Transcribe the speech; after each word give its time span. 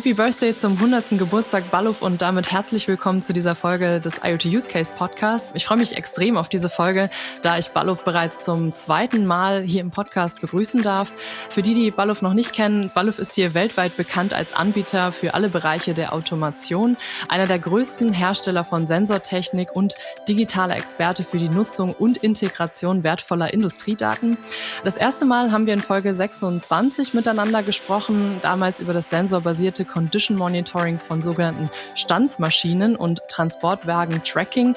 Happy 0.00 0.14
Birthday 0.14 0.56
zum 0.56 0.78
100. 0.78 1.18
Geburtstag 1.18 1.70
Balluf 1.70 2.00
und 2.00 2.22
damit 2.22 2.50
herzlich 2.50 2.88
willkommen 2.88 3.20
zu 3.20 3.34
dieser 3.34 3.54
Folge 3.54 4.00
des 4.00 4.22
IoT 4.24 4.46
Use 4.46 4.66
Case 4.66 4.90
Podcasts. 4.96 5.54
Ich 5.54 5.66
freue 5.66 5.76
mich 5.76 5.94
extrem 5.94 6.38
auf 6.38 6.48
diese 6.48 6.70
Folge, 6.70 7.10
da 7.42 7.58
ich 7.58 7.68
Balluf 7.68 8.02
bereits 8.02 8.42
zum 8.42 8.72
zweiten 8.72 9.26
Mal 9.26 9.60
hier 9.60 9.82
im 9.82 9.90
Podcast 9.90 10.40
begrüßen 10.40 10.80
darf. 10.80 11.12
Für 11.50 11.60
die, 11.60 11.74
die 11.74 11.90
Balluf 11.90 12.22
noch 12.22 12.32
nicht 12.32 12.54
kennen, 12.54 12.90
Balluf 12.94 13.18
ist 13.18 13.34
hier 13.34 13.52
weltweit 13.52 13.94
bekannt 13.98 14.32
als 14.32 14.54
Anbieter 14.54 15.12
für 15.12 15.34
alle 15.34 15.50
Bereiche 15.50 15.92
der 15.92 16.14
Automation, 16.14 16.96
einer 17.28 17.46
der 17.46 17.58
größten 17.58 18.10
Hersteller 18.10 18.64
von 18.64 18.86
Sensortechnik 18.86 19.76
und 19.76 19.96
digitaler 20.26 20.78
Experte 20.78 21.24
für 21.24 21.38
die 21.38 21.50
Nutzung 21.50 21.92
und 21.92 22.16
Integration 22.16 23.04
wertvoller 23.04 23.52
Industriedaten. 23.52 24.38
Das 24.82 24.96
erste 24.96 25.26
Mal 25.26 25.52
haben 25.52 25.66
wir 25.66 25.74
in 25.74 25.82
Folge 25.82 26.14
26 26.14 27.12
miteinander 27.12 27.62
gesprochen, 27.62 28.38
damals 28.40 28.80
über 28.80 28.94
das 28.94 29.10
sensorbasierte 29.10 29.89
Condition 29.90 30.36
Monitoring 30.36 30.98
von 30.98 31.22
sogenannten 31.22 31.68
Standsmaschinen 31.94 32.96
und 32.96 33.20
Transportwagen-Tracking 33.28 34.74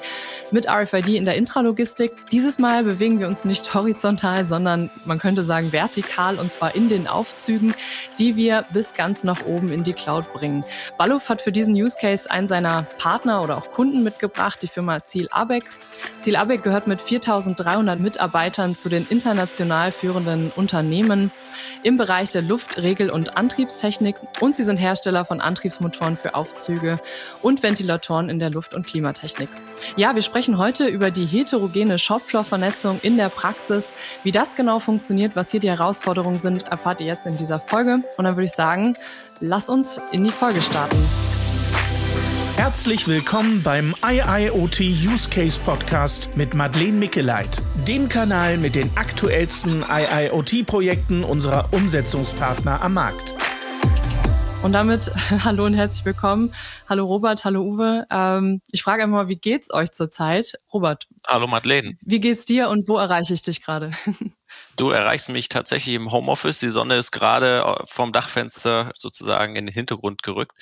mit 0.50 0.68
RFID 0.68 1.10
in 1.10 1.24
der 1.24 1.36
Intralogistik. 1.36 2.12
Dieses 2.30 2.58
Mal 2.58 2.84
bewegen 2.84 3.20
wir 3.20 3.26
uns 3.26 3.44
nicht 3.44 3.72
horizontal, 3.74 4.44
sondern 4.44 4.90
man 5.04 5.18
könnte 5.18 5.42
sagen 5.42 5.72
vertikal 5.72 6.38
und 6.38 6.50
zwar 6.50 6.74
in 6.74 6.88
den 6.88 7.06
Aufzügen, 7.06 7.74
die 8.18 8.36
wir 8.36 8.64
bis 8.72 8.94
ganz 8.94 9.24
nach 9.24 9.46
oben 9.46 9.72
in 9.72 9.84
die 9.84 9.92
Cloud 9.92 10.32
bringen. 10.32 10.64
Balluf 10.98 11.28
hat 11.28 11.42
für 11.42 11.52
diesen 11.52 11.74
Use 11.74 11.96
Case 12.00 12.30
einen 12.30 12.48
seiner 12.48 12.82
Partner 12.98 13.42
oder 13.42 13.56
auch 13.56 13.70
Kunden 13.70 14.02
mitgebracht, 14.02 14.60
die 14.62 14.68
Firma 14.68 15.04
Ziel 15.04 15.28
Abeck. 15.30 15.64
Ziel 16.20 16.36
Abeck 16.36 16.62
gehört 16.62 16.86
mit 16.86 17.00
4300 17.00 18.00
Mitarbeitern 18.00 18.74
zu 18.74 18.88
den 18.88 19.06
international 19.08 19.92
führenden 19.92 20.50
Unternehmen 20.56 21.30
im 21.82 21.96
Bereich 21.96 22.32
der 22.32 22.42
Luft-, 22.42 22.78
Regel- 22.78 23.10
und 23.10 23.36
Antriebstechnik 23.36 24.16
und 24.40 24.56
sie 24.56 24.64
sind 24.64 24.78
Hersteller 24.78 25.03
von 25.24 25.40
Antriebsmotoren 25.40 26.16
für 26.16 26.34
Aufzüge 26.34 26.98
und 27.42 27.62
Ventilatoren 27.62 28.30
in 28.30 28.38
der 28.38 28.50
Luft- 28.50 28.74
und 28.74 28.86
Klimatechnik. 28.86 29.50
Ja, 29.96 30.14
wir 30.14 30.22
sprechen 30.22 30.56
heute 30.56 30.86
über 30.86 31.10
die 31.10 31.26
heterogene 31.26 31.98
Shopfloor-Vernetzung 31.98 33.00
in 33.02 33.18
der 33.18 33.28
Praxis. 33.28 33.92
Wie 34.22 34.32
das 34.32 34.56
genau 34.56 34.78
funktioniert, 34.78 35.36
was 35.36 35.50
hier 35.50 35.60
die 35.60 35.68
Herausforderungen 35.68 36.38
sind, 36.38 36.68
erfahrt 36.68 37.02
ihr 37.02 37.06
jetzt 37.06 37.26
in 37.26 37.36
dieser 37.36 37.60
Folge. 37.60 38.00
Und 38.16 38.24
dann 38.24 38.34
würde 38.34 38.44
ich 38.46 38.52
sagen, 38.52 38.94
lass 39.40 39.68
uns 39.68 40.00
in 40.10 40.24
die 40.24 40.30
Folge 40.30 40.62
starten. 40.62 40.96
Herzlich 42.56 43.06
willkommen 43.08 43.62
beim 43.62 43.94
IIoT 44.06 44.80
Use 44.80 45.28
Case 45.28 45.60
Podcast 45.62 46.36
mit 46.36 46.54
Madeleine 46.54 46.92
Mickeleit, 46.92 47.60
dem 47.86 48.08
Kanal 48.08 48.56
mit 48.56 48.74
den 48.74 48.90
aktuellsten 48.96 49.84
IIoT-Projekten 49.86 51.24
unserer 51.24 51.72
Umsetzungspartner 51.72 52.80
am 52.80 52.94
Markt. 52.94 53.34
Und 54.64 54.72
damit 54.72 55.10
hallo 55.44 55.66
und 55.66 55.74
herzlich 55.74 56.06
willkommen. 56.06 56.54
Hallo 56.88 57.04
Robert, 57.04 57.44
hallo 57.44 57.60
Uwe. 57.60 58.06
Ähm, 58.10 58.62
ich 58.72 58.82
frage 58.82 59.02
einfach 59.02 59.16
mal, 59.16 59.28
wie 59.28 59.34
geht's 59.34 59.70
euch 59.70 59.92
zurzeit? 59.92 60.54
Robert. 60.72 61.06
Hallo 61.28 61.46
Madeleine. 61.46 61.92
Wie 62.00 62.18
geht's 62.18 62.46
dir 62.46 62.70
und 62.70 62.88
wo 62.88 62.96
erreiche 62.96 63.34
ich 63.34 63.42
dich 63.42 63.62
gerade? 63.62 63.92
Du 64.76 64.90
erreichst 64.90 65.28
mich 65.30 65.48
tatsächlich 65.48 65.96
im 65.96 66.12
Homeoffice. 66.12 66.60
Die 66.60 66.68
Sonne 66.68 66.96
ist 66.96 67.10
gerade 67.10 67.62
äh, 67.62 67.82
vom 67.86 68.12
Dachfenster 68.12 68.92
sozusagen 68.94 69.56
in 69.56 69.66
den 69.66 69.74
Hintergrund 69.74 70.22
gerückt. 70.22 70.52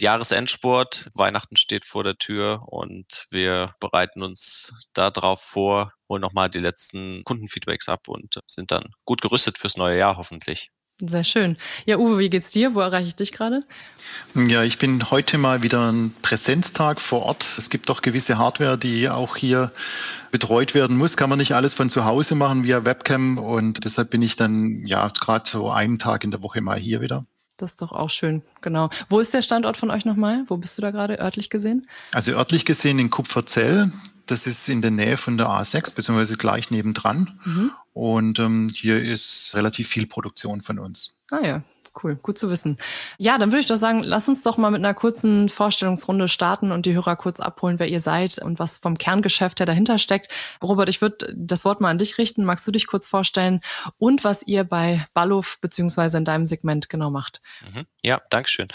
Jahresendsport, 0.00 1.08
Weihnachten 1.14 1.56
steht 1.56 1.84
vor 1.84 2.02
der 2.02 2.16
Tür 2.16 2.64
und 2.66 3.26
wir 3.30 3.74
bereiten 3.78 4.22
uns 4.22 4.88
darauf 4.94 5.40
vor, 5.40 5.92
holen 6.08 6.22
nochmal 6.22 6.50
die 6.50 6.58
letzten 6.58 7.22
Kundenfeedbacks 7.22 7.88
ab 7.88 8.08
und 8.08 8.40
sind 8.48 8.72
dann 8.72 8.90
gut 9.04 9.22
gerüstet 9.22 9.58
fürs 9.58 9.76
neue 9.76 9.96
Jahr 9.96 10.16
hoffentlich. 10.16 10.70
Sehr 11.00 11.24
schön. 11.24 11.58
Ja, 11.84 11.98
Uwe, 11.98 12.18
wie 12.18 12.30
geht's 12.30 12.50
dir? 12.50 12.74
Wo 12.74 12.80
erreiche 12.80 13.08
ich 13.08 13.16
dich 13.16 13.32
gerade? 13.32 13.64
Ja, 14.34 14.62
ich 14.62 14.78
bin 14.78 15.10
heute 15.10 15.36
mal 15.36 15.62
wieder 15.62 15.92
ein 15.92 16.14
Präsenztag 16.22 17.02
vor 17.02 17.22
Ort. 17.22 17.46
Es 17.58 17.68
gibt 17.68 17.90
doch 17.90 18.00
gewisse 18.00 18.38
Hardware, 18.38 18.78
die 18.78 19.10
auch 19.10 19.36
hier 19.36 19.72
betreut 20.30 20.74
werden 20.74 20.96
muss. 20.96 21.18
Kann 21.18 21.28
man 21.28 21.38
nicht 21.38 21.52
alles 21.52 21.74
von 21.74 21.90
zu 21.90 22.06
Hause 22.06 22.34
machen 22.34 22.64
via 22.64 22.86
Webcam 22.86 23.36
und 23.36 23.84
deshalb 23.84 24.10
bin 24.10 24.22
ich 24.22 24.36
dann 24.36 24.86
ja 24.86 25.06
gerade 25.08 25.48
so 25.48 25.70
einen 25.70 25.98
Tag 25.98 26.24
in 26.24 26.30
der 26.30 26.42
Woche 26.42 26.62
mal 26.62 26.78
hier 26.78 27.02
wieder. 27.02 27.26
Das 27.58 27.70
ist 27.70 27.82
doch 27.82 27.92
auch 27.92 28.10
schön, 28.10 28.42
genau. 28.62 28.88
Wo 29.10 29.20
ist 29.20 29.34
der 29.34 29.42
Standort 29.42 29.76
von 29.76 29.90
euch 29.90 30.06
nochmal? 30.06 30.44
Wo 30.48 30.56
bist 30.56 30.78
du 30.78 30.82
da 30.82 30.92
gerade 30.92 31.18
örtlich 31.18 31.50
gesehen? 31.50 31.88
Also 32.12 32.32
örtlich 32.32 32.64
gesehen 32.64 32.98
in 32.98 33.10
Kupferzell. 33.10 33.92
Das 34.24 34.46
ist 34.46 34.68
in 34.68 34.80
der 34.80 34.90
Nähe 34.90 35.16
von 35.18 35.36
der 35.36 35.48
A6, 35.48 35.94
beziehungsweise 35.94 36.36
gleich 36.36 36.70
nebendran. 36.70 37.38
Mhm. 37.44 37.70
Und 37.96 38.38
ähm, 38.38 38.68
hier 38.74 39.02
ist 39.02 39.52
relativ 39.54 39.88
viel 39.88 40.06
Produktion 40.06 40.60
von 40.60 40.78
uns. 40.78 41.14
Ah 41.30 41.40
ja, 41.42 41.62
cool, 42.02 42.14
gut 42.14 42.36
zu 42.36 42.50
wissen. 42.50 42.76
Ja, 43.16 43.38
dann 43.38 43.52
würde 43.52 43.60
ich 43.60 43.66
doch 43.66 43.76
sagen, 43.76 44.02
lass 44.02 44.28
uns 44.28 44.42
doch 44.42 44.58
mal 44.58 44.70
mit 44.70 44.80
einer 44.80 44.92
kurzen 44.92 45.48
Vorstellungsrunde 45.48 46.28
starten 46.28 46.72
und 46.72 46.84
die 46.84 46.92
Hörer 46.92 47.16
kurz 47.16 47.40
abholen, 47.40 47.78
wer 47.78 47.88
ihr 47.88 48.00
seid 48.00 48.36
und 48.36 48.58
was 48.58 48.76
vom 48.76 48.98
Kerngeschäft 48.98 49.60
her 49.60 49.66
dahinter 49.66 49.98
steckt. 49.98 50.30
Robert, 50.62 50.90
ich 50.90 51.00
würde 51.00 51.34
das 51.34 51.64
Wort 51.64 51.80
mal 51.80 51.88
an 51.88 51.96
dich 51.96 52.18
richten. 52.18 52.44
Magst 52.44 52.66
du 52.66 52.70
dich 52.70 52.86
kurz 52.86 53.06
vorstellen 53.06 53.62
und 53.96 54.24
was 54.24 54.42
ihr 54.42 54.64
bei 54.64 55.06
Balluf 55.14 55.56
beziehungsweise 55.62 56.18
in 56.18 56.26
deinem 56.26 56.46
Segment 56.46 56.90
genau 56.90 57.08
macht? 57.08 57.40
Mhm. 57.72 57.86
Ja, 58.02 58.20
Dankeschön. 58.28 58.68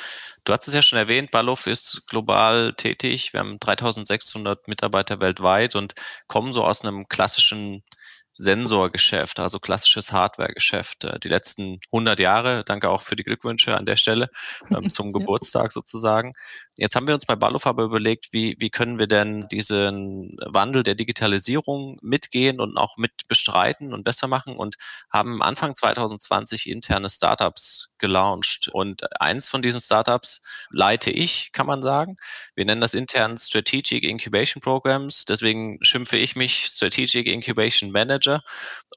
Du 0.45 0.51
hast 0.51 0.67
es 0.67 0.73
ja 0.73 0.81
schon 0.81 0.97
erwähnt, 0.97 1.29
Balluf 1.29 1.67
ist 1.67 2.07
global 2.07 2.73
tätig. 2.73 3.33
Wir 3.33 3.41
haben 3.41 3.59
3600 3.59 4.67
Mitarbeiter 4.67 5.19
weltweit 5.19 5.75
und 5.75 5.93
kommen 6.25 6.53
so 6.53 6.63
aus 6.63 6.83
einem 6.83 7.07
klassischen 7.07 7.83
Sensorgeschäft, 8.33 9.39
also 9.39 9.59
klassisches 9.59 10.11
Hardwaregeschäft. 10.11 11.03
Äh, 11.03 11.19
die 11.19 11.27
letzten 11.27 11.79
100 11.91 12.19
Jahre, 12.19 12.63
danke 12.63 12.89
auch 12.89 13.01
für 13.01 13.15
die 13.15 13.23
Glückwünsche 13.23 13.75
an 13.75 13.85
der 13.85 13.95
Stelle 13.95 14.29
ähm, 14.69 14.89
zum 14.89 15.13
Geburtstag 15.13 15.71
sozusagen. 15.71 16.33
Jetzt 16.77 16.95
haben 16.95 17.07
wir 17.07 17.13
uns 17.13 17.25
bei 17.25 17.35
Balluf 17.35 17.67
aber 17.67 17.83
überlegt, 17.83 18.29
wie, 18.31 18.55
wie 18.59 18.69
können 18.69 18.99
wir 18.99 19.07
denn 19.07 19.47
diesen 19.49 20.35
Wandel 20.45 20.83
der 20.83 20.95
Digitalisierung 20.95 21.97
mitgehen 22.01 22.59
und 22.59 22.77
auch 22.77 22.97
mit 22.97 23.27
bestreiten 23.27 23.93
und 23.93 24.03
besser 24.03 24.27
machen 24.27 24.55
und 24.55 24.75
haben 25.11 25.41
Anfang 25.41 25.75
2020 25.75 26.69
interne 26.69 27.09
Startups 27.09 27.90
gelauncht. 28.01 28.67
Und 28.73 29.03
eins 29.21 29.47
von 29.47 29.61
diesen 29.61 29.79
Startups 29.79 30.41
leite 30.69 31.11
ich, 31.11 31.53
kann 31.53 31.65
man 31.65 31.81
sagen. 31.81 32.17
Wir 32.55 32.65
nennen 32.65 32.81
das 32.81 32.93
intern 32.93 33.37
Strategic 33.37 34.03
Incubation 34.03 34.59
Programs. 34.59 35.23
Deswegen 35.23 35.77
schimpfe 35.81 36.17
ich 36.17 36.35
mich 36.35 36.65
Strategic 36.65 37.27
Incubation 37.27 37.91
Manager. 37.91 38.43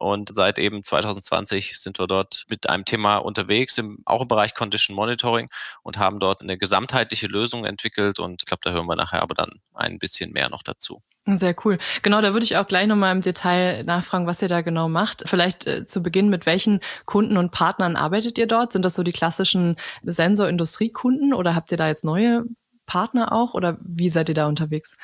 Und 0.01 0.35
seit 0.35 0.59
eben 0.59 0.83
2020 0.83 1.79
sind 1.79 2.01
wir 2.01 2.09
dort 2.09 2.45
mit 2.49 2.69
einem 2.69 2.85
Thema 2.85 3.19
unterwegs, 3.19 3.79
im, 3.79 4.03
auch 4.07 4.23
im 4.23 4.29
Bereich 4.29 4.55
Condition 4.55 4.97
Monitoring 4.97 5.49
und 5.85 5.99
haben 5.99 6.19
dort 6.19 6.41
eine 6.41 6.59
gesamtheitliche 6.59 7.29
Lösung 7.29 7.65
entwickelt. 7.65 8.19
Und 8.19 8.43
ich 8.43 8.47
glaube, 8.47 8.63
da 8.65 8.73
hören 8.73 8.87
wir 8.87 8.97
nachher 8.97 9.23
aber 9.23 9.35
dann 9.35 9.61
ein 9.75 10.01
bisschen 10.01 10.33
mehr 10.33 10.49
noch 10.49 10.65
dazu. 10.65 11.03
Sehr 11.27 11.55
cool. 11.65 11.79
Genau, 12.03 12.21
da 12.21 12.35
würde 12.35 12.45
ich 12.45 12.57
auch 12.59 12.67
gleich 12.67 12.87
nochmal 12.87 13.17
im 13.17 13.23
Detail 13.23 13.83
nachfragen, 13.85 14.27
was 14.27 14.43
ihr 14.43 14.49
da 14.49 14.61
genau 14.61 14.91
macht. 14.91 15.25
Vielleicht 15.27 15.67
äh, 15.67 15.87
zu 15.87 16.03
Beginn, 16.03 16.29
mit 16.29 16.45
welchen 16.45 16.81
Kunden 17.07 17.39
und 17.39 17.51
Partnern 17.51 17.97
arbeitet 17.97 18.37
ihr 18.37 18.47
dort? 18.47 18.73
Sind 18.73 18.85
das 18.85 18.95
so 18.95 19.03
die 19.03 19.13
klassischen 19.13 19.77
Sensorindustriekunden 20.03 21.33
oder 21.33 21.55
habt 21.55 21.73
ihr 21.73 21.79
da 21.79 21.89
jetzt 21.89 22.05
neue 22.05 22.45
Partner 22.85 23.33
auch 23.33 23.55
oder 23.55 23.79
wie 23.81 24.11
seid 24.11 24.29
ihr 24.29 24.35
da 24.35 24.47
unterwegs? 24.47 24.99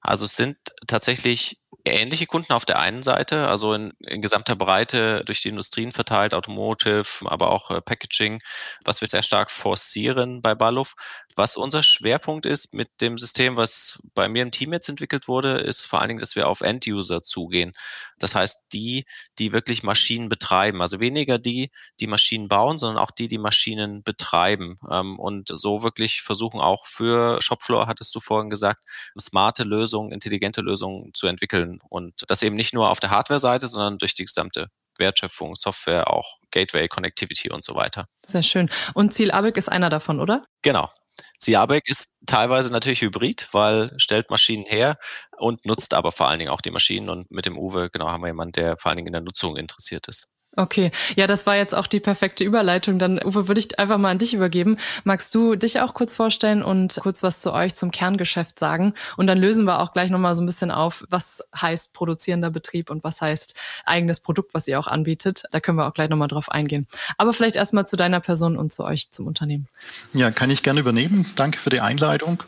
Also 0.00 0.24
es 0.24 0.36
sind 0.36 0.56
tatsächlich 0.86 1.58
ähnliche 1.84 2.26
Kunden 2.26 2.52
auf 2.52 2.64
der 2.64 2.78
einen 2.78 3.02
Seite, 3.02 3.48
also 3.48 3.74
in, 3.74 3.92
in 4.00 4.22
gesamter 4.22 4.56
Breite 4.56 5.22
durch 5.24 5.42
die 5.42 5.48
Industrien 5.48 5.92
verteilt, 5.92 6.34
Automotive, 6.34 7.04
aber 7.24 7.50
auch 7.50 7.70
äh, 7.70 7.80
Packaging, 7.80 8.40
was 8.84 9.00
wir 9.00 9.08
sehr 9.08 9.22
stark 9.22 9.50
forcieren 9.50 10.42
bei 10.42 10.54
Balluf. 10.54 10.94
Was 11.36 11.56
unser 11.56 11.82
Schwerpunkt 11.82 12.46
ist 12.46 12.72
mit 12.72 12.88
dem 13.00 13.18
System, 13.18 13.56
was 13.56 14.02
bei 14.14 14.28
mir 14.28 14.42
im 14.42 14.50
Team 14.50 14.72
jetzt 14.72 14.88
entwickelt 14.88 15.28
wurde, 15.28 15.58
ist 15.58 15.84
vor 15.84 16.00
allen 16.00 16.08
Dingen, 16.08 16.20
dass 16.20 16.34
wir 16.34 16.48
auf 16.48 16.62
End-User 16.62 17.22
zugehen. 17.22 17.74
Das 18.18 18.34
heißt, 18.34 18.72
die, 18.72 19.04
die 19.38 19.52
wirklich 19.52 19.82
Maschinen 19.82 20.28
betreiben. 20.30 20.80
Also 20.80 20.98
weniger 20.98 21.38
die, 21.38 21.70
die 22.00 22.06
Maschinen 22.06 22.48
bauen, 22.48 22.78
sondern 22.78 23.02
auch 23.02 23.10
die, 23.10 23.28
die 23.28 23.38
Maschinen 23.38 24.02
betreiben. 24.02 24.78
Ähm, 24.90 25.18
und 25.18 25.48
so 25.52 25.82
wirklich 25.82 26.22
versuchen 26.22 26.60
auch 26.60 26.86
für 26.86 27.40
Shopfloor, 27.42 27.86
hattest 27.86 28.14
du 28.14 28.20
vorhin 28.20 28.48
gesagt, 28.50 28.82
smarte 29.20 29.64
Lösungen, 29.64 30.12
intelligente 30.12 30.62
Lösungen 30.62 31.12
zu 31.12 31.26
entwickeln 31.26 31.65
und 31.88 32.14
das 32.28 32.42
eben 32.42 32.56
nicht 32.56 32.74
nur 32.74 32.90
auf 32.90 33.00
der 33.00 33.10
Hardware-Seite, 33.10 33.68
sondern 33.68 33.98
durch 33.98 34.14
die 34.14 34.24
gesamte 34.24 34.68
Wertschöpfung, 34.98 35.54
Software, 35.54 36.10
auch 36.10 36.38
Gateway, 36.50 36.88
Connectivity 36.88 37.50
und 37.50 37.64
so 37.64 37.74
weiter. 37.74 38.06
Sehr 38.22 38.42
schön. 38.42 38.70
Und 38.94 39.12
Ziel 39.12 39.30
ABEC 39.30 39.56
ist 39.56 39.68
einer 39.68 39.90
davon, 39.90 40.20
oder? 40.20 40.42
Genau. 40.62 40.90
Ziel 41.38 41.56
ABEC 41.56 41.82
ist 41.86 42.10
teilweise 42.26 42.72
natürlich 42.72 43.02
hybrid, 43.02 43.48
weil 43.52 43.92
stellt 43.98 44.30
Maschinen 44.30 44.64
her 44.66 44.98
und 45.38 45.64
nutzt 45.64 45.94
aber 45.94 46.12
vor 46.12 46.28
allen 46.28 46.38
Dingen 46.38 46.50
auch 46.50 46.60
die 46.60 46.70
Maschinen. 46.70 47.08
Und 47.08 47.30
mit 47.30 47.46
dem 47.46 47.58
Uwe, 47.58 47.90
genau, 47.90 48.08
haben 48.08 48.22
wir 48.22 48.28
jemanden, 48.28 48.52
der 48.52 48.76
vor 48.76 48.90
allen 48.90 48.96
Dingen 48.96 49.08
in 49.08 49.12
der 49.12 49.22
Nutzung 49.22 49.56
interessiert 49.56 50.08
ist. 50.08 50.35
Okay, 50.58 50.90
ja, 51.16 51.26
das 51.26 51.44
war 51.44 51.56
jetzt 51.56 51.74
auch 51.74 51.86
die 51.86 52.00
perfekte 52.00 52.42
Überleitung. 52.42 52.98
Dann, 52.98 53.20
Uwe, 53.22 53.46
würde 53.46 53.60
ich 53.60 53.78
einfach 53.78 53.98
mal 53.98 54.10
an 54.10 54.18
dich 54.18 54.32
übergeben. 54.32 54.78
Magst 55.04 55.34
du 55.34 55.54
dich 55.54 55.80
auch 55.80 55.92
kurz 55.92 56.14
vorstellen 56.14 56.62
und 56.62 56.98
kurz 57.02 57.22
was 57.22 57.42
zu 57.42 57.52
euch 57.52 57.74
zum 57.74 57.90
Kerngeschäft 57.90 58.58
sagen? 58.58 58.94
Und 59.18 59.26
dann 59.26 59.36
lösen 59.36 59.66
wir 59.66 59.80
auch 59.80 59.92
gleich 59.92 60.08
nochmal 60.08 60.34
so 60.34 60.42
ein 60.42 60.46
bisschen 60.46 60.70
auf, 60.70 61.04
was 61.10 61.44
heißt 61.54 61.92
produzierender 61.92 62.50
Betrieb 62.50 62.88
und 62.88 63.04
was 63.04 63.20
heißt 63.20 63.54
eigenes 63.84 64.20
Produkt, 64.20 64.54
was 64.54 64.66
ihr 64.66 64.80
auch 64.80 64.86
anbietet. 64.86 65.44
Da 65.50 65.60
können 65.60 65.76
wir 65.76 65.86
auch 65.86 65.94
gleich 65.94 66.08
nochmal 66.08 66.28
drauf 66.28 66.50
eingehen. 66.50 66.86
Aber 67.18 67.34
vielleicht 67.34 67.56
erstmal 67.56 67.86
zu 67.86 67.96
deiner 67.96 68.20
Person 68.20 68.56
und 68.56 68.72
zu 68.72 68.82
euch 68.82 69.10
zum 69.10 69.26
Unternehmen. 69.26 69.68
Ja, 70.14 70.30
kann 70.30 70.50
ich 70.50 70.62
gerne 70.62 70.80
übernehmen. 70.80 71.26
Danke 71.36 71.58
für 71.58 71.68
die 71.68 71.80
Einleitung. 71.80 72.42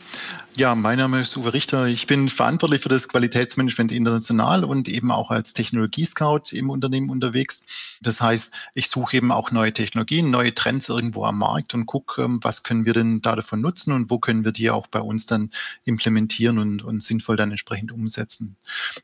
Ja, 0.57 0.75
mein 0.75 0.99
Name 0.99 1.21
ist 1.21 1.37
Uwe 1.37 1.53
Richter. 1.55 1.87
Ich 1.87 2.09
bin 2.09 2.29
verantwortlich 2.29 2.83
für 2.83 2.89
das 2.89 3.09
Qualitätsmanagement 3.09 3.93
international 3.93 4.65
und 4.65 4.89
eben 4.89 5.13
auch 5.13 5.31
als 5.31 5.53
Technologie-Scout 5.53 6.51
im 6.53 6.71
Unternehmen 6.71 7.11
unterwegs. 7.11 7.65
Das 8.03 8.21
heißt, 8.21 8.53
ich 8.75 8.89
suche 8.89 9.17
eben 9.17 9.33
auch 9.33 9.51
neue 9.51 9.73
Technologien, 9.73 10.31
neue 10.31 10.55
Trends 10.55 10.89
irgendwo 10.89 11.25
am 11.25 11.39
Markt 11.39 11.75
und 11.75 11.87
gucke, 11.87 12.23
ähm, 12.23 12.39
was 12.43 12.63
können 12.63 12.85
wir 12.85 12.93
denn 12.93 13.23
da 13.23 13.37
davon 13.37 13.61
nutzen 13.61 13.93
und 13.93 14.11
wo 14.11 14.19
können 14.19 14.45
wir 14.45 14.53
die 14.53 14.71
auch 14.71 14.87
bei 14.87 15.01
uns 15.01 15.27
dann 15.27 15.51
implementieren 15.85 16.59
und, 16.59 16.83
und 16.83 17.03
sinnvoll 17.03 17.37
dann 17.37 17.51
entsprechend 17.51 17.93
umsetzen. 17.93 18.57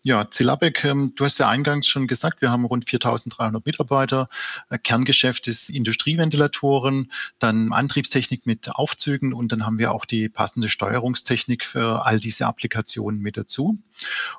Ja, 0.03 0.31
Zilabek, 0.31 0.85
ähm, 0.85 1.13
du 1.15 1.25
hast 1.25 1.39
ja 1.39 1.49
eingangs 1.49 1.87
schon 1.87 2.07
gesagt, 2.07 2.41
wir 2.41 2.51
haben 2.51 2.65
rund 2.65 2.89
4300 2.89 3.65
Mitarbeiter. 3.65 4.29
Äh, 4.71 4.79
Kerngeschäft 4.79 5.47
ist 5.47 5.71
Industrieventilatoren, 5.71 7.13
dann 7.39 7.73
Antriebstechnik 7.73 8.47
mit 8.47 8.71
Aufzügen 8.71 9.33
und 9.33 9.53
dann 9.53 9.67
haben 9.67 9.79
wir 9.79 9.93
auch 9.93 10.05
die 10.05 10.29
passende 10.29 10.69
Steuerungstechnik 10.69 11.45
Technik 11.45 11.65
für 11.65 12.05
all 12.05 12.21
diese 12.21 12.47
Applikationen 12.47 13.21
mit 13.21 13.37
dazu. 13.37 13.79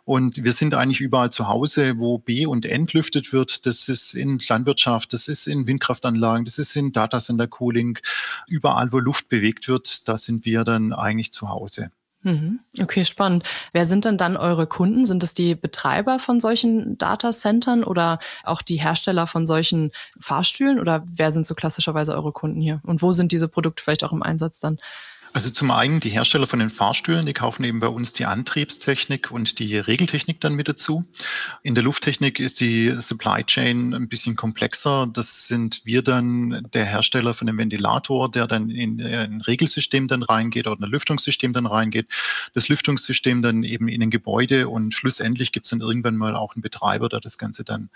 Und 0.04 0.44
wir 0.44 0.51
sind 0.51 0.74
eigentlich 0.74 1.01
überall 1.01 1.31
zu 1.31 1.48
Hause, 1.48 1.98
wo 1.98 2.18
B- 2.18 2.46
und 2.46 2.66
entlüftet 2.66 3.31
wird. 3.31 3.66
Das 3.66 3.88
ist 3.88 4.13
in 4.13 4.35
Landwirtschaft, 4.48 5.14
das 5.14 5.28
ist 5.28 5.48
in 5.48 5.68
Windkraftanlagen, 5.68 6.46
das 6.46 6.58
ist 6.58 6.76
in 6.76 6.92
Datacenter 6.92 7.48
Cooling. 7.48 8.00
Überall, 8.48 8.92
wo 8.92 9.00
Luft 9.00 9.30
bewegt 9.30 9.68
wird, 9.68 10.08
da 10.08 10.18
sind 10.18 10.46
wir 10.46 10.64
dann 10.64 10.94
eigentlich 10.94 11.32
zu 11.32 11.50
Hause. 11.50 11.92
Mhm. 12.26 12.60
Okay, 12.82 13.06
spannend. 13.06 13.48
Wer 13.72 13.86
sind 13.86 14.04
denn 14.04 14.18
dann 14.18 14.36
eure 14.36 14.66
Kunden? 14.66 15.06
Sind 15.06 15.22
es 15.22 15.36
die 15.36 15.54
Betreiber 15.54 16.18
von 16.18 16.40
solchen 16.40 16.98
Datacentern 16.98 17.84
oder 17.84 18.18
auch 18.44 18.64
die 18.64 18.78
Hersteller 18.78 19.28
von 19.28 19.46
solchen 19.46 19.92
Fahrstühlen 20.20 20.80
oder 20.80 21.04
wer 21.06 21.30
sind 21.30 21.46
so 21.46 21.54
klassischerweise 21.54 22.16
eure 22.16 22.32
Kunden 22.32 22.62
hier? 22.62 22.82
Und 22.84 23.04
wo 23.04 23.12
sind 23.12 23.32
diese 23.32 23.48
Produkte 23.48 23.84
vielleicht 23.84 24.04
auch 24.04 24.12
im 24.12 24.24
Einsatz 24.24 24.60
dann? 24.60 24.80
Also 25.36 25.50
zum 25.50 25.70
einen 25.70 26.00
die 26.00 26.12
Hersteller 26.12 26.48
von 26.48 26.60
den 26.60 26.70
Fahrstühlen, 26.70 27.26
die 27.26 27.34
kaufen 27.34 27.66
eben 27.66 27.82
bei 27.82 27.90
uns 27.90 28.14
die 28.14 28.24
Antriebstechnik 28.24 29.32
und 29.32 29.60
die 29.60 29.78
Regeltechnik 29.78 30.40
dann 30.40 30.56
mit 30.56 30.70
dazu. 30.70 31.04
In 31.62 31.76
der 31.76 31.84
Lufttechnik 31.84 32.40
ist 32.40 32.62
die 32.62 32.96
Supply 33.02 33.44
Chain 33.44 33.94
ein 33.94 34.08
bisschen 34.08 34.38
komplexer. 34.38 35.08
Das 35.12 35.46
sind 35.48 35.82
wir 35.84 36.04
dann 36.04 36.66
der 36.74 36.86
Hersteller 36.86 37.34
von 37.34 37.48
dem 37.48 37.58
Ventilator, 37.58 38.32
der 38.32 38.48
dann 38.48 38.70
in 38.70 39.02
ein 39.02 39.42
Regelsystem 39.42 40.08
dann 40.08 40.24
reingeht 40.24 40.68
oder 40.68 40.82
ein 40.82 40.90
Lüftungssystem 40.90 41.52
dann 41.52 41.66
reingeht. 41.66 42.08
Das 42.54 42.70
Lüftungssystem 42.70 43.42
dann 43.42 43.64
eben 43.64 43.90
in 43.90 44.04
ein 44.04 44.12
Gebäude 44.12 44.70
und 44.70 44.94
schlussendlich 44.94 45.52
gibt 45.52 45.66
es 45.66 45.72
dann 45.72 45.82
irgendwann 45.82 46.16
mal 46.16 46.38
auch 46.38 46.56
einen 46.56 46.62
Betreiber, 46.62 47.10
der 47.10 47.20
das 47.20 47.38
Ganze 47.38 47.66
dann 47.66 47.90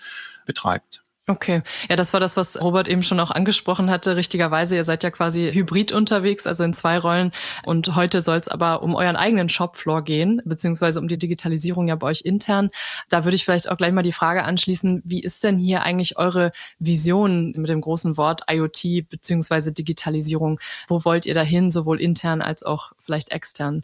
betreibt. 0.46 1.06
Okay, 1.30 1.62
ja, 1.88 1.96
das 1.96 2.12
war 2.12 2.20
das, 2.20 2.36
was 2.38 2.60
Robert 2.60 2.88
eben 2.88 3.04
schon 3.04 3.20
auch 3.20 3.30
angesprochen 3.30 3.92
hatte. 3.92 4.16
Richtigerweise, 4.16 4.76
ihr 4.76 4.84
seid 4.84 5.04
ja 5.04 5.12
quasi 5.12 5.52
hybrid 5.54 5.92
unterwegs, 5.92 6.48
also 6.48 6.64
in 6.64 6.74
zwei 6.74 6.98
Rollen. 6.98 7.32
Und 7.64 7.96
heute 7.96 8.22
soll 8.22 8.38
es 8.38 8.48
aber 8.48 8.82
um 8.82 8.96
euren 8.96 9.16
eigenen 9.16 9.48
Shopfloor 9.48 10.02
gehen, 10.02 10.42
beziehungsweise 10.44 11.00
um 11.00 11.08
die 11.08 11.20
Digitalisierung 11.20 11.88
ja 11.88 11.96
bei 11.98 12.08
euch 12.08 12.22
intern. 12.22 12.72
Da 13.10 13.26
würde 13.26 13.36
ich 13.36 13.46
vielleicht 13.46 13.70
auch 13.70 13.78
gleich 13.78 13.92
mal 13.92 14.02
die 14.02 14.12
Frage 14.12 14.44
anschließen, 14.44 15.04
wie 15.06 15.22
ist 15.22 15.44
denn 15.44 15.60
hier 15.60 15.84
eigentlich 15.84 16.18
eure 16.18 16.52
Vision 16.80 17.52
mit 17.56 17.70
dem 17.70 17.82
großen 17.82 18.18
Wort 18.18 18.42
IoT 18.50 19.08
beziehungsweise 19.08 19.72
Digitalisierung? 19.72 20.60
Wo 20.88 21.06
wollt 21.06 21.28
ihr 21.28 21.36
dahin, 21.36 21.70
sowohl 21.70 22.02
intern 22.02 22.42
als 22.42 22.64
auch 22.64 22.94
vielleicht 22.98 23.30
extern? 23.30 23.84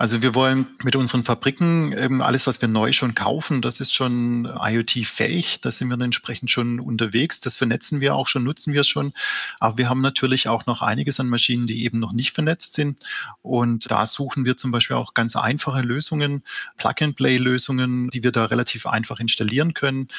Also 0.00 0.22
wir 0.22 0.36
wollen 0.36 0.68
mit 0.84 0.94
unseren 0.94 1.24
Fabriken 1.24 1.92
eben 1.92 2.22
alles, 2.22 2.46
was 2.46 2.60
wir 2.60 2.68
neu 2.68 2.92
schon 2.92 3.16
kaufen, 3.16 3.60
das 3.60 3.80
ist 3.80 3.92
schon 3.92 4.44
IoT-fähig. 4.44 5.60
Da 5.60 5.72
sind 5.72 5.88
wir 5.88 6.00
entsprechend 6.00 6.52
schon 6.52 6.78
unterwegs. 6.78 7.40
Das 7.40 7.56
vernetzen 7.56 8.00
wir 8.00 8.14
auch 8.14 8.28
schon, 8.28 8.44
nutzen 8.44 8.74
wir 8.74 8.84
schon. 8.84 9.12
Aber 9.58 9.76
wir 9.76 9.88
haben 9.88 10.00
natürlich 10.00 10.46
auch 10.46 10.66
noch 10.66 10.82
einiges 10.82 11.18
an 11.18 11.28
Maschinen, 11.28 11.66
die 11.66 11.82
eben 11.82 11.98
noch 11.98 12.12
nicht 12.12 12.32
vernetzt 12.32 12.74
sind. 12.74 13.04
Und 13.42 13.90
da 13.90 14.06
suchen 14.06 14.44
wir 14.44 14.56
zum 14.56 14.70
Beispiel 14.70 14.94
auch 14.94 15.14
ganz 15.14 15.34
einfache 15.34 15.82
Lösungen, 15.82 16.44
Plug-and-Play-Lösungen, 16.76 18.10
die 18.10 18.22
wir 18.22 18.30
da 18.30 18.44
relativ 18.44 18.86
einfach 18.86 19.18
installieren 19.18 19.74
können 19.74 20.10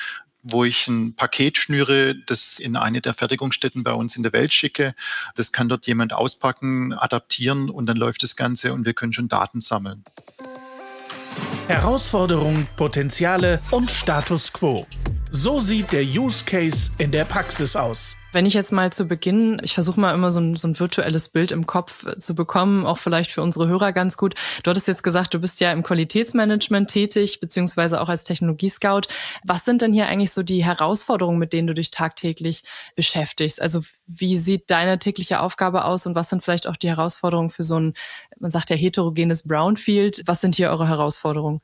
wo 0.43 0.63
ich 0.63 0.87
ein 0.87 1.15
Paket 1.15 1.57
schnüre, 1.57 2.15
das 2.15 2.59
in 2.59 2.75
eine 2.75 3.01
der 3.01 3.13
Fertigungsstätten 3.13 3.83
bei 3.83 3.93
uns 3.93 4.15
in 4.15 4.23
der 4.23 4.33
Welt 4.33 4.53
schicke. 4.53 4.95
Das 5.35 5.51
kann 5.51 5.69
dort 5.69 5.85
jemand 5.87 6.13
auspacken, 6.13 6.93
adaptieren 6.93 7.69
und 7.69 7.85
dann 7.85 7.97
läuft 7.97 8.23
das 8.23 8.35
Ganze 8.35 8.73
und 8.73 8.85
wir 8.85 8.93
können 8.93 9.13
schon 9.13 9.27
Daten 9.27 9.61
sammeln. 9.61 10.03
Herausforderungen, 11.67 12.67
Potenziale 12.77 13.59
und 13.69 13.91
Status 13.91 14.51
quo. 14.53 14.85
So 15.31 15.59
sieht 15.59 15.91
der 15.93 16.03
Use 16.03 16.43
Case 16.43 16.89
in 16.97 17.11
der 17.11 17.23
Praxis 17.23 17.75
aus. 17.75 18.17
Wenn 18.31 18.47
ich 18.47 18.55
jetzt 18.55 18.71
mal 18.71 18.91
zu 18.91 19.07
Beginn, 19.07 19.61
ich 19.63 19.75
versuche 19.75 19.99
mal 19.99 20.13
immer 20.13 20.31
so 20.31 20.39
ein, 20.39 20.55
so 20.55 20.67
ein 20.67 20.79
virtuelles 20.79 21.29
Bild 21.29 21.51
im 21.51 21.67
Kopf 21.67 22.03
zu 22.17 22.33
bekommen, 22.33 22.85
auch 22.85 22.97
vielleicht 22.97 23.31
für 23.31 23.43
unsere 23.43 23.67
Hörer 23.67 23.93
ganz 23.93 24.17
gut. 24.17 24.33
Du 24.63 24.69
hattest 24.69 24.87
jetzt 24.87 25.03
gesagt, 25.03 25.33
du 25.33 25.39
bist 25.39 25.59
ja 25.59 25.71
im 25.71 25.83
Qualitätsmanagement 25.83 26.89
tätig, 26.89 27.39
beziehungsweise 27.39 28.01
auch 28.01 28.09
als 28.09 28.23
Technologiescout. 28.23 29.01
Was 29.43 29.65
sind 29.65 29.83
denn 29.83 29.93
hier 29.93 30.07
eigentlich 30.07 30.31
so 30.31 30.41
die 30.41 30.63
Herausforderungen, 30.65 31.39
mit 31.39 31.53
denen 31.53 31.67
du 31.67 31.75
dich 31.75 31.91
tagtäglich 31.91 32.63
beschäftigst? 32.95 33.61
Also 33.61 33.81
wie 34.07 34.37
sieht 34.37 34.71
deine 34.71 34.97
tägliche 34.97 35.41
Aufgabe 35.41 35.85
aus 35.85 36.07
und 36.07 36.15
was 36.15 36.29
sind 36.29 36.43
vielleicht 36.43 36.67
auch 36.67 36.75
die 36.75 36.89
Herausforderungen 36.89 37.51
für 37.51 37.63
so 37.63 37.79
ein, 37.79 37.93
man 38.39 38.51
sagt 38.51 38.71
ja 38.71 38.75
heterogenes 38.75 39.47
Brownfield? 39.47 40.23
Was 40.25 40.41
sind 40.41 40.55
hier 40.55 40.69
eure 40.69 40.87
Herausforderungen? 40.87 41.61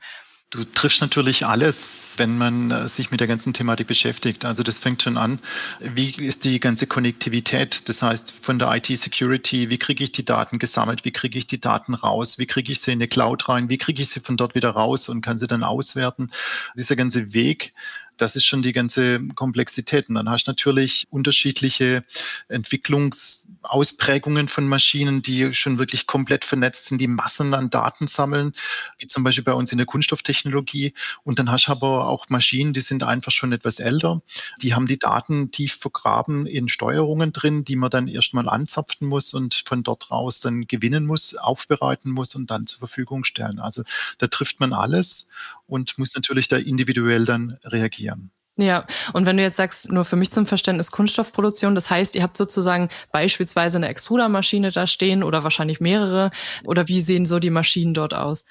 Du 0.50 0.62
triffst 0.62 1.00
natürlich 1.00 1.44
alles, 1.44 2.14
wenn 2.18 2.38
man 2.38 2.70
äh, 2.70 2.86
sich 2.86 3.10
mit 3.10 3.18
der 3.18 3.26
ganzen 3.26 3.52
Thematik 3.52 3.88
beschäftigt. 3.88 4.44
Also 4.44 4.62
das 4.62 4.78
fängt 4.78 5.02
schon 5.02 5.16
an, 5.16 5.40
wie 5.80 6.10
ist 6.10 6.44
die 6.44 6.60
ganze 6.60 6.86
Konnektivität, 6.86 7.88
das 7.88 8.00
heißt 8.00 8.32
von 8.40 8.60
der 8.60 8.72
IT-Security, 8.76 9.70
wie 9.70 9.78
kriege 9.78 10.04
ich 10.04 10.12
die 10.12 10.24
Daten 10.24 10.60
gesammelt, 10.60 11.04
wie 11.04 11.10
kriege 11.10 11.36
ich 11.36 11.48
die 11.48 11.60
Daten 11.60 11.94
raus, 11.94 12.38
wie 12.38 12.46
kriege 12.46 12.70
ich 12.70 12.80
sie 12.80 12.92
in 12.92 12.98
eine 12.98 13.08
Cloud 13.08 13.48
rein, 13.48 13.68
wie 13.68 13.78
kriege 13.78 14.00
ich 14.00 14.08
sie 14.08 14.20
von 14.20 14.36
dort 14.36 14.54
wieder 14.54 14.70
raus 14.70 15.08
und 15.08 15.20
kann 15.20 15.36
sie 15.36 15.48
dann 15.48 15.64
auswerten. 15.64 16.30
Dieser 16.76 16.94
ganze 16.94 17.34
Weg, 17.34 17.74
das 18.16 18.36
ist 18.36 18.46
schon 18.46 18.62
die 18.62 18.72
ganze 18.72 19.20
Komplexität. 19.34 20.08
Und 20.08 20.14
dann 20.14 20.30
hast 20.30 20.44
du 20.44 20.50
natürlich 20.50 21.06
unterschiedliche 21.10 22.04
Entwicklungsausprägungen 22.48 24.48
von 24.48 24.68
Maschinen, 24.68 25.22
die 25.22 25.52
schon 25.54 25.78
wirklich 25.78 26.06
komplett 26.06 26.44
vernetzt 26.44 26.86
sind, 26.86 26.98
die 26.98 27.08
Massen 27.08 27.54
an 27.54 27.70
Daten 27.70 28.06
sammeln, 28.06 28.54
wie 28.98 29.06
zum 29.06 29.24
Beispiel 29.24 29.44
bei 29.44 29.54
uns 29.54 29.72
in 29.72 29.78
der 29.78 29.86
Kunststofftechnologie. 29.86 30.94
Und 31.24 31.38
dann 31.38 31.50
hast 31.50 31.68
du 31.68 31.72
aber 31.72 32.08
auch 32.08 32.28
Maschinen, 32.28 32.72
die 32.72 32.80
sind 32.80 33.02
einfach 33.02 33.32
schon 33.32 33.52
etwas 33.52 33.78
älter. 33.78 34.22
Die 34.62 34.74
haben 34.74 34.86
die 34.86 34.98
Daten 34.98 35.50
tief 35.50 35.78
vergraben 35.80 36.46
in 36.46 36.68
Steuerungen 36.68 37.32
drin, 37.32 37.64
die 37.64 37.76
man 37.76 37.90
dann 37.90 38.08
erstmal 38.08 38.48
anzapfen 38.48 39.08
muss 39.08 39.34
und 39.34 39.62
von 39.66 39.82
dort 39.82 40.10
raus 40.10 40.40
dann 40.40 40.66
gewinnen 40.66 41.06
muss, 41.06 41.36
aufbereiten 41.36 42.10
muss 42.10 42.34
und 42.34 42.50
dann 42.50 42.66
zur 42.66 42.78
Verfügung 42.78 43.24
stellen. 43.24 43.58
Also 43.58 43.82
da 44.18 44.26
trifft 44.26 44.60
man 44.60 44.72
alles 44.72 45.28
und 45.66 45.98
muss 45.98 46.14
natürlich 46.14 46.48
da 46.48 46.56
individuell 46.56 47.24
dann 47.24 47.58
reagieren. 47.64 48.30
Ja, 48.58 48.86
und 49.12 49.26
wenn 49.26 49.36
du 49.36 49.42
jetzt 49.42 49.56
sagst, 49.56 49.92
nur 49.92 50.06
für 50.06 50.16
mich 50.16 50.30
zum 50.30 50.46
Verständnis 50.46 50.90
Kunststoffproduktion, 50.90 51.74
das 51.74 51.90
heißt, 51.90 52.14
ihr 52.14 52.22
habt 52.22 52.38
sozusagen 52.38 52.88
beispielsweise 53.12 53.76
eine 53.76 53.88
Extrudermaschine 53.88 54.70
da 54.70 54.86
stehen 54.86 55.22
oder 55.22 55.44
wahrscheinlich 55.44 55.80
mehrere, 55.80 56.30
oder 56.64 56.88
wie 56.88 57.02
sehen 57.02 57.26
so 57.26 57.38
die 57.38 57.50
Maschinen 57.50 57.92
dort 57.92 58.14
aus? 58.14 58.46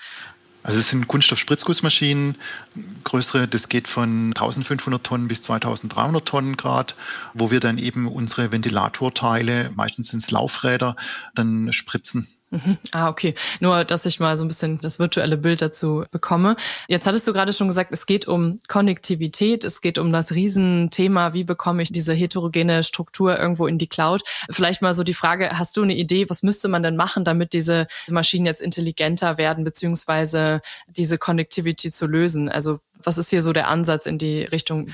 Also 0.62 0.80
es 0.80 0.90
sind 0.90 1.08
Kunststoff-Spritzgussmaschinen, 1.08 2.38
größere, 3.04 3.48
das 3.48 3.70
geht 3.70 3.88
von 3.88 4.28
1500 4.30 5.04
Tonnen 5.04 5.28
bis 5.28 5.44
2300 5.44 6.26
Tonnen 6.26 6.58
Grad, 6.58 6.96
wo 7.34 7.50
wir 7.50 7.60
dann 7.60 7.78
eben 7.78 8.08
unsere 8.08 8.52
Ventilatorteile, 8.52 9.72
meistens 9.76 10.10
sind 10.10 10.24
es 10.24 10.32
Laufräder, 10.32 10.96
dann 11.36 11.72
spritzen. 11.72 12.28
Mhm. 12.56 12.78
Ah, 12.92 13.10
okay. 13.10 13.36
Nur, 13.60 13.84
dass 13.84 14.06
ich 14.06 14.20
mal 14.20 14.38
so 14.38 14.46
ein 14.46 14.48
bisschen 14.48 14.80
das 14.80 14.98
virtuelle 14.98 15.36
Bild 15.38 15.62
dazu 15.62 16.06
bekomme. 16.12 16.56
Jetzt 16.88 17.06
hattest 17.06 17.28
du 17.28 17.34
gerade 17.34 17.52
schon 17.52 17.68
gesagt, 17.68 17.92
es 17.92 18.06
geht 18.06 18.28
um 18.28 18.60
Konnektivität, 18.68 19.64
es 19.64 19.82
geht 19.82 19.98
um 19.98 20.14
das 20.14 20.32
Riesenthema, 20.32 21.34
wie 21.34 21.44
bekomme 21.44 21.84
ich 21.84 21.92
diese 21.92 22.14
heterogene 22.14 22.84
Struktur 22.84 23.38
irgendwo 23.38 23.68
in 23.68 23.78
die 23.78 23.88
Cloud. 23.88 24.24
Vielleicht 24.50 24.82
mal 24.82 24.94
so 24.94 25.04
die 25.04 25.14
Frage, 25.14 25.58
hast 25.58 25.76
du 25.76 25.84
eine 25.84 25.96
Idee, 25.96 26.30
was 26.30 26.44
müsste 26.44 26.70
man 26.70 26.84
denn 26.84 26.96
machen, 26.96 27.26
damit 27.26 27.54
diese 27.54 27.88
Maschinen 28.08 28.46
jetzt 28.46 28.62
intelligenter 28.62 29.38
werden, 29.38 29.64
beziehungsweise 29.64 30.62
diese 30.88 31.18
Connectivity 31.18 31.92
zu 31.92 32.08
lösen? 32.08 32.48
Also 32.48 32.80
was 33.04 33.18
ist 33.18 33.30
hier 33.30 33.42
so 33.42 33.52
der 33.52 33.68
Ansatz 33.68 34.06
in 34.06 34.18
die 34.18 34.44
Richtung? 34.44 34.88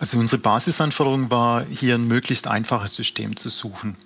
Also 0.00 0.16
unsere 0.16 0.40
Basisanforderung 0.40 1.28
war, 1.28 1.64
hier 1.66 1.96
ein 1.96 2.06
möglichst 2.06 2.46
einfaches 2.46 2.94
System 2.94 3.36
zu 3.36 3.48
suchen 3.48 3.96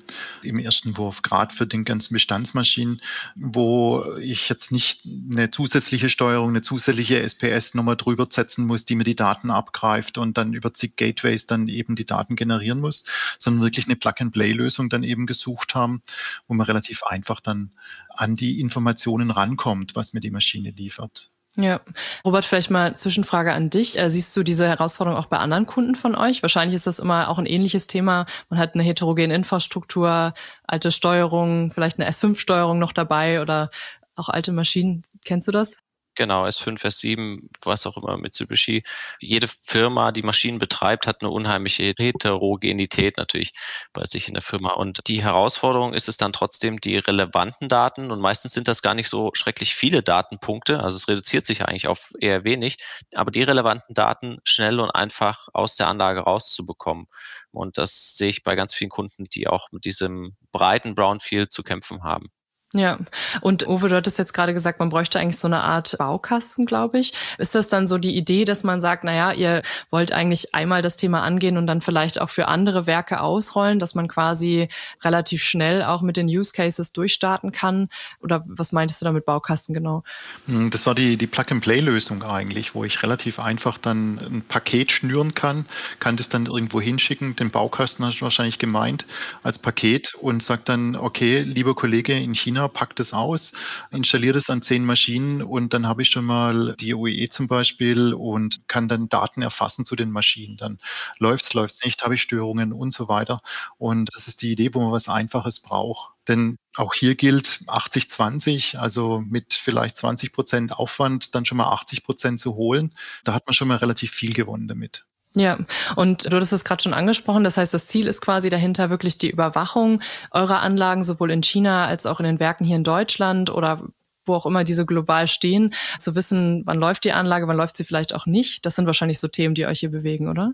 im 0.42 0.58
ersten 0.58 0.96
Wurf, 0.96 1.20
gerade 1.20 1.54
für 1.54 1.66
den 1.66 1.84
ganzen 1.84 2.14
Bestandsmaschinen, 2.14 3.02
wo 3.34 4.16
ich 4.18 4.48
jetzt 4.48 4.72
nicht 4.72 5.02
eine 5.04 5.50
zusätzliche 5.50 6.08
Steuerung, 6.08 6.48
eine 6.48 6.62
zusätzliche 6.62 7.20
SPS 7.20 7.74
nochmal 7.74 7.96
drüber 7.96 8.26
setzen 8.30 8.66
muss, 8.66 8.86
die 8.86 8.94
mir 8.94 9.04
die 9.04 9.16
Daten 9.16 9.50
abgreift 9.50 10.16
und 10.16 10.38
dann 10.38 10.54
über 10.54 10.72
zig 10.72 10.96
Gateways 10.96 11.46
dann 11.46 11.68
eben 11.68 11.94
die 11.94 12.06
Daten 12.06 12.36
generieren 12.36 12.80
muss, 12.80 13.04
sondern 13.36 13.62
wirklich 13.62 13.84
eine 13.86 13.96
Plug-and-Play-Lösung 13.96 14.88
dann 14.88 15.02
eben 15.02 15.26
gesucht 15.26 15.74
haben, 15.74 16.02
wo 16.48 16.54
man 16.54 16.66
relativ 16.66 17.02
einfach 17.02 17.40
dann 17.40 17.70
an 18.08 18.34
die 18.34 18.60
Informationen 18.60 19.30
rankommt, 19.30 19.94
was 19.94 20.14
mir 20.14 20.20
die 20.20 20.30
Maschine 20.30 20.70
liefert. 20.70 21.31
Ja, 21.56 21.80
Robert, 22.24 22.46
vielleicht 22.46 22.70
mal 22.70 22.96
Zwischenfrage 22.96 23.52
an 23.52 23.68
dich. 23.68 23.98
Äh, 23.98 24.10
siehst 24.10 24.34
du 24.36 24.42
diese 24.42 24.66
Herausforderung 24.66 25.18
auch 25.18 25.26
bei 25.26 25.36
anderen 25.36 25.66
Kunden 25.66 25.94
von 25.94 26.14
euch? 26.14 26.40
Wahrscheinlich 26.42 26.74
ist 26.74 26.86
das 26.86 26.98
immer 26.98 27.28
auch 27.28 27.38
ein 27.38 27.44
ähnliches 27.44 27.86
Thema. 27.86 28.24
Man 28.48 28.58
hat 28.58 28.74
eine 28.74 28.82
heterogene 28.82 29.34
Infrastruktur, 29.34 30.32
alte 30.66 30.90
Steuerung, 30.90 31.70
vielleicht 31.70 32.00
eine 32.00 32.08
S5-Steuerung 32.08 32.78
noch 32.78 32.92
dabei 32.92 33.42
oder 33.42 33.70
auch 34.16 34.30
alte 34.30 34.52
Maschinen. 34.52 35.02
Kennst 35.26 35.46
du 35.46 35.52
das? 35.52 35.76
Genau, 36.14 36.44
S5, 36.44 36.84
S7, 36.84 37.48
was 37.64 37.86
auch 37.86 37.96
immer, 37.96 38.18
Mitsubishi. 38.18 38.82
Jede 39.18 39.48
Firma, 39.48 40.12
die 40.12 40.22
Maschinen 40.22 40.58
betreibt, 40.58 41.06
hat 41.06 41.22
eine 41.22 41.30
unheimliche 41.30 41.94
Heterogenität 41.96 43.16
natürlich 43.16 43.54
bei 43.94 44.04
sich 44.04 44.28
in 44.28 44.34
der 44.34 44.42
Firma. 44.42 44.72
Und 44.72 45.00
die 45.06 45.22
Herausforderung 45.22 45.94
ist 45.94 46.08
es 46.08 46.18
dann 46.18 46.34
trotzdem, 46.34 46.80
die 46.80 46.98
relevanten 46.98 47.70
Daten, 47.70 48.10
und 48.10 48.20
meistens 48.20 48.52
sind 48.52 48.68
das 48.68 48.82
gar 48.82 48.92
nicht 48.94 49.08
so 49.08 49.30
schrecklich 49.32 49.74
viele 49.74 50.02
Datenpunkte, 50.02 50.80
also 50.80 50.96
es 50.98 51.08
reduziert 51.08 51.46
sich 51.46 51.64
eigentlich 51.64 51.88
auf 51.88 52.12
eher 52.20 52.44
wenig, 52.44 52.76
aber 53.14 53.30
die 53.30 53.42
relevanten 53.42 53.94
Daten 53.94 54.38
schnell 54.44 54.80
und 54.80 54.90
einfach 54.90 55.48
aus 55.54 55.76
der 55.76 55.88
Anlage 55.88 56.20
rauszubekommen. 56.20 57.06
Und 57.52 57.78
das 57.78 58.16
sehe 58.16 58.28
ich 58.28 58.42
bei 58.42 58.54
ganz 58.54 58.74
vielen 58.74 58.90
Kunden, 58.90 59.24
die 59.24 59.48
auch 59.48 59.72
mit 59.72 59.86
diesem 59.86 60.36
breiten 60.52 60.94
Brownfield 60.94 61.52
zu 61.52 61.62
kämpfen 61.62 62.02
haben. 62.04 62.30
Ja, 62.74 62.98
und 63.42 63.68
Uwe, 63.68 63.90
du 63.90 63.96
hattest 63.96 64.18
jetzt 64.18 64.32
gerade 64.32 64.54
gesagt, 64.54 64.78
man 64.78 64.88
bräuchte 64.88 65.20
eigentlich 65.20 65.38
so 65.38 65.46
eine 65.46 65.62
Art 65.62 65.98
Baukasten, 65.98 66.64
glaube 66.64 66.98
ich. 67.00 67.12
Ist 67.36 67.54
das 67.54 67.68
dann 67.68 67.86
so 67.86 67.98
die 67.98 68.16
Idee, 68.16 68.46
dass 68.46 68.64
man 68.64 68.80
sagt, 68.80 69.04
na 69.04 69.14
ja, 69.14 69.32
ihr 69.32 69.60
wollt 69.90 70.12
eigentlich 70.12 70.54
einmal 70.54 70.80
das 70.80 70.96
Thema 70.96 71.22
angehen 71.22 71.58
und 71.58 71.66
dann 71.66 71.82
vielleicht 71.82 72.18
auch 72.18 72.30
für 72.30 72.48
andere 72.48 72.86
Werke 72.86 73.20
ausrollen, 73.20 73.78
dass 73.78 73.94
man 73.94 74.08
quasi 74.08 74.68
relativ 75.02 75.44
schnell 75.44 75.82
auch 75.82 76.00
mit 76.00 76.16
den 76.16 76.28
Use 76.28 76.54
Cases 76.54 76.92
durchstarten 76.92 77.52
kann? 77.52 77.90
Oder 78.22 78.42
was 78.46 78.72
meintest 78.72 79.02
du 79.02 79.04
damit 79.04 79.26
Baukasten 79.26 79.74
genau? 79.74 80.02
Hm, 80.46 80.70
das 80.70 80.86
war 80.86 80.94
die, 80.94 81.18
die 81.18 81.26
Plug-and-Play-Lösung 81.26 82.22
eigentlich, 82.22 82.74
wo 82.74 82.84
ich 82.84 83.02
relativ 83.02 83.38
einfach 83.38 83.76
dann 83.76 84.18
ein 84.18 84.42
Paket 84.48 84.92
schnüren 84.92 85.34
kann, 85.34 85.66
kann 85.98 86.16
das 86.16 86.30
dann 86.30 86.46
irgendwo 86.46 86.80
hinschicken. 86.80 87.36
Den 87.36 87.50
Baukasten 87.50 88.02
hast 88.06 88.20
du 88.20 88.22
wahrscheinlich 88.22 88.58
gemeint 88.58 89.04
als 89.42 89.58
Paket 89.58 90.14
und 90.14 90.42
sagt 90.42 90.70
dann, 90.70 90.96
okay, 90.96 91.40
lieber 91.40 91.74
Kollege 91.74 92.18
in 92.18 92.34
China, 92.34 92.61
China, 92.62 92.68
pack 92.68 92.96
das 92.96 93.12
aus, 93.12 93.52
installiere 93.90 94.34
das 94.34 94.48
an 94.50 94.62
zehn 94.62 94.84
Maschinen 94.84 95.42
und 95.42 95.74
dann 95.74 95.86
habe 95.86 96.02
ich 96.02 96.10
schon 96.10 96.24
mal 96.24 96.76
die 96.78 96.94
OEE 96.94 97.28
zum 97.28 97.48
Beispiel 97.48 98.14
und 98.14 98.68
kann 98.68 98.88
dann 98.88 99.08
Daten 99.08 99.42
erfassen 99.42 99.84
zu 99.84 99.96
den 99.96 100.10
Maschinen. 100.10 100.56
Dann 100.56 100.78
läuft 101.18 101.46
es, 101.46 101.54
läuft 101.54 101.74
es 101.76 101.84
nicht, 101.84 102.02
habe 102.02 102.14
ich 102.14 102.22
Störungen 102.22 102.72
und 102.72 102.92
so 102.92 103.08
weiter. 103.08 103.40
Und 103.78 104.10
das 104.14 104.28
ist 104.28 104.42
die 104.42 104.52
Idee, 104.52 104.74
wo 104.74 104.80
man 104.80 104.92
was 104.92 105.08
Einfaches 105.08 105.60
braucht. 105.60 106.12
Denn 106.28 106.56
auch 106.76 106.94
hier 106.94 107.16
gilt 107.16 107.62
80-20, 107.66 108.76
also 108.76 109.20
mit 109.26 109.54
vielleicht 109.54 109.96
20 109.96 110.32
Prozent 110.32 110.72
Aufwand 110.72 111.34
dann 111.34 111.44
schon 111.44 111.58
mal 111.58 111.72
80 111.72 112.04
Prozent 112.04 112.40
zu 112.40 112.54
holen. 112.54 112.94
Da 113.24 113.34
hat 113.34 113.46
man 113.46 113.54
schon 113.54 113.68
mal 113.68 113.78
relativ 113.78 114.12
viel 114.12 114.32
gewonnen 114.34 114.68
damit. 114.68 115.04
Ja, 115.34 115.58
und 115.96 116.26
du 116.26 116.36
hattest 116.36 116.52
es 116.52 116.64
gerade 116.64 116.82
schon 116.82 116.92
angesprochen. 116.92 117.42
Das 117.42 117.56
heißt, 117.56 117.72
das 117.72 117.86
Ziel 117.86 118.06
ist 118.06 118.20
quasi 118.20 118.50
dahinter 118.50 118.90
wirklich 118.90 119.16
die 119.16 119.30
Überwachung 119.30 120.02
eurer 120.30 120.60
Anlagen, 120.60 121.02
sowohl 121.02 121.30
in 121.30 121.42
China 121.42 121.86
als 121.86 122.04
auch 122.04 122.20
in 122.20 122.24
den 122.24 122.40
Werken 122.40 122.64
hier 122.64 122.76
in 122.76 122.84
Deutschland 122.84 123.48
oder 123.50 123.82
wo 124.24 124.34
auch 124.34 124.46
immer 124.46 124.62
diese 124.62 124.86
global 124.86 125.26
stehen, 125.26 125.74
zu 125.98 126.14
wissen, 126.14 126.62
wann 126.64 126.78
läuft 126.78 127.04
die 127.04 127.12
Anlage, 127.12 127.48
wann 127.48 127.56
läuft 127.56 127.76
sie 127.76 127.84
vielleicht 127.84 128.14
auch 128.14 128.26
nicht. 128.26 128.64
Das 128.64 128.76
sind 128.76 128.86
wahrscheinlich 128.86 129.18
so 129.18 129.26
Themen, 129.26 129.54
die 129.54 129.66
euch 129.66 129.80
hier 129.80 129.90
bewegen, 129.90 130.28
oder? 130.28 130.52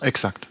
Exakt. 0.00 0.48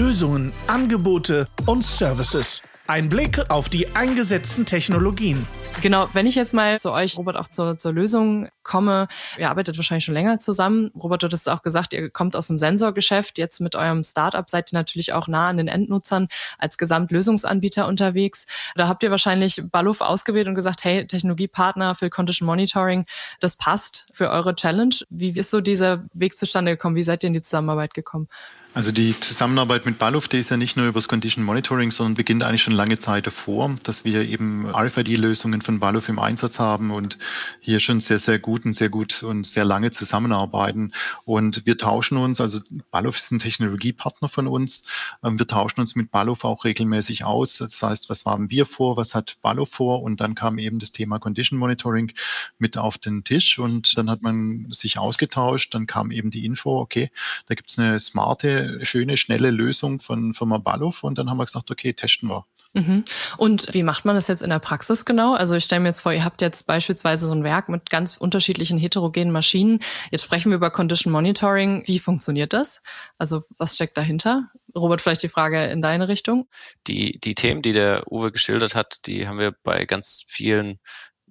Lösungen, 0.00 0.50
Angebote 0.66 1.46
und 1.66 1.84
Services. 1.84 2.62
Ein 2.86 3.10
Blick 3.10 3.50
auf 3.50 3.68
die 3.68 3.94
eingesetzten 3.94 4.64
Technologien. 4.64 5.46
Genau, 5.82 6.08
wenn 6.14 6.26
ich 6.26 6.36
jetzt 6.36 6.54
mal 6.54 6.78
zu 6.78 6.90
euch, 6.90 7.18
Robert, 7.18 7.36
auch 7.36 7.48
zur, 7.48 7.76
zur 7.76 7.92
Lösung 7.92 8.48
komme, 8.62 9.08
ihr 9.36 9.50
arbeitet 9.50 9.76
wahrscheinlich 9.76 10.06
schon 10.06 10.14
länger 10.14 10.38
zusammen. 10.38 10.90
Robert, 10.98 11.22
du 11.22 11.28
hast 11.30 11.46
auch 11.50 11.60
gesagt, 11.60 11.92
ihr 11.92 12.08
kommt 12.08 12.34
aus 12.34 12.46
dem 12.46 12.58
Sensorgeschäft. 12.58 13.36
Jetzt 13.36 13.60
mit 13.60 13.76
eurem 13.76 14.02
Startup 14.02 14.48
seid 14.48 14.72
ihr 14.72 14.78
natürlich 14.78 15.12
auch 15.12 15.28
nah 15.28 15.50
an 15.50 15.58
den 15.58 15.68
Endnutzern 15.68 16.28
als 16.56 16.78
Gesamtlösungsanbieter 16.78 17.86
unterwegs. 17.86 18.46
Da 18.76 18.88
habt 18.88 19.02
ihr 19.02 19.10
wahrscheinlich 19.10 19.62
Baluf 19.70 20.00
ausgewählt 20.00 20.48
und 20.48 20.54
gesagt, 20.54 20.82
hey, 20.82 21.06
Technologiepartner 21.06 21.94
für 21.94 22.08
Condition 22.08 22.46
Monitoring, 22.46 23.04
das 23.38 23.56
passt 23.56 24.06
für 24.14 24.30
eure 24.30 24.54
Challenge. 24.54 24.94
Wie 25.10 25.38
ist 25.38 25.50
so 25.50 25.60
dieser 25.60 26.04
Weg 26.14 26.38
zustande 26.38 26.70
gekommen? 26.70 26.96
Wie 26.96 27.02
seid 27.02 27.22
ihr 27.22 27.28
in 27.28 27.34
die 27.34 27.42
Zusammenarbeit 27.42 27.92
gekommen? 27.92 28.28
Also 28.72 28.92
die 28.92 29.18
Zusammenarbeit 29.18 29.84
mit 29.84 29.98
Baluf, 29.98 30.28
die 30.28 30.38
ist 30.38 30.50
ja 30.50 30.56
nicht 30.56 30.76
nur 30.76 30.86
über 30.86 31.00
das 31.00 31.08
Condition 31.08 31.44
Monitoring, 31.44 31.90
sondern 31.90 32.14
beginnt 32.14 32.44
eigentlich 32.44 32.62
schon 32.62 32.72
lange 32.72 33.00
Zeit 33.00 33.26
davor, 33.26 33.74
dass 33.82 34.04
wir 34.04 34.22
eben 34.28 34.64
RFID-Lösungen 34.72 35.60
von 35.60 35.80
Baluf 35.80 36.08
im 36.08 36.20
Einsatz 36.20 36.60
haben 36.60 36.92
und 36.92 37.18
hier 37.58 37.80
schon 37.80 37.98
sehr, 37.98 38.20
sehr 38.20 38.38
gut 38.38 38.64
und 38.64 38.74
sehr 38.74 38.88
gut 38.88 39.24
und 39.24 39.44
sehr 39.44 39.64
lange 39.64 39.90
zusammenarbeiten. 39.90 40.92
Und 41.24 41.66
wir 41.66 41.78
tauschen 41.78 42.16
uns, 42.16 42.40
also 42.40 42.60
Baluf 42.92 43.16
ist 43.16 43.32
ein 43.32 43.40
Technologiepartner 43.40 44.28
von 44.28 44.46
uns, 44.46 44.86
ähm, 45.24 45.36
wir 45.36 45.48
tauschen 45.48 45.80
uns 45.80 45.96
mit 45.96 46.12
Baluf 46.12 46.44
auch 46.44 46.64
regelmäßig 46.64 47.24
aus. 47.24 47.58
Das 47.58 47.82
heißt, 47.82 48.08
was 48.08 48.24
haben 48.24 48.50
wir 48.50 48.66
vor, 48.66 48.96
was 48.96 49.16
hat 49.16 49.36
Baluf 49.42 49.70
vor? 49.70 50.04
Und 50.04 50.20
dann 50.20 50.36
kam 50.36 50.58
eben 50.58 50.78
das 50.78 50.92
Thema 50.92 51.18
Condition 51.18 51.58
Monitoring 51.58 52.12
mit 52.60 52.78
auf 52.78 52.98
den 52.98 53.24
Tisch 53.24 53.58
und 53.58 53.98
dann 53.98 54.08
hat 54.08 54.22
man 54.22 54.68
sich 54.70 54.96
ausgetauscht, 54.96 55.74
dann 55.74 55.88
kam 55.88 56.12
eben 56.12 56.30
die 56.30 56.44
Info, 56.44 56.78
okay, 56.78 57.10
da 57.48 57.56
gibt 57.56 57.68
es 57.68 57.76
eine 57.76 57.98
smarte 57.98 58.59
schöne, 58.82 59.16
schnelle 59.16 59.50
Lösung 59.50 60.00
von 60.00 60.34
Firma 60.34 60.58
Ballow 60.58 60.94
und 61.02 61.18
dann 61.18 61.30
haben 61.30 61.38
wir 61.38 61.44
gesagt, 61.44 61.70
okay, 61.70 61.92
testen 61.92 62.28
wir. 62.28 62.46
Mhm. 62.72 63.04
Und 63.36 63.66
wie 63.72 63.82
macht 63.82 64.04
man 64.04 64.14
das 64.14 64.28
jetzt 64.28 64.42
in 64.42 64.50
der 64.50 64.60
Praxis 64.60 65.04
genau? 65.04 65.34
Also 65.34 65.56
ich 65.56 65.64
stelle 65.64 65.80
mir 65.80 65.88
jetzt 65.88 66.00
vor, 66.00 66.12
ihr 66.12 66.24
habt 66.24 66.40
jetzt 66.40 66.66
beispielsweise 66.68 67.26
so 67.26 67.32
ein 67.32 67.42
Werk 67.42 67.68
mit 67.68 67.90
ganz 67.90 68.16
unterschiedlichen 68.16 68.78
heterogenen 68.78 69.32
Maschinen. 69.32 69.80
Jetzt 70.12 70.22
sprechen 70.22 70.50
wir 70.50 70.56
über 70.56 70.70
Condition 70.70 71.12
Monitoring. 71.12 71.82
Wie 71.86 71.98
funktioniert 71.98 72.52
das? 72.52 72.80
Also 73.18 73.42
was 73.58 73.74
steckt 73.74 73.96
dahinter? 73.96 74.50
Robert, 74.76 75.00
vielleicht 75.00 75.24
die 75.24 75.28
Frage 75.28 75.64
in 75.66 75.82
deine 75.82 76.06
Richtung. 76.06 76.48
Die, 76.86 77.18
die 77.18 77.34
Themen, 77.34 77.60
die 77.60 77.72
der 77.72 78.04
Uwe 78.10 78.30
geschildert 78.30 78.76
hat, 78.76 79.06
die 79.06 79.26
haben 79.26 79.40
wir 79.40 79.52
bei 79.64 79.84
ganz 79.84 80.22
vielen 80.28 80.78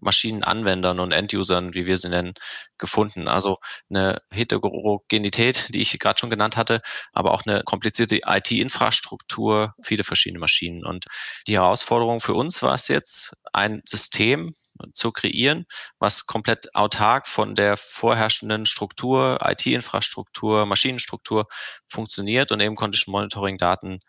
Maschinenanwendern 0.02 1.00
und 1.00 1.12
Endusern, 1.12 1.74
wie 1.74 1.86
wir 1.86 1.98
sie 1.98 2.10
nennen, 2.10 2.34
gefunden. 2.78 3.28
Also 3.28 3.58
eine 3.90 4.22
Heterogenität, 4.32 5.74
die 5.74 5.82
ich 5.82 5.98
gerade 6.00 6.20
schon 6.20 6.30
genannt 6.30 6.58
hatte, 6.58 6.82
aber 7.14 7.32
auch 7.34 7.46
eine 7.46 7.64
komplizierte 7.64 8.20
IT-Infrastruktur, 8.26 9.74
viele 9.84 10.04
verschiedene 10.04 10.40
Maschinen. 10.40 10.86
Und 10.86 11.06
die 11.48 11.58
Herausforderung 11.58 12.22
für 12.22 12.34
uns 12.34 12.62
war 12.62 12.74
es 12.74 12.88
jetzt, 12.88 13.34
ein 13.54 13.82
System 13.86 14.54
zu 14.94 15.12
kreieren, 15.12 15.66
was 16.00 16.26
komplett 16.26 16.74
autark 16.76 17.28
von 17.28 17.56
der 17.56 17.78
vorherrschenden 17.78 18.66
Struktur, 18.66 19.40
IT-Infrastruktur, 19.44 20.66
Maschinenstruktur 20.66 21.46
funktioniert 21.86 22.52
und 22.52 22.60
eben 22.62 22.76
Condition 22.76 23.12
Monitoring 23.12 23.58
Daten 23.58 24.00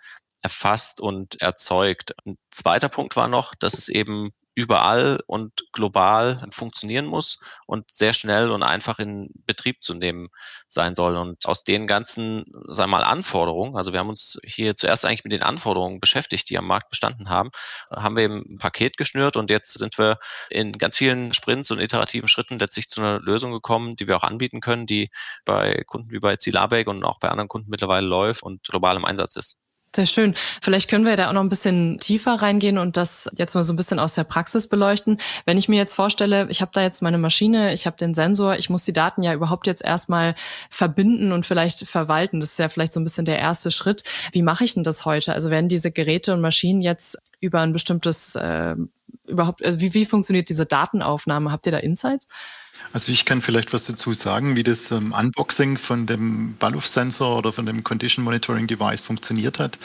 erfasst 0.43 1.01
und 1.01 1.41
erzeugt. 1.41 2.15
Ein 2.25 2.39
zweiter 2.51 2.89
Punkt 2.89 3.17
war 3.17 3.29
noch, 3.29 3.55
dass 3.55 3.75
es 3.75 3.89
eben 3.89 4.33
überall 4.61 5.21
und 5.27 5.65
global 5.73 6.45
funktionieren 6.51 7.07
muss 7.07 7.39
und 7.67 7.91
sehr 7.91 8.13
schnell 8.13 8.51
und 8.51 8.63
einfach 8.63 8.99
in 8.99 9.31
Betrieb 9.47 9.83
zu 9.83 9.95
nehmen 9.95 10.29
sein 10.67 10.95
soll. 10.95 11.17
Und 11.17 11.47
aus 11.47 11.65
den 11.65 11.87
ganzen, 11.87 12.45
sagen 12.69 12.91
wir 12.91 12.99
mal, 12.99 13.05
Anforderungen, 13.05 13.77
also 13.77 13.93
wir 13.93 14.01
haben 14.01 14.09
uns 14.09 14.39
hier 14.45 14.77
zuerst 14.77 15.05
eigentlich 15.05 15.25
mit 15.25 15.33
den 15.33 15.43
Anforderungen 15.43 16.01
beschäftigt, 16.01 16.51
die 16.51 16.59
am 16.59 16.67
Markt 16.67 16.91
bestanden 16.91 17.29
haben, 17.31 17.51
haben 17.91 18.17
wir 18.17 18.25
eben 18.25 18.45
ein 18.55 18.59
Paket 18.59 18.97
geschnürt 18.97 19.37
und 19.37 19.51
jetzt 19.51 19.79
sind 19.79 19.97
wir 19.99 20.19
in 20.51 20.73
ganz 20.73 20.97
vielen 20.97 21.33
Sprints 21.33 21.71
und 21.71 21.79
iterativen 21.79 22.29
Schritten 22.29 22.59
letztlich 22.59 22.89
zu 22.89 23.01
einer 23.01 23.21
Lösung 23.21 23.53
gekommen, 23.53 23.97
die 23.97 24.09
wir 24.09 24.17
auch 24.17 24.25
anbieten 24.25 24.61
können, 24.61 24.87
die 24.87 25.11
bei 25.45 25.85
Kunden 25.87 26.11
wie 26.11 26.19
bei 26.19 26.37
Zilabek 26.37 26.89
und 26.89 27.05
auch 27.05 27.19
bei 27.21 27.29
anderen 27.29 27.49
Kunden 27.49 27.71
mittlerweile 27.71 28.07
läuft 28.07 28.43
und 28.43 28.65
global 28.65 28.97
im 28.97 29.05
Einsatz 29.05 29.37
ist. 29.37 29.60
Sehr 29.95 30.07
schön. 30.07 30.35
Vielleicht 30.63 30.89
können 30.89 31.05
wir 31.05 31.17
da 31.17 31.29
auch 31.29 31.33
noch 31.33 31.41
ein 31.41 31.49
bisschen 31.49 31.99
tiefer 31.99 32.35
reingehen 32.35 32.79
und 32.79 32.97
das 32.97 33.29
jetzt 33.37 33.55
mal 33.55 33.65
so 33.65 33.73
ein 33.73 33.77
bisschen 33.77 33.99
aus 33.99 34.15
der 34.15 34.23
Praxis 34.23 34.69
beleuchten. 34.69 35.19
Wenn 35.47 35.59
ich 35.59 35.69
mir 35.69 35.79
jetzt 35.79 35.95
vorstelle, 35.95 36.47
ich 36.49 36.61
habe 36.61 36.71
da 36.73 36.83
jetzt 36.83 37.03
meine 37.03 37.19
Maschine, 37.19 37.75
ich 37.75 37.87
habe 37.87 37.97
den 37.97 38.15
Sensor, 38.15 38.55
ich 38.55 38.71
muss 38.71 38.85
die 38.85 38.93
Daten 38.93 39.25
ja 39.25 39.35
überhaupt 39.35 39.67
jetzt 39.67 39.85
erstmal 39.85 40.37
verbinden 40.71 41.33
und 41.33 41.45
vielleicht 41.45 41.89
verwalten. 41.89 42.39
Das 42.39 42.53
ist 42.53 42.59
ja 42.61 42.69
vielleicht 42.69 42.93
so 42.93 43.01
ein 43.01 43.05
bisschen 43.05 43.25
der 43.25 43.41
erste 43.41 43.73
Schritt. 43.73 44.05
Wie 44.31 44.43
mache 44.43 44.63
ich 44.63 44.75
denn 44.75 44.85
das 44.85 45.05
heute? 45.05 45.33
Also 45.33 45.51
werden 45.51 45.69
diese 45.69 45.91
Geräte 45.91 46.35
und 46.35 46.41
Maschinen 46.41 46.83
jetzt 46.83 47.19
über 47.41 47.61
ein 47.61 47.73
bestimmtes 47.73 48.37
äh, 48.37 48.77
überhaupt, 49.27 49.65
also 49.65 49.81
wie, 49.81 49.93
wie 49.93 50.05
funktioniert 50.07 50.49
diese 50.49 50.67
Datenaufnahme? 50.67 51.51
Habt 51.51 51.67
ihr 51.67 51.73
da 51.73 51.79
Insights? 51.79 52.29
Also 52.93 53.13
ich 53.13 53.25
kann 53.25 53.41
vielleicht 53.41 53.73
was 53.73 53.85
dazu 53.85 54.13
sagen, 54.15 54.57
wie 54.57 54.65
das 54.65 54.91
ähm, 54.91 55.13
Unboxing 55.13 55.79
von 55.79 56.07
dem 56.07 56.57
Balluf-Sensor 56.57 57.39
oder 57.39 57.53
von 57.53 57.65
dem 57.65 57.85
Condition 57.85 58.25
Monitoring 58.25 58.67
Device 58.67 59.01
funktioniert 59.01 59.61
hat. 59.61 59.79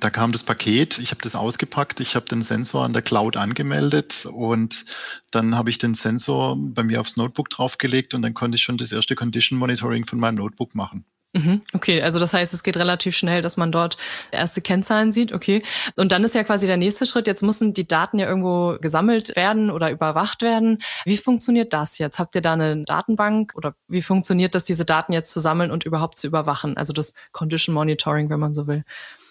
Da 0.00 0.10
kam 0.10 0.32
das 0.32 0.42
Paket, 0.42 0.98
ich 0.98 1.12
habe 1.12 1.22
das 1.22 1.34
ausgepackt, 1.34 2.00
ich 2.00 2.14
habe 2.14 2.26
den 2.26 2.42
Sensor 2.42 2.84
an 2.84 2.92
der 2.92 3.00
Cloud 3.00 3.38
angemeldet 3.38 4.26
und 4.30 4.84
dann 5.30 5.56
habe 5.56 5.70
ich 5.70 5.78
den 5.78 5.94
Sensor 5.94 6.56
bei 6.58 6.82
mir 6.82 7.00
aufs 7.00 7.16
Notebook 7.16 7.48
draufgelegt 7.48 8.12
und 8.12 8.20
dann 8.20 8.34
konnte 8.34 8.56
ich 8.56 8.62
schon 8.62 8.76
das 8.76 8.92
erste 8.92 9.14
Condition 9.14 9.58
Monitoring 9.58 10.04
von 10.04 10.20
meinem 10.20 10.34
Notebook 10.34 10.74
machen. 10.74 11.06
Mhm, 11.34 11.62
okay, 11.72 12.02
also 12.02 12.18
das 12.18 12.34
heißt, 12.34 12.52
es 12.52 12.62
geht 12.62 12.76
relativ 12.76 13.16
schnell, 13.16 13.40
dass 13.40 13.56
man 13.56 13.72
dort 13.72 13.96
erste 14.30 14.60
Kennzahlen 14.60 15.12
sieht. 15.12 15.32
Okay. 15.32 15.62
Und 15.96 16.12
dann 16.12 16.24
ist 16.24 16.34
ja 16.34 16.44
quasi 16.44 16.66
der 16.66 16.76
nächste 16.76 17.06
Schritt. 17.06 17.26
Jetzt 17.26 17.42
müssen 17.42 17.72
die 17.72 17.88
Daten 17.88 18.18
ja 18.18 18.28
irgendwo 18.28 18.76
gesammelt 18.80 19.34
werden 19.34 19.70
oder 19.70 19.90
überwacht 19.90 20.42
werden. 20.42 20.82
Wie 21.06 21.16
funktioniert 21.16 21.72
das 21.72 21.96
jetzt? 21.96 22.18
Habt 22.18 22.34
ihr 22.34 22.42
da 22.42 22.52
eine 22.52 22.84
Datenbank 22.84 23.54
oder 23.54 23.74
wie 23.88 24.02
funktioniert 24.02 24.54
das, 24.54 24.64
diese 24.64 24.84
Daten 24.84 25.14
jetzt 25.14 25.32
zu 25.32 25.40
sammeln 25.40 25.70
und 25.70 25.86
überhaupt 25.86 26.18
zu 26.18 26.26
überwachen? 26.26 26.76
Also 26.76 26.92
das 26.92 27.14
Condition 27.32 27.74
Monitoring, 27.74 28.28
wenn 28.28 28.40
man 28.40 28.52
so 28.52 28.66
will. 28.66 28.84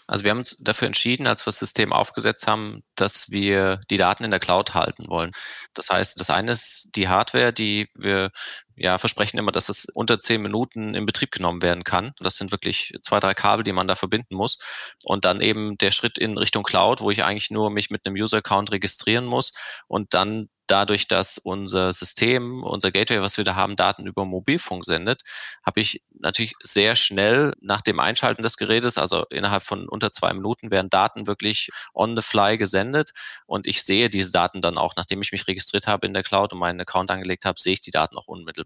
Also 0.08 0.24
wir 0.25 0.31
haben 0.31 0.39
uns 0.39 0.58
dafür 0.60 0.88
entschieden, 0.88 1.25
als 1.25 1.46
wir 1.46 1.51
das 1.51 1.60
System 1.60 1.93
aufgesetzt 1.93 2.46
haben, 2.46 2.84
dass 2.96 3.29
wir 3.29 3.79
die 3.89 3.96
Daten 3.96 4.25
in 4.25 4.31
der 4.31 4.41
Cloud 4.41 4.74
halten 4.74 5.08
wollen. 5.08 5.31
Das 5.74 5.89
heißt, 5.89 6.20
das 6.20 6.29
eine 6.29 6.51
ist 6.51 6.89
die 6.96 7.08
Hardware, 7.08 7.53
die 7.53 7.88
wir 7.93 8.31
ja, 8.75 8.97
versprechen 8.97 9.37
immer, 9.37 9.51
dass 9.51 9.69
es 9.69 9.85
unter 9.93 10.19
zehn 10.19 10.41
Minuten 10.41 10.95
in 10.95 11.05
Betrieb 11.05 11.31
genommen 11.31 11.61
werden 11.61 11.83
kann. 11.83 12.13
Das 12.19 12.37
sind 12.37 12.51
wirklich 12.51 12.93
zwei, 13.01 13.19
drei 13.19 13.33
Kabel, 13.33 13.63
die 13.63 13.73
man 13.73 13.87
da 13.87 13.95
verbinden 13.95 14.35
muss. 14.35 14.57
Und 15.03 15.25
dann 15.25 15.41
eben 15.41 15.77
der 15.77 15.91
Schritt 15.91 16.17
in 16.17 16.37
Richtung 16.37 16.63
Cloud, 16.63 17.01
wo 17.01 17.11
ich 17.11 17.23
eigentlich 17.23 17.51
nur 17.51 17.69
mich 17.69 17.89
mit 17.89 18.05
einem 18.05 18.15
User-Account 18.15 18.71
registrieren 18.71 19.25
muss 19.25 19.53
und 19.87 20.13
dann 20.13 20.49
dadurch, 20.71 21.07
dass 21.07 21.37
unser 21.37 21.91
System, 21.91 22.63
unser 22.63 22.91
Gateway, 22.91 23.21
was 23.21 23.37
wir 23.37 23.43
da 23.43 23.55
haben, 23.55 23.75
Daten 23.75 24.07
über 24.07 24.25
Mobilfunk 24.25 24.85
sendet, 24.85 25.21
habe 25.65 25.81
ich 25.81 26.01
natürlich 26.17 26.53
sehr 26.61 26.95
schnell 26.95 27.53
nach 27.59 27.81
dem 27.81 27.99
Einschalten 27.99 28.41
des 28.41 28.57
Gerätes, 28.57 28.97
also 28.97 29.25
innerhalb 29.29 29.63
von 29.63 29.89
unter 29.89 30.11
zwei 30.11 30.33
Minuten, 30.33 30.71
werden 30.71 30.89
Daten 30.89 31.27
wirklich 31.27 31.69
on 31.93 32.15
the 32.15 32.21
fly 32.21 32.57
gesendet 32.57 33.11
und 33.45 33.67
ich 33.67 33.83
sehe 33.83 34.09
diese 34.09 34.31
Daten 34.31 34.61
dann 34.61 34.77
auch, 34.77 34.95
nachdem 34.95 35.21
ich 35.21 35.31
mich 35.33 35.47
registriert 35.47 35.87
habe 35.87 36.07
in 36.07 36.13
der 36.13 36.23
Cloud 36.23 36.53
und 36.53 36.59
meinen 36.59 36.79
Account 36.79 37.11
angelegt 37.11 37.45
habe, 37.45 37.59
sehe 37.59 37.73
ich 37.73 37.81
die 37.81 37.91
Daten 37.91 38.17
auch 38.17 38.27
unmittelbar. 38.27 38.60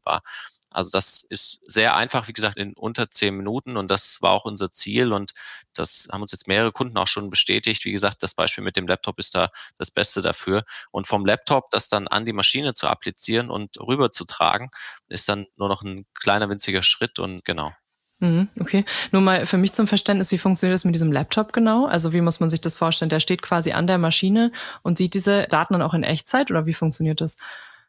Also 0.75 0.89
das 0.91 1.23
ist 1.29 1.61
sehr 1.71 1.95
einfach, 1.95 2.27
wie 2.27 2.33
gesagt, 2.33 2.57
in 2.57 2.73
unter 2.73 3.09
zehn 3.09 3.35
Minuten 3.35 3.77
und 3.77 3.89
das 3.89 4.21
war 4.21 4.31
auch 4.31 4.43
unser 4.43 4.71
Ziel 4.71 5.13
und 5.13 5.31
das 5.73 6.09
haben 6.11 6.21
uns 6.21 6.33
jetzt 6.33 6.47
mehrere 6.47 6.73
Kunden 6.73 6.97
auch 6.97 7.07
schon 7.07 7.29
bestätigt. 7.29 7.85
Wie 7.85 7.93
gesagt, 7.93 8.21
das 8.23 8.33
Beispiel 8.33 8.63
mit 8.63 8.75
dem 8.75 8.87
Laptop 8.87 9.17
ist 9.17 9.35
da 9.35 9.49
das 9.77 9.89
Beste 9.89 10.21
dafür. 10.21 10.63
Und 10.91 11.07
vom 11.07 11.25
Laptop 11.25 11.69
das 11.71 11.87
dann 11.87 12.09
an 12.09 12.25
die 12.25 12.33
Maschine 12.33 12.73
zu 12.73 12.87
applizieren 12.87 13.49
und 13.49 13.79
rüber 13.79 14.11
zu 14.11 14.25
tragen, 14.25 14.69
ist 15.07 15.29
dann 15.29 15.47
nur 15.55 15.69
noch 15.69 15.81
ein 15.81 16.05
kleiner 16.13 16.49
winziger 16.49 16.81
Schritt 16.81 17.19
und 17.19 17.45
genau. 17.45 17.71
Mhm, 18.19 18.49
okay. 18.59 18.85
Nur 19.11 19.21
mal 19.21 19.45
für 19.45 19.57
mich 19.57 19.73
zum 19.73 19.87
Verständnis, 19.87 20.31
wie 20.31 20.37
funktioniert 20.37 20.73
das 20.73 20.85
mit 20.85 20.95
diesem 20.95 21.11
Laptop 21.11 21.53
genau? 21.53 21.85
Also 21.85 22.13
wie 22.13 22.21
muss 22.21 22.39
man 22.39 22.49
sich 22.49 22.61
das 22.61 22.77
vorstellen? 22.77 23.09
Der 23.09 23.19
steht 23.19 23.41
quasi 23.41 23.73
an 23.73 23.87
der 23.87 23.97
Maschine 23.97 24.51
und 24.83 24.97
sieht 24.97 25.13
diese 25.13 25.47
Daten 25.47 25.73
dann 25.73 25.81
auch 25.81 25.93
in 25.93 26.03
Echtzeit 26.03 26.49
oder 26.49 26.65
wie 26.65 26.73
funktioniert 26.73 27.19
das? 27.21 27.37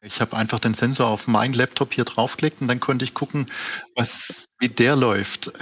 Ich 0.03 0.21
habe 0.21 0.37
einfach 0.37 0.61
den 0.61 0.75
Sensor 0.75 1.09
auf 1.09 1.27
meinen 1.27 1.55
Laptop 1.55 1.93
hier 1.93 2.05
draufgelegt 2.05 2.61
und 2.61 2.69
dann 2.69 2.81
konnte 2.81 3.05
ich 3.05 3.15
gucken, 3.15 3.47
was, 3.95 4.45
wie 4.59 4.69
der 4.69 4.97
läuft. 4.97 5.53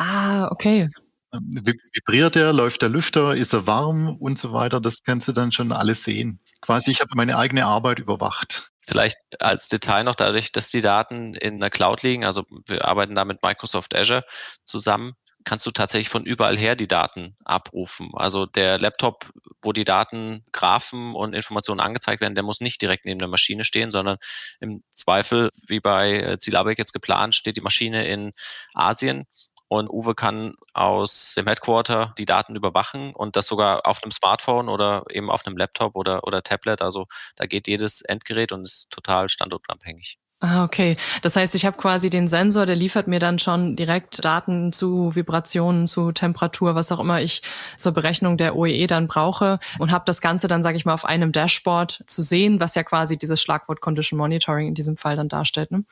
Ah, 0.00 0.48
okay. 0.52 0.88
Ähm, 1.34 1.50
vibriert 1.92 2.36
er, 2.36 2.52
läuft 2.52 2.82
der 2.82 2.88
Lüfter, 2.88 3.34
ist 3.34 3.52
er 3.52 3.66
warm 3.66 4.16
und 4.16 4.38
so 4.38 4.52
weiter. 4.52 4.80
Das 4.80 5.02
kannst 5.02 5.26
du 5.26 5.32
dann 5.32 5.50
schon 5.50 5.72
alles 5.72 6.04
sehen. 6.04 6.38
Quasi, 6.60 6.92
ich 6.92 7.00
habe 7.00 7.10
meine 7.16 7.36
eigene 7.36 7.66
Arbeit 7.66 7.98
überwacht. 7.98 8.70
Vielleicht 8.86 9.18
als 9.40 9.68
Detail 9.68 10.04
noch 10.04 10.14
dadurch, 10.14 10.52
dass 10.52 10.70
die 10.70 10.80
Daten 10.80 11.34
in 11.34 11.58
der 11.58 11.70
Cloud 11.70 12.02
liegen. 12.02 12.24
Also 12.24 12.44
wir 12.66 12.86
arbeiten 12.86 13.16
da 13.16 13.24
mit 13.24 13.42
Microsoft 13.42 13.94
Azure 13.96 14.24
zusammen 14.62 15.14
kannst 15.48 15.64
du 15.64 15.70
tatsächlich 15.70 16.10
von 16.10 16.26
überall 16.26 16.58
her 16.58 16.76
die 16.76 16.86
Daten 16.86 17.34
abrufen. 17.42 18.10
Also 18.12 18.44
der 18.44 18.78
Laptop, 18.78 19.32
wo 19.62 19.72
die 19.72 19.86
Daten, 19.86 20.44
Graphen 20.52 21.14
und 21.14 21.32
Informationen 21.32 21.80
angezeigt 21.80 22.20
werden, 22.20 22.34
der 22.34 22.44
muss 22.44 22.60
nicht 22.60 22.82
direkt 22.82 23.06
neben 23.06 23.18
der 23.18 23.28
Maschine 23.28 23.64
stehen, 23.64 23.90
sondern 23.90 24.18
im 24.60 24.82
Zweifel, 24.92 25.48
wie 25.66 25.80
bei 25.80 26.20
äh, 26.20 26.38
Zielabek 26.38 26.78
jetzt 26.78 26.92
geplant, 26.92 27.34
steht 27.34 27.56
die 27.56 27.62
Maschine 27.62 28.06
in 28.06 28.32
Asien 28.74 29.24
und 29.68 29.88
Uwe 29.88 30.14
kann 30.14 30.54
aus 30.74 31.32
dem 31.34 31.46
Headquarter 31.46 32.14
die 32.18 32.26
Daten 32.26 32.54
überwachen 32.54 33.14
und 33.14 33.34
das 33.34 33.46
sogar 33.46 33.86
auf 33.86 34.02
einem 34.02 34.10
Smartphone 34.10 34.68
oder 34.68 35.04
eben 35.10 35.30
auf 35.30 35.46
einem 35.46 35.56
Laptop 35.56 35.96
oder, 35.96 36.24
oder 36.24 36.42
Tablet. 36.42 36.82
Also 36.82 37.06
da 37.36 37.46
geht 37.46 37.68
jedes 37.68 38.02
Endgerät 38.02 38.52
und 38.52 38.64
ist 38.64 38.90
total 38.90 39.30
standortunabhängig. 39.30 40.18
Ah, 40.40 40.62
okay. 40.62 40.96
Das 41.22 41.34
heißt, 41.34 41.56
ich 41.56 41.66
habe 41.66 41.76
quasi 41.76 42.10
den 42.10 42.28
Sensor, 42.28 42.64
der 42.64 42.76
liefert 42.76 43.08
mir 43.08 43.18
dann 43.18 43.40
schon 43.40 43.74
direkt 43.74 44.24
Daten 44.24 44.72
zu 44.72 45.16
Vibrationen, 45.16 45.88
zu 45.88 46.12
Temperatur, 46.12 46.76
was 46.76 46.92
auch 46.92 47.00
immer 47.00 47.20
ich 47.20 47.42
zur 47.76 47.90
Berechnung 47.90 48.36
der 48.36 48.54
OEE 48.54 48.86
dann 48.86 49.08
brauche 49.08 49.58
und 49.80 49.90
habe 49.90 50.04
das 50.06 50.20
Ganze 50.20 50.46
dann, 50.46 50.62
sage 50.62 50.76
ich 50.76 50.84
mal, 50.84 50.94
auf 50.94 51.04
einem 51.04 51.32
Dashboard 51.32 52.04
zu 52.06 52.22
sehen, 52.22 52.60
was 52.60 52.76
ja 52.76 52.84
quasi 52.84 53.18
dieses 53.18 53.42
Schlagwort 53.42 53.80
Condition 53.80 54.16
Monitoring 54.16 54.68
in 54.68 54.74
diesem 54.74 54.96
Fall 54.96 55.16
dann 55.16 55.28
darstellt. 55.28 55.72
Ne? 55.72 55.84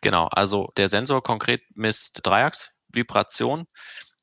Genau, 0.00 0.26
also 0.26 0.72
der 0.76 0.88
Sensor 0.88 1.22
konkret 1.22 1.62
misst 1.76 2.20
Dreiachsvibration. 2.24 3.68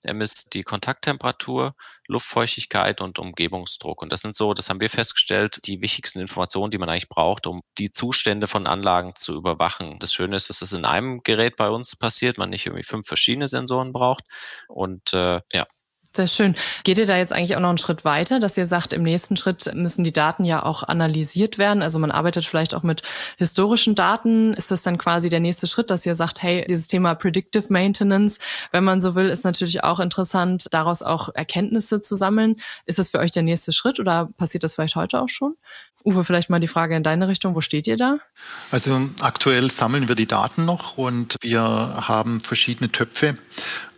Er 0.04 0.14
misst 0.14 0.54
die 0.54 0.64
Kontakttemperatur, 0.64 1.76
Luftfeuchtigkeit 2.08 3.02
und 3.02 3.20
Umgebungsdruck. 3.20 4.02
Und 4.02 4.12
das 4.12 4.22
sind 4.22 4.36
so, 4.36 4.54
das 4.54 4.70
haben 4.70 4.82
wir 4.82 4.90
festgestellt, 4.90 5.60
die 5.66 5.82
wichtigsten 5.82 6.20
Informationen, 6.20 6.72
die 6.72 6.78
man 6.78 6.90
eigentlich 6.90 7.10
braucht, 7.10 7.48
um 7.48 7.62
die 7.78 7.92
Zustände 7.92 8.48
von 8.48 8.68
Anlagen 8.68 9.16
zu 9.16 9.36
überwachen. 9.36 10.00
Das 10.00 10.14
Schöne 10.14 10.36
ist, 10.36 10.50
dass 10.50 10.60
das 10.60 10.74
in 10.74 10.86
einem 10.86 11.22
Gerät 11.24 11.56
bei 11.56 11.70
uns 11.70 11.96
passiert, 11.96 12.38
man 12.38 12.50
nicht 12.50 12.66
irgendwie 12.66 12.84
fünf 12.84 13.08
verschiedene 13.08 13.48
Sensoren 13.48 13.94
braucht. 13.94 14.24
Und 14.68 15.14
äh, 15.14 15.42
ja, 15.54 15.66
sehr 16.13 16.28
schön. 16.28 16.56
Geht 16.84 16.97
ihr 16.97 17.06
da 17.06 17.17
jetzt 17.17 17.32
eigentlich 17.32 17.56
auch 17.56 17.62
noch 17.62 17.69
einen 17.69 17.78
Schritt 17.78 18.04
weiter, 18.04 18.41
dass 18.41 18.58
ihr 18.58 18.65
sagt, 18.65 18.91
im 18.91 19.04
nächsten 19.04 19.38
Schritt 19.38 19.74
müssen 19.74 20.04
die 20.04 20.12
Daten 20.12 20.43
ja 20.43 20.63
auch 20.63 20.84
analysiert 20.84 21.58
werden? 21.58 21.82
Also 21.82 22.00
man 22.00 22.12
arbeitet 22.12 22.45
vielleicht 22.45 22.76
auch 22.76 22.84
mit 22.84 23.04
historischen 23.38 23.95
Daten. 23.95 24.54
Ist 24.54 24.71
das 24.71 24.84
dann 24.84 24.97
quasi 24.97 25.30
der 25.30 25.39
nächste 25.39 25.67
Schritt, 25.67 25.89
dass 25.89 26.06
ihr 26.06 26.15
sagt, 26.15 26.43
hey, 26.43 26.65
dieses 26.67 26.88
Thema 26.88 27.15
Predictive 27.15 27.65
Maintenance, 27.69 28.39
wenn 28.71 28.84
man 28.84 29.00
so 29.00 29.15
will, 29.15 29.30
ist 29.30 29.45
natürlich 29.45 29.86
auch 29.86 30.02
interessant, 30.02 30.67
daraus 30.71 31.02
auch 31.02 31.30
Erkenntnisse 31.34 32.02
zu 32.02 32.15
sammeln. 32.15 32.58
Ist 32.86 33.00
das 33.00 33.10
für 33.10 33.19
euch 33.19 33.32
der 33.32 33.43
nächste 33.43 33.71
Schritt 33.71 34.00
oder 34.00 34.30
passiert 34.38 34.63
das 34.65 34.74
vielleicht 34.74 34.97
heute 34.97 35.21
auch 35.21 35.30
schon? 35.30 35.56
Uwe, 36.04 36.24
vielleicht 36.24 36.50
mal 36.50 36.60
die 36.60 36.67
Frage 36.67 36.95
in 36.95 37.04
deine 37.04 37.28
Richtung. 37.28 37.56
Wo 37.56 37.62
steht 37.62 37.86
ihr 37.86 37.97
da? 37.97 38.17
Also 38.71 39.00
aktuell 39.19 39.69
sammeln 39.69 40.08
wir 40.08 40.15
die 40.15 40.26
Daten 40.26 40.65
noch 40.65 40.97
und 40.97 41.38
wir 41.41 41.62
haben 41.62 42.41
verschiedene 42.41 42.91
Töpfe 42.91 43.38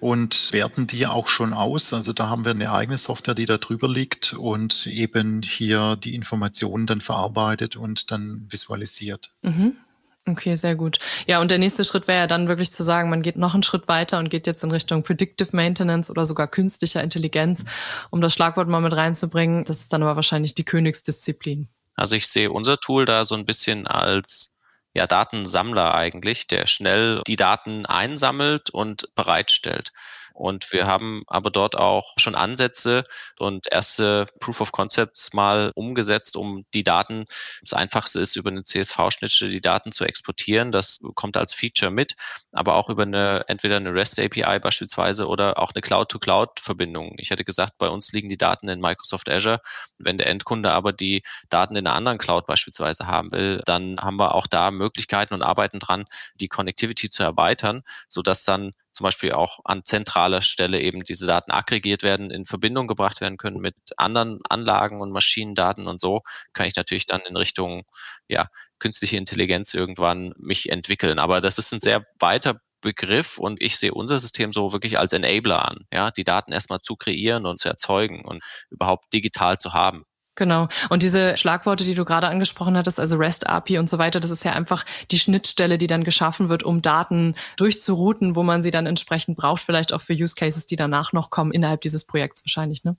und 0.01 0.51
werten 0.51 0.85
die 0.85 1.07
auch 1.07 1.27
schon 1.27 1.53
aus. 1.53 1.93
Also 1.93 2.02
da 2.11 2.27
haben 2.27 2.43
wir 2.43 2.51
eine 2.51 2.71
eigene 2.71 2.97
Software, 2.97 3.35
die 3.35 3.45
da 3.45 3.57
drüber 3.57 3.87
liegt 3.87 4.33
und 4.33 4.87
eben 4.87 5.41
hier 5.41 5.95
die 5.95 6.15
Informationen 6.15 6.87
dann 6.87 6.99
verarbeitet 6.99 7.77
und 7.77 8.11
dann 8.11 8.47
visualisiert. 8.49 9.31
Mhm. 9.43 9.77
Okay, 10.25 10.55
sehr 10.55 10.75
gut. 10.75 10.99
Ja, 11.27 11.41
und 11.41 11.51
der 11.51 11.57
nächste 11.57 11.83
Schritt 11.83 12.07
wäre 12.07 12.19
ja 12.19 12.27
dann 12.27 12.47
wirklich 12.47 12.71
zu 12.71 12.81
sagen, 12.81 13.09
man 13.09 13.21
geht 13.21 13.35
noch 13.35 13.53
einen 13.53 13.63
Schritt 13.63 13.89
weiter 13.89 14.19
und 14.19 14.29
geht 14.29 14.47
jetzt 14.47 14.63
in 14.63 14.71
Richtung 14.71 15.03
Predictive 15.03 15.53
Maintenance 15.53 16.09
oder 16.09 16.25
sogar 16.25 16.47
künstlicher 16.47 17.03
Intelligenz, 17.03 17.65
um 18.09 18.21
das 18.21 18.33
Schlagwort 18.33 18.69
mal 18.69 18.79
mit 18.79 18.93
reinzubringen. 18.93 19.65
Das 19.65 19.79
ist 19.79 19.91
dann 19.91 20.01
aber 20.01 20.15
wahrscheinlich 20.15 20.55
die 20.55 20.63
Königsdisziplin. 20.63 21.67
Also 21.95 22.15
ich 22.15 22.27
sehe 22.27 22.51
unser 22.51 22.77
Tool 22.77 23.05
da 23.05 23.25
so 23.25 23.35
ein 23.35 23.45
bisschen 23.45 23.85
als 23.85 24.57
ja, 24.93 25.07
Datensammler 25.07 25.93
eigentlich, 25.93 26.47
der 26.47 26.67
schnell 26.67 27.21
die 27.27 27.35
Daten 27.35 27.85
einsammelt 27.85 28.69
und 28.69 29.09
bereitstellt. 29.15 29.91
Und 30.33 30.71
wir 30.73 30.87
haben 30.87 31.23
aber 31.27 31.51
dort 31.51 31.77
auch 31.77 32.13
schon 32.17 32.35
Ansätze 32.35 33.03
und 33.37 33.71
erste 33.71 34.25
Proof 34.39 34.61
of 34.61 34.71
Concepts 34.71 35.31
mal 35.33 35.71
umgesetzt, 35.75 36.35
um 36.35 36.65
die 36.73 36.83
Daten, 36.83 37.25
das 37.61 37.73
einfachste 37.73 38.19
ist, 38.19 38.35
über 38.35 38.49
eine 38.49 38.63
CSV-Schnittstelle 38.63 39.51
die 39.51 39.61
Daten 39.61 39.91
zu 39.91 40.05
exportieren. 40.05 40.71
Das 40.71 40.99
kommt 41.13 41.37
als 41.37 41.53
Feature 41.53 41.91
mit, 41.91 42.15
aber 42.51 42.75
auch 42.75 42.89
über 42.89 43.03
eine, 43.03 43.45
entweder 43.47 43.77
eine 43.77 43.93
REST 43.93 44.19
API 44.19 44.59
beispielsweise 44.59 45.27
oder 45.27 45.59
auch 45.59 45.71
eine 45.73 45.81
Cloud-to-Cloud-Verbindung. 45.81 47.15
Ich 47.19 47.29
hätte 47.29 47.45
gesagt, 47.45 47.77
bei 47.77 47.89
uns 47.89 48.11
liegen 48.11 48.29
die 48.29 48.37
Daten 48.37 48.67
in 48.69 48.79
Microsoft 48.81 49.29
Azure. 49.29 49.61
Wenn 49.99 50.17
der 50.17 50.27
Endkunde 50.27 50.71
aber 50.71 50.93
die 50.93 51.21
Daten 51.49 51.75
in 51.75 51.85
einer 51.85 51.95
anderen 51.95 52.17
Cloud 52.17 52.47
beispielsweise 52.47 53.05
haben 53.05 53.31
will, 53.31 53.61
dann 53.65 53.97
haben 53.99 54.17
wir 54.17 54.33
auch 54.33 54.47
da 54.47 54.71
Möglichkeiten 54.71 55.35
und 55.35 55.43
arbeiten 55.43 55.79
dran, 55.79 56.05
die 56.35 56.47
Connectivity 56.47 57.09
zu 57.09 57.21
erweitern, 57.21 57.83
sodass 58.09 58.43
dann 58.43 58.73
zum 58.93 59.05
Beispiel 59.05 59.33
auch 59.33 59.59
an 59.65 59.83
zentraler 59.83 60.41
Stelle 60.41 60.79
eben 60.79 61.03
diese 61.03 61.27
Daten 61.27 61.51
aggregiert 61.51 62.03
werden, 62.03 62.31
in 62.31 62.45
Verbindung 62.45 62.87
gebracht 62.87 63.21
werden 63.21 63.37
können 63.37 63.59
mit 63.59 63.75
anderen 63.97 64.39
Anlagen 64.49 65.01
und 65.01 65.11
Maschinendaten 65.11 65.87
und 65.87 65.99
so 65.99 66.21
kann 66.53 66.67
ich 66.67 66.75
natürlich 66.75 67.05
dann 67.05 67.21
in 67.21 67.35
Richtung 67.37 67.83
ja, 68.27 68.47
künstliche 68.79 69.17
Intelligenz 69.17 69.73
irgendwann 69.73 70.33
mich 70.37 70.69
entwickeln. 70.69 71.19
Aber 71.19 71.41
das 71.41 71.57
ist 71.57 71.73
ein 71.73 71.79
sehr 71.79 72.05
weiter 72.19 72.59
Begriff 72.81 73.37
und 73.37 73.61
ich 73.61 73.77
sehe 73.77 73.93
unser 73.93 74.19
System 74.19 74.51
so 74.53 74.73
wirklich 74.73 74.99
als 74.99 75.13
Enabler 75.13 75.65
an, 75.67 75.85
ja, 75.91 76.11
die 76.11 76.23
Daten 76.25 76.51
erstmal 76.51 76.81
zu 76.81 76.95
kreieren 76.95 77.45
und 77.45 77.57
zu 77.57 77.69
erzeugen 77.69 78.25
und 78.25 78.43
überhaupt 78.69 79.13
digital 79.13 79.57
zu 79.57 79.73
haben. 79.73 80.03
Genau. 80.35 80.67
Und 80.89 81.03
diese 81.03 81.37
Schlagworte, 81.37 81.83
die 81.83 81.93
du 81.93 82.05
gerade 82.05 82.27
angesprochen 82.27 82.75
hattest, 82.75 82.99
also 82.99 83.17
REST 83.17 83.47
API 83.47 83.77
und 83.77 83.89
so 83.89 83.99
weiter, 83.99 84.19
das 84.19 84.31
ist 84.31 84.43
ja 84.43 84.53
einfach 84.53 84.83
die 85.11 85.19
Schnittstelle, 85.19 85.77
die 85.77 85.87
dann 85.87 86.03
geschaffen 86.03 86.49
wird, 86.49 86.63
um 86.63 86.81
Daten 86.81 87.35
durchzurouten, 87.57 88.35
wo 88.35 88.41
man 88.41 88.63
sie 88.63 88.71
dann 88.71 88.87
entsprechend 88.87 89.37
braucht, 89.37 89.61
vielleicht 89.61 89.93
auch 89.93 90.01
für 90.01 90.13
Use 90.13 90.35
Cases, 90.35 90.65
die 90.65 90.75
danach 90.75 91.13
noch 91.13 91.29
kommen, 91.29 91.51
innerhalb 91.51 91.81
dieses 91.81 92.05
Projekts 92.05 92.43
wahrscheinlich, 92.45 92.83
ne? 92.83 92.97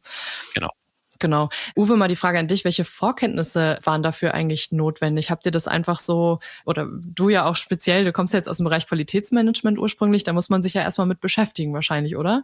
Genau. 0.55 0.71
Genau. 1.21 1.49
Uwe, 1.77 1.97
mal 1.97 2.09
die 2.09 2.17
Frage 2.17 2.39
an 2.39 2.49
dich. 2.49 2.65
Welche 2.65 2.85
Vorkenntnisse 2.85 3.79
waren 3.85 4.03
dafür 4.03 4.35
eigentlich 4.35 4.73
notwendig? 4.73 5.31
Habt 5.31 5.47
ihr 5.47 5.53
das 5.53 5.69
einfach 5.69 6.01
so, 6.01 6.41
oder 6.67 6.87
du 6.91 7.29
ja 7.29 7.47
auch 7.47 7.57
speziell, 7.57 8.05
du 8.05 8.13
kommst 8.13 8.35
ja 8.35 8.39
jetzt 8.39 8.49
aus 8.49 8.59
dem 8.59 8.65
Bereich 8.65 8.87
Qualitätsmanagement 8.87 9.79
ursprünglich, 9.79 10.25
da 10.25 10.33
muss 10.33 10.51
man 10.51 10.63
sich 10.63 10.75
ja 10.75 10.83
erstmal 10.83 11.07
mit 11.07 11.21
beschäftigen 11.21 11.73
wahrscheinlich, 11.73 12.17
oder? 12.17 12.43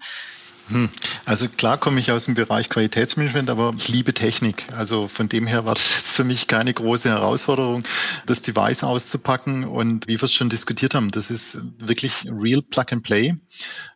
Hm. 0.71 0.89
Also 1.25 1.49
klar 1.49 1.79
komme 1.79 1.99
ich 1.99 2.13
aus 2.13 2.27
dem 2.27 2.35
Bereich 2.35 2.69
Qualitätsmanagement, 2.69 3.51
aber 3.51 3.75
ich 3.77 3.89
liebe 3.89 4.15
Technik. 4.15 4.73
Also 4.73 5.09
von 5.09 5.29
dem 5.29 5.49
her 5.49 5.65
war 5.65 5.75
das 5.75 5.95
jetzt 5.97 6.11
für 6.11 6.23
mich 6.23 6.47
keine 6.47 6.73
große 6.73 7.09
Herausforderung, 7.09 7.85
das 8.27 8.41
Device 8.43 8.85
auszupacken. 8.85 9.65
Und 9.65 10.07
wie 10.07 10.21
wir 10.21 10.23
es 10.23 10.33
schon 10.33 10.49
diskutiert 10.49 10.95
haben, 10.95 11.11
das 11.11 11.31
ist 11.31 11.59
wirklich 11.79 12.25
real 12.27 12.63
Plug 12.63 12.87
and 12.91 13.03
Play. 13.03 13.35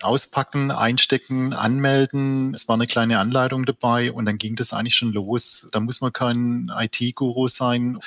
Auspacken, 0.03 0.73
einstecken, 0.73 1.53
anmelden. 1.53 2.53
Es 2.55 2.67
war 2.67 2.75
eine 2.75 2.89
kleine 2.89 3.21
Anleitung 3.21 3.65
dabei 3.65 4.13
und 4.13 4.27
dann 4.27 4.37
ging 4.37 4.57
das 4.57 4.73
eigentlich 4.73 4.97
schon 4.97 5.13
los. 5.13 5.69
Da 5.71 5.79
muss 5.79 6.01
man 6.01 6.13
kein 6.13 6.73
IT-Guru 6.77 7.47
sein, 7.49 8.01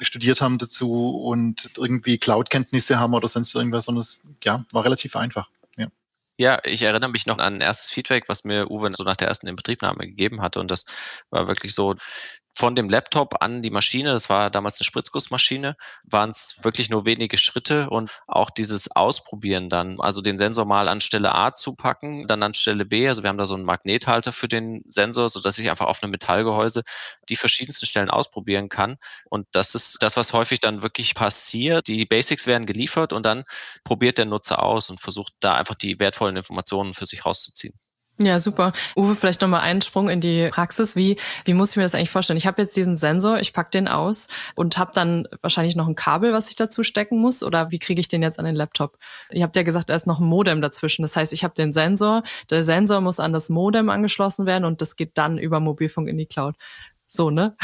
studiert 0.00 0.40
haben 0.40 0.58
dazu 0.58 1.10
und 1.10 1.70
irgendwie 1.76 2.18
Cloud-Kenntnisse 2.18 3.00
haben 3.00 3.14
oder 3.14 3.28
sonst 3.28 3.54
irgendwas, 3.54 3.86
sondern 3.86 4.02
es 4.02 4.22
ja, 4.44 4.64
war 4.70 4.84
relativ 4.84 5.16
einfach. 5.16 5.48
Ja, 6.38 6.58
ich 6.64 6.80
erinnere 6.82 7.10
mich 7.10 7.26
noch 7.26 7.36
an 7.38 7.54
ein 7.56 7.60
erstes 7.60 7.90
Feedback, 7.90 8.24
was 8.28 8.44
mir 8.44 8.70
Uwe 8.70 8.90
so 8.94 9.04
nach 9.04 9.16
der 9.16 9.28
ersten 9.28 9.46
Inbetriebnahme 9.48 10.06
gegeben 10.06 10.40
hatte. 10.40 10.60
Und 10.60 10.70
das 10.70 10.86
war 11.30 11.46
wirklich 11.46 11.74
so, 11.74 11.94
von 12.52 12.74
dem 12.74 12.88
Laptop 12.90 13.42
an 13.42 13.62
die 13.62 13.70
Maschine, 13.70 14.12
das 14.12 14.28
war 14.28 14.50
damals 14.50 14.78
eine 14.78 14.84
Spritzgussmaschine, 14.84 15.74
waren 16.04 16.30
es 16.30 16.56
wirklich 16.62 16.90
nur 16.90 17.06
wenige 17.06 17.38
Schritte 17.38 17.88
und 17.90 18.10
auch 18.26 18.50
dieses 18.50 18.90
Ausprobieren 18.90 19.68
dann, 19.70 20.00
also 20.00 20.20
den 20.20 20.36
Sensor 20.38 20.66
mal 20.66 20.88
an 20.88 21.00
Stelle 21.00 21.34
A 21.34 21.52
zu 21.52 21.74
packen, 21.74 22.26
dann 22.26 22.42
an 22.42 22.54
Stelle 22.54 22.84
B, 22.84 23.08
also 23.08 23.22
wir 23.22 23.30
haben 23.30 23.38
da 23.38 23.46
so 23.46 23.54
einen 23.54 23.64
Magnethalter 23.64 24.32
für 24.32 24.48
den 24.48 24.82
Sensor, 24.88 25.30
so 25.30 25.40
dass 25.40 25.58
ich 25.58 25.70
einfach 25.70 25.86
auf 25.86 26.02
einem 26.02 26.10
Metallgehäuse 26.10 26.82
die 27.28 27.36
verschiedensten 27.36 27.86
Stellen 27.86 28.10
ausprobieren 28.10 28.68
kann 28.68 28.98
und 29.30 29.46
das 29.52 29.74
ist 29.74 29.98
das, 30.00 30.16
was 30.16 30.32
häufig 30.32 30.60
dann 30.60 30.82
wirklich 30.82 31.14
passiert. 31.14 31.88
Die 31.88 32.04
Basics 32.04 32.46
werden 32.46 32.66
geliefert 32.66 33.12
und 33.12 33.24
dann 33.24 33.44
probiert 33.84 34.18
der 34.18 34.26
Nutzer 34.26 34.62
aus 34.62 34.90
und 34.90 35.00
versucht 35.00 35.32
da 35.40 35.54
einfach 35.54 35.74
die 35.74 35.98
wertvollen 36.00 36.36
Informationen 36.36 36.94
für 36.94 37.06
sich 37.06 37.24
rauszuziehen. 37.24 37.74
Ja, 38.24 38.38
super. 38.38 38.72
Uwe, 38.96 39.14
vielleicht 39.14 39.40
nochmal 39.42 39.60
einen 39.62 39.82
Sprung 39.82 40.08
in 40.08 40.20
die 40.20 40.48
Praxis. 40.50 40.94
Wie, 40.94 41.16
wie 41.44 41.54
muss 41.54 41.70
ich 41.72 41.76
mir 41.76 41.82
das 41.82 41.94
eigentlich 41.94 42.10
vorstellen? 42.10 42.36
Ich 42.36 42.46
habe 42.46 42.62
jetzt 42.62 42.76
diesen 42.76 42.96
Sensor, 42.96 43.40
ich 43.40 43.52
pack 43.52 43.70
den 43.70 43.88
aus 43.88 44.28
und 44.54 44.78
habe 44.78 44.92
dann 44.94 45.26
wahrscheinlich 45.40 45.76
noch 45.76 45.88
ein 45.88 45.94
Kabel, 45.94 46.32
was 46.32 46.48
ich 46.48 46.56
dazu 46.56 46.84
stecken 46.84 47.18
muss. 47.18 47.42
Oder 47.42 47.70
wie 47.70 47.78
kriege 47.78 48.00
ich 48.00 48.08
den 48.08 48.22
jetzt 48.22 48.38
an 48.38 48.44
den 48.44 48.54
Laptop? 48.54 48.98
Ihr 49.30 49.42
habt 49.42 49.56
ja 49.56 49.62
gesagt, 49.62 49.90
da 49.90 49.94
ist 49.94 50.06
noch 50.06 50.20
ein 50.20 50.26
Modem 50.26 50.60
dazwischen. 50.60 51.02
Das 51.02 51.16
heißt, 51.16 51.32
ich 51.32 51.42
habe 51.42 51.54
den 51.54 51.72
Sensor, 51.72 52.22
der 52.50 52.62
Sensor 52.62 53.00
muss 53.00 53.18
an 53.18 53.32
das 53.32 53.48
Modem 53.48 53.90
angeschlossen 53.90 54.46
werden 54.46 54.64
und 54.64 54.80
das 54.80 54.96
geht 54.96 55.18
dann 55.18 55.38
über 55.38 55.58
Mobilfunk 55.58 56.08
in 56.08 56.18
die 56.18 56.26
Cloud. 56.26 56.54
So, 57.08 57.30
ne? 57.30 57.56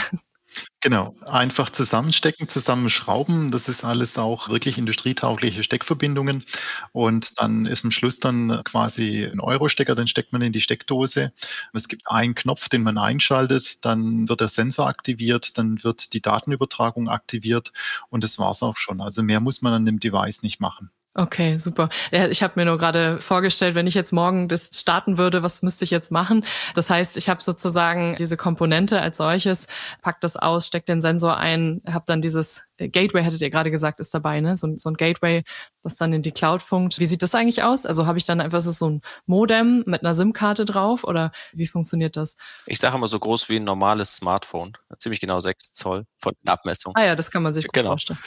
Genau, 0.81 1.12
einfach 1.27 1.71
zusammenstecken, 1.71 2.49
zusammenschrauben. 2.49 3.51
Das 3.51 3.69
ist 3.69 3.83
alles 3.85 4.17
auch 4.17 4.49
wirklich 4.49 4.79
industrietaugliche 4.79 5.62
Steckverbindungen. 5.64 6.45
Und 6.93 7.41
dann 7.41 7.67
ist 7.67 7.85
am 7.85 7.91
Schluss 7.91 8.21
dann 8.21 8.62
quasi 8.64 9.25
ein 9.25 9.41
Euro-Stecker, 9.41 9.97
den 9.97 10.07
steckt 10.07 10.33
man 10.33 10.41
in 10.43 10.53
die 10.53 10.61
Steckdose. 10.61 11.33
Es 11.73 11.88
gibt 11.88 12.09
einen 12.09 12.35
Knopf, 12.37 12.69
den 12.69 12.83
man 12.85 12.97
einschaltet, 12.97 13.85
dann 13.85 14.29
wird 14.29 14.41
der 14.41 14.49
Sensor 14.49 14.87
aktiviert, 14.87 15.59
dann 15.59 15.83
wird 15.83 16.12
die 16.12 16.23
Datenübertragung 16.23 17.09
aktiviert 17.09 17.73
und 18.09 18.23
das 18.23 18.38
war's 18.38 18.62
auch 18.62 18.77
schon. 18.77 19.01
Also 19.01 19.23
mehr 19.25 19.41
muss 19.41 19.62
man 19.62 19.73
an 19.73 19.87
dem 19.87 19.99
Device 19.99 20.43
nicht 20.45 20.61
machen. 20.61 20.91
Okay, 21.18 21.59
super. 21.59 21.88
Ja, 22.12 22.28
ich 22.28 22.44
habe 22.44 22.52
mir 22.54 22.64
nur 22.64 22.78
gerade 22.78 23.18
vorgestellt, 23.18 23.74
wenn 23.74 23.88
ich 23.88 23.94
jetzt 23.94 24.12
morgen 24.12 24.46
das 24.46 24.70
starten 24.72 25.18
würde, 25.18 25.42
was 25.42 25.62
müsste 25.62 25.83
ich 25.83 25.90
jetzt 25.90 26.12
machen? 26.12 26.44
Das 26.76 26.90
heißt, 26.90 27.16
ich 27.16 27.28
habe 27.28 27.42
sozusagen 27.42 28.14
diese 28.14 28.37
Komponente 28.37 29.00
als 29.02 29.16
solches, 29.16 29.66
pack 30.00 30.20
das 30.20 30.37
aus, 30.37 30.68
steck 30.68 30.87
den 30.87 31.00
Sensor 31.00 31.37
ein, 31.37 31.83
habe 31.88 32.04
dann 32.07 32.22
dieses 32.22 32.62
Gateway, 32.78 33.24
hattet 33.24 33.42
ihr 33.42 33.50
gerade 33.50 33.72
gesagt, 33.72 33.98
ist 33.98 34.14
dabei, 34.14 34.40
ne? 34.40 34.57
So, 34.57 34.78
so, 34.78 34.90
ein 34.90 34.94
Gateway, 34.94 35.42
was 35.83 35.96
dann 35.96 36.12
in 36.12 36.22
die 36.22 36.31
Cloud 36.31 36.62
funkt. 36.62 37.00
Wie 37.00 37.07
sieht 37.07 37.24
das 37.24 37.35
eigentlich 37.35 37.64
aus? 37.64 37.85
Also 37.85 38.07
habe 38.07 38.18
ich 38.18 38.24
dann 38.24 38.40
einfach 38.40 38.61
so 38.61 38.88
ein 38.88 39.00
Modem 39.26 39.83
mit 39.87 40.04
einer 40.04 40.14
SIM-Karte 40.14 40.66
drauf 40.66 41.02
oder 41.02 41.33
wie 41.52 41.66
funktioniert 41.66 42.16
das? 42.16 42.37
Ich 42.66 42.78
sage 42.78 42.94
immer 42.94 43.09
so 43.09 43.18
groß 43.18 43.48
wie 43.48 43.57
ein 43.57 43.64
normales 43.64 44.14
Smartphone, 44.14 44.74
ziemlich 44.98 45.18
genau 45.18 45.40
sechs 45.40 45.72
Zoll 45.72 46.07
von 46.16 46.35
der 46.44 46.52
Abmessung. 46.52 46.92
Ah 46.94 47.07
ja, 47.07 47.16
das 47.16 47.33
kann 47.33 47.42
man 47.42 47.54
sich 47.54 47.64
gut 47.64 47.72
genau. 47.72 47.90
vorstellen. 47.90 48.20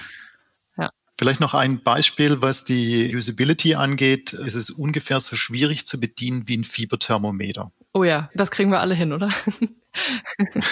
Vielleicht 1.17 1.39
noch 1.39 1.54
ein 1.54 1.84
Beispiel, 1.84 2.41
was 2.41 2.65
die 2.65 3.15
Usability 3.15 3.76
angeht. 3.76 4.34
ist 4.34 4.56
Es 4.56 4.69
ungefähr 4.71 5.19
so 5.19 5.36
schwierig 5.36 5.86
zu 5.86 6.00
bedienen 6.00 6.47
wie 6.47 6.58
ein 6.58 6.63
Fieberthermometer. 6.63 7.71
Oh 7.93 8.04
ja, 8.04 8.30
das 8.34 8.52
kriegen 8.52 8.71
wir 8.71 8.80
alle 8.80 8.95
hin, 8.95 9.13
oder? 9.13 9.30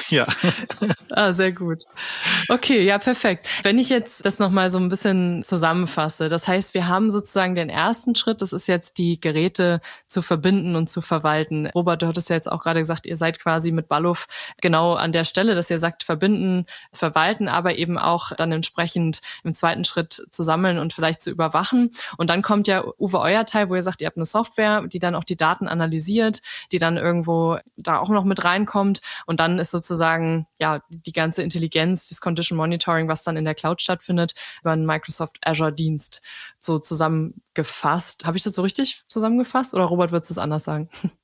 ja. 0.10 0.26
ah, 1.12 1.34
sehr 1.34 1.52
gut. 1.52 1.84
Okay, 2.52 2.82
ja, 2.82 2.98
perfekt. 2.98 3.48
Wenn 3.62 3.78
ich 3.78 3.90
jetzt 3.90 4.26
das 4.26 4.40
nochmal 4.40 4.72
so 4.72 4.80
ein 4.80 4.90
bisschen 4.90 5.44
zusammenfasse, 5.44 6.30
das 6.30 6.48
heißt, 6.48 6.74
wir 6.74 6.88
haben 6.88 7.12
sozusagen 7.12 7.54
den 7.54 7.70
ersten 7.70 8.16
Schritt, 8.16 8.42
das 8.42 8.54
ist 8.54 8.68
jetzt 8.68 8.98
die 8.98 9.20
Geräte 9.20 9.82
zu 10.08 10.24
verbinden 10.24 10.76
und 10.76 10.90
zu 10.90 11.02
verwalten. 11.02 11.68
Robert, 11.76 12.02
du 12.02 12.08
hattest 12.08 12.28
ja 12.32 12.36
jetzt 12.36 12.52
auch 12.52 12.64
gerade 12.64 12.80
gesagt, 12.80 13.06
ihr 13.06 13.18
seid 13.18 13.40
quasi 13.40 13.72
mit 13.72 13.88
Balluf 13.88 14.26
genau 14.62 14.96
an 14.96 15.12
der 15.12 15.26
Stelle, 15.26 15.54
dass 15.54 15.70
ihr 15.70 15.78
sagt, 15.78 16.02
verbinden, 16.02 16.66
verwalten, 16.92 17.48
aber 17.48 17.76
eben 17.76 18.00
auch 18.00 18.32
dann 18.36 18.52
entsprechend 18.52 19.22
im 19.44 19.54
zweiten 19.54 19.84
Schritt 19.84 20.26
zu 20.32 20.42
sammeln 20.42 20.80
und 20.80 20.92
vielleicht 20.92 21.22
zu 21.22 21.30
überwachen. 21.30 21.92
Und 22.18 22.32
dann 22.32 22.42
kommt 22.42 22.68
ja 22.68 22.84
Uwe 22.98 23.20
euer 23.20 23.46
Teil, 23.46 23.70
wo 23.70 23.76
ihr 23.76 23.84
sagt, 23.84 24.02
ihr 24.02 24.08
habt 24.08 24.18
eine 24.18 24.26
Software, 24.26 24.88
die 24.88 24.98
dann 24.98 25.14
auch 25.14 25.24
die 25.24 25.38
Daten 25.38 25.68
analysiert, 25.68 26.42
die 26.72 26.80
dann 26.80 26.98
irgendwo 26.98 27.60
da 27.78 28.00
auch 28.00 28.10
noch 28.10 28.24
mit 28.24 28.44
reinkommt 28.44 29.02
und 29.28 29.40
dann 29.40 29.60
ist 29.60 29.70
sozusagen 29.70 30.48
ja 30.58 30.82
die 30.90 31.14
ganze 31.14 31.44
Intelligenz, 31.44 32.10
das 32.10 32.22
Condition 32.40 32.58
Monitoring, 32.58 33.08
was 33.08 33.24
dann 33.24 33.38
in 33.38 33.46
der 33.46 33.56
Cloud 33.56 33.82
stattfindet, 33.82 34.34
über 34.62 34.72
einen 34.72 34.86
Microsoft 34.86 35.38
Azure 35.42 35.74
Dienst 35.74 36.22
so 36.60 36.80
zusammengefasst. 36.80 38.26
Habe 38.26 38.38
ich 38.38 38.44
das 38.44 38.54
so 38.54 38.62
richtig 38.62 39.04
zusammengefasst 39.08 39.74
oder 39.74 39.84
Robert, 39.84 40.12
würdest 40.12 40.30
du 40.30 40.34
es 40.34 40.38
anders 40.38 40.64
sagen? 40.64 40.90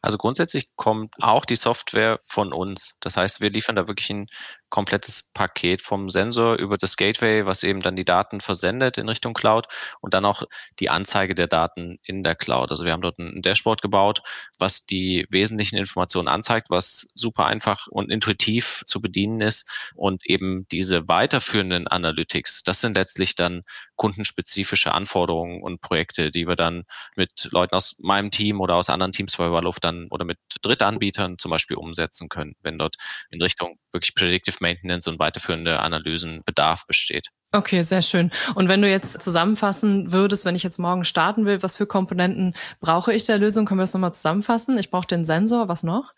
Also 0.00 0.16
grundsätzlich 0.16 0.68
kommt 0.76 1.12
auch 1.20 1.44
die 1.44 1.56
Software 1.56 2.18
von 2.24 2.52
uns. 2.52 2.94
Das 3.00 3.16
heißt, 3.16 3.40
wir 3.40 3.50
liefern 3.50 3.74
da 3.74 3.88
wirklich 3.88 4.08
ein 4.10 4.28
komplettes 4.70 5.30
Paket 5.34 5.82
vom 5.82 6.08
Sensor 6.10 6.56
über 6.56 6.76
das 6.76 6.96
Gateway, 6.96 7.46
was 7.46 7.62
eben 7.62 7.80
dann 7.80 7.96
die 7.96 8.04
Daten 8.04 8.40
versendet 8.40 8.98
in 8.98 9.08
Richtung 9.08 9.34
Cloud 9.34 9.66
und 10.00 10.14
dann 10.14 10.24
auch 10.24 10.42
die 10.78 10.90
Anzeige 10.90 11.34
der 11.34 11.46
Daten 11.46 11.98
in 12.02 12.22
der 12.22 12.36
Cloud. 12.36 12.70
Also 12.70 12.84
wir 12.84 12.92
haben 12.92 13.02
dort 13.02 13.18
ein 13.18 13.42
Dashboard 13.42 13.82
gebaut, 13.82 14.22
was 14.58 14.84
die 14.84 15.26
wesentlichen 15.30 15.76
Informationen 15.76 16.28
anzeigt, 16.28 16.70
was 16.70 17.08
super 17.14 17.46
einfach 17.46 17.86
und 17.88 18.10
intuitiv 18.10 18.82
zu 18.86 19.00
bedienen 19.00 19.40
ist 19.40 19.68
und 19.94 20.26
eben 20.26 20.66
diese 20.70 21.08
weiterführenden 21.08 21.88
Analytics, 21.88 22.62
das 22.62 22.80
sind 22.80 22.94
letztlich 22.96 23.34
dann 23.34 23.62
kundenspezifische 23.96 24.92
Anforderungen 24.92 25.62
und 25.62 25.80
Projekte, 25.80 26.30
die 26.30 26.46
wir 26.46 26.56
dann 26.56 26.84
mit 27.16 27.48
Leuten 27.50 27.74
aus 27.74 27.96
meinem 27.98 28.30
Team 28.30 28.60
oder 28.60 28.76
aus 28.76 28.90
anderen 28.90 29.12
Teams 29.12 29.36
bei 29.36 29.50
Walluf 29.50 29.80
dann 29.80 30.08
oder 30.10 30.24
mit 30.24 30.38
Drittanbietern 30.62 31.38
zum 31.38 31.50
Beispiel 31.50 31.76
umsetzen 31.76 32.28
können, 32.28 32.54
wenn 32.62 32.78
dort 32.78 32.96
in 33.30 33.42
Richtung 33.42 33.78
wirklich 33.92 34.14
Predictive 34.14 34.57
Maintenance 34.60 35.06
und 35.06 35.18
weiterführende 35.18 35.80
Analysen 35.80 36.42
Bedarf 36.44 36.86
besteht. 36.86 37.28
Okay, 37.52 37.82
sehr 37.82 38.02
schön. 38.02 38.30
Und 38.54 38.68
wenn 38.68 38.82
du 38.82 38.90
jetzt 38.90 39.22
zusammenfassen 39.22 40.12
würdest, 40.12 40.44
wenn 40.44 40.54
ich 40.54 40.62
jetzt 40.62 40.78
morgen 40.78 41.04
starten 41.04 41.46
will, 41.46 41.62
was 41.62 41.78
für 41.78 41.86
Komponenten 41.86 42.54
brauche 42.80 43.14
ich 43.14 43.24
der 43.24 43.38
Lösung? 43.38 43.64
Können 43.64 43.80
wir 43.80 43.84
das 43.84 43.94
nochmal 43.94 44.12
zusammenfassen? 44.12 44.76
Ich 44.76 44.90
brauche 44.90 45.06
den 45.06 45.24
Sensor, 45.24 45.68
was 45.68 45.82
noch? 45.82 46.12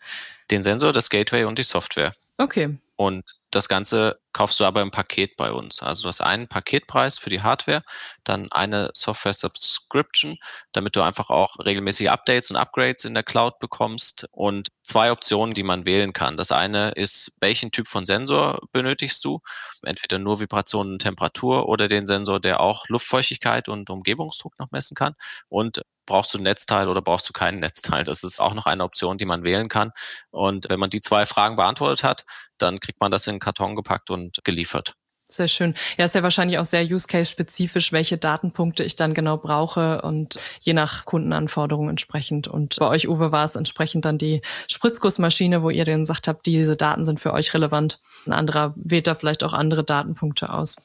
Den 0.49 0.61
Sensor, 0.61 0.91
das 0.91 1.09
Gateway 1.09 1.45
und 1.45 1.57
die 1.57 1.63
Software. 1.63 2.13
Okay. 2.37 2.77
Und 2.97 3.23
das 3.51 3.67
Ganze 3.67 4.19
kaufst 4.33 4.59
du 4.59 4.65
aber 4.65 4.81
im 4.81 4.91
Paket 4.91 5.35
bei 5.35 5.51
uns. 5.51 5.83
Also 5.83 6.03
du 6.03 6.07
hast 6.07 6.21
einen 6.21 6.47
Paketpreis 6.47 7.17
für 7.17 7.29
die 7.29 7.41
Hardware, 7.41 7.83
dann 8.23 8.51
eine 8.51 8.91
Software 8.93 9.33
Subscription, 9.33 10.37
damit 10.71 10.95
du 10.95 11.01
einfach 11.01 11.29
auch 11.29 11.57
regelmäßige 11.59 12.07
Updates 12.07 12.49
und 12.49 12.55
Upgrades 12.55 13.05
in 13.05 13.13
der 13.13 13.23
Cloud 13.23 13.59
bekommst 13.59 14.27
und 14.31 14.69
zwei 14.83 15.11
Optionen, 15.11 15.53
die 15.53 15.63
man 15.63 15.85
wählen 15.85 16.13
kann. 16.13 16.37
Das 16.37 16.51
eine 16.51 16.91
ist, 16.91 17.33
welchen 17.41 17.71
Typ 17.71 17.87
von 17.87 18.05
Sensor 18.05 18.59
benötigst 18.71 19.23
du? 19.25 19.39
Entweder 19.83 20.17
nur 20.17 20.39
Vibrationen 20.39 20.93
und 20.93 20.99
Temperatur 20.99 21.67
oder 21.67 21.87
den 21.87 22.05
Sensor, 22.05 22.39
der 22.39 22.61
auch 22.61 22.87
Luftfeuchtigkeit 22.87 23.67
und 23.67 23.89
Umgebungsdruck 23.89 24.57
noch 24.59 24.71
messen 24.71 24.95
kann. 24.95 25.15
Und 25.49 25.81
brauchst 26.05 26.33
du 26.33 26.39
ein 26.39 26.43
Netzteil 26.43 26.89
oder 26.89 27.01
brauchst 27.01 27.29
du 27.29 27.33
kein 27.33 27.59
Netzteil? 27.59 28.03
Das 28.03 28.23
ist 28.23 28.39
auch 28.39 28.53
noch 28.53 28.65
eine 28.65 28.83
Option, 28.83 29.17
die 29.17 29.25
man 29.25 29.43
wählen 29.43 29.69
kann. 29.69 29.91
Und 30.29 30.69
wenn 30.69 30.79
man 30.79 30.89
die 30.89 31.01
zwei 31.01 31.25
Fragen 31.25 31.55
beantwortet 31.55 32.03
hat, 32.03 32.25
dann 32.57 32.79
kriegt 32.79 32.99
man 32.99 33.11
das 33.11 33.27
in 33.27 33.39
Karton 33.41 33.75
gepackt 33.75 34.09
und 34.09 34.39
geliefert. 34.45 34.95
Sehr 35.31 35.47
schön. 35.47 35.75
Ja, 35.97 36.03
ist 36.03 36.13
ja 36.13 36.23
wahrscheinlich 36.23 36.59
auch 36.59 36.65
sehr 36.65 36.83
use-case-spezifisch, 36.83 37.93
welche 37.93 38.17
Datenpunkte 38.17 38.83
ich 38.83 38.97
dann 38.97 39.13
genau 39.13 39.37
brauche 39.37 40.01
und 40.01 40.37
je 40.59 40.73
nach 40.73 41.05
Kundenanforderungen 41.05 41.89
entsprechend. 41.89 42.49
Und 42.49 42.75
bei 42.77 42.89
euch, 42.89 43.07
Uwe, 43.07 43.31
war 43.31 43.45
es 43.45 43.55
entsprechend 43.55 44.03
dann 44.03 44.17
die 44.17 44.41
Spritzgussmaschine, 44.67 45.63
wo 45.63 45.69
ihr 45.69 45.85
dann 45.85 46.01
gesagt 46.01 46.27
habt, 46.27 46.45
diese 46.45 46.75
Daten 46.75 47.05
sind 47.05 47.21
für 47.21 47.31
euch 47.31 47.53
relevant. 47.53 48.01
Ein 48.25 48.33
anderer 48.33 48.73
wählt 48.75 49.07
da 49.07 49.15
vielleicht 49.15 49.45
auch 49.45 49.53
andere 49.53 49.85
Datenpunkte 49.85 50.51
aus. 50.51 50.75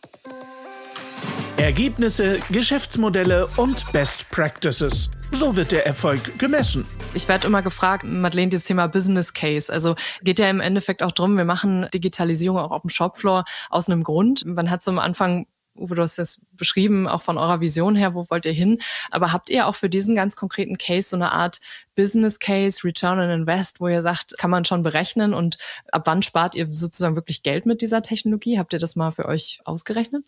Ergebnisse, 1.59 2.39
Geschäftsmodelle 2.51 3.49
und 3.57 3.91
Best 3.91 4.29
Practices. 4.29 5.11
So 5.31 5.57
wird 5.57 5.73
der 5.73 5.87
Erfolg 5.87 6.39
gemessen. 6.39 6.87
Ich 7.15 7.29
werde 7.29 7.47
immer 7.47 7.63
gefragt, 7.63 8.05
Madeleine, 8.05 8.51
dieses 8.51 8.67
Thema 8.67 8.89
Business 8.89 9.33
Case. 9.33 9.73
Also 9.73 9.97
geht 10.23 10.39
ja 10.39 10.51
im 10.51 10.61
Endeffekt 10.61 11.03
auch 11.03 11.13
drum, 11.13 11.37
wir 11.39 11.47
machen 11.47 11.89
Digitalisierung 11.95 12.59
auch 12.59 12.73
auf 12.73 12.83
dem 12.83 12.91
Shopfloor 12.91 13.45
aus 13.71 13.89
einem 13.89 14.05
Grund. 14.05 14.45
Man 14.45 14.71
hat 14.71 14.83
so 14.83 14.91
am 14.91 14.99
Anfang 14.99 15.47
Uwe, 15.79 15.95
du 15.95 16.03
hast 16.03 16.19
das 16.19 16.46
beschrieben, 16.57 17.09
auch 17.09 17.23
von 17.23 17.39
eurer 17.39 17.61
Vision 17.61 17.97
her, 17.97 18.15
wo 18.15 18.27
wollt 18.31 18.47
ihr 18.47 18.53
hin? 18.53 18.81
Aber 19.11 19.33
habt 19.33 19.51
ihr 19.51 19.67
auch 19.67 19.75
für 19.75 19.89
diesen 19.89 20.15
ganz 20.15 20.37
konkreten 20.37 20.79
Case 20.79 21.09
so 21.11 21.17
eine 21.17 21.33
Art 21.33 21.61
Business 21.97 22.39
Case, 22.39 22.85
Return 22.85 23.19
on 23.19 23.31
Invest, 23.31 23.81
wo 23.81 23.89
ihr 23.89 24.03
sagt, 24.03 24.37
kann 24.39 24.51
man 24.51 24.65
schon 24.65 24.83
berechnen 24.83 25.35
und 25.35 25.57
ab 25.91 26.03
wann 26.05 26.23
spart 26.23 26.55
ihr 26.55 26.69
sozusagen 26.71 27.17
wirklich 27.17 27.43
Geld 27.43 27.67
mit 27.67 27.81
dieser 27.81 28.03
Technologie? 28.03 28.59
Habt 28.59 28.75
ihr 28.75 28.79
das 28.79 28.97
mal 28.97 29.13
für 29.13 29.25
euch 29.25 29.61
ausgerechnet? 29.65 30.23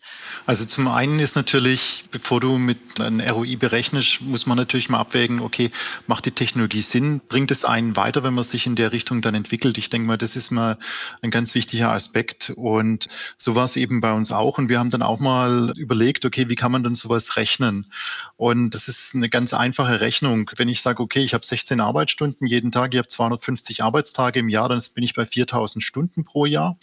Also 0.47 0.65
zum 0.65 0.87
einen 0.87 1.19
ist 1.19 1.35
natürlich, 1.35 2.05
bevor 2.11 2.41
du 2.41 2.57
mit 2.57 2.99
einem 2.99 3.21
ROI 3.21 3.55
berechnest, 3.55 4.21
muss 4.21 4.47
man 4.47 4.57
natürlich 4.57 4.89
mal 4.89 4.99
abwägen, 4.99 5.41
okay, 5.41 5.71
macht 6.07 6.25
die 6.25 6.31
Technologie 6.31 6.81
Sinn? 6.81 7.21
Bringt 7.29 7.51
es 7.51 7.63
einen 7.63 7.95
weiter, 7.95 8.23
wenn 8.23 8.33
man 8.33 8.43
sich 8.43 8.65
in 8.65 8.75
der 8.75 8.91
Richtung 8.91 9.21
dann 9.21 9.35
entwickelt? 9.35 9.77
Ich 9.77 9.91
denke 9.91 10.07
mal, 10.07 10.17
das 10.17 10.35
ist 10.35 10.49
mal 10.49 10.79
ein 11.21 11.29
ganz 11.29 11.53
wichtiger 11.53 11.91
Aspekt 11.91 12.51
und 12.55 13.07
so 13.37 13.53
war 13.53 13.65
es 13.65 13.75
eben 13.75 14.01
bei 14.01 14.11
uns 14.11 14.31
auch 14.31 14.57
und 14.57 14.69
wir 14.69 14.79
haben 14.79 14.89
dann 14.89 15.03
auch 15.03 15.19
mal 15.19 15.71
überlegt, 15.77 16.18
okay, 16.25 16.49
wie 16.49 16.55
kann 16.55 16.71
man 16.71 16.83
denn 16.83 16.95
sowas 16.95 17.35
rechnen? 17.35 17.91
Und 18.37 18.71
das 18.71 18.87
ist 18.87 19.15
eine 19.15 19.29
ganz 19.29 19.53
einfache 19.53 20.01
Rechnung. 20.01 20.49
Wenn 20.55 20.69
ich 20.69 20.81
sage, 20.81 21.01
okay, 21.01 21.23
ich 21.23 21.33
habe 21.33 21.45
16 21.45 21.79
Arbeitsstunden 21.79 22.47
jeden 22.47 22.71
Tag, 22.71 22.93
ich 22.93 22.97
habe 22.97 23.07
250 23.07 23.83
Arbeitstage 23.83 24.39
im 24.39 24.49
Jahr, 24.49 24.69
dann 24.69 24.81
bin 24.95 25.03
ich 25.03 25.13
bei 25.13 25.25
4000 25.25 25.83
Stunden 25.83 26.25
pro 26.25 26.45
Jahr. 26.45 26.77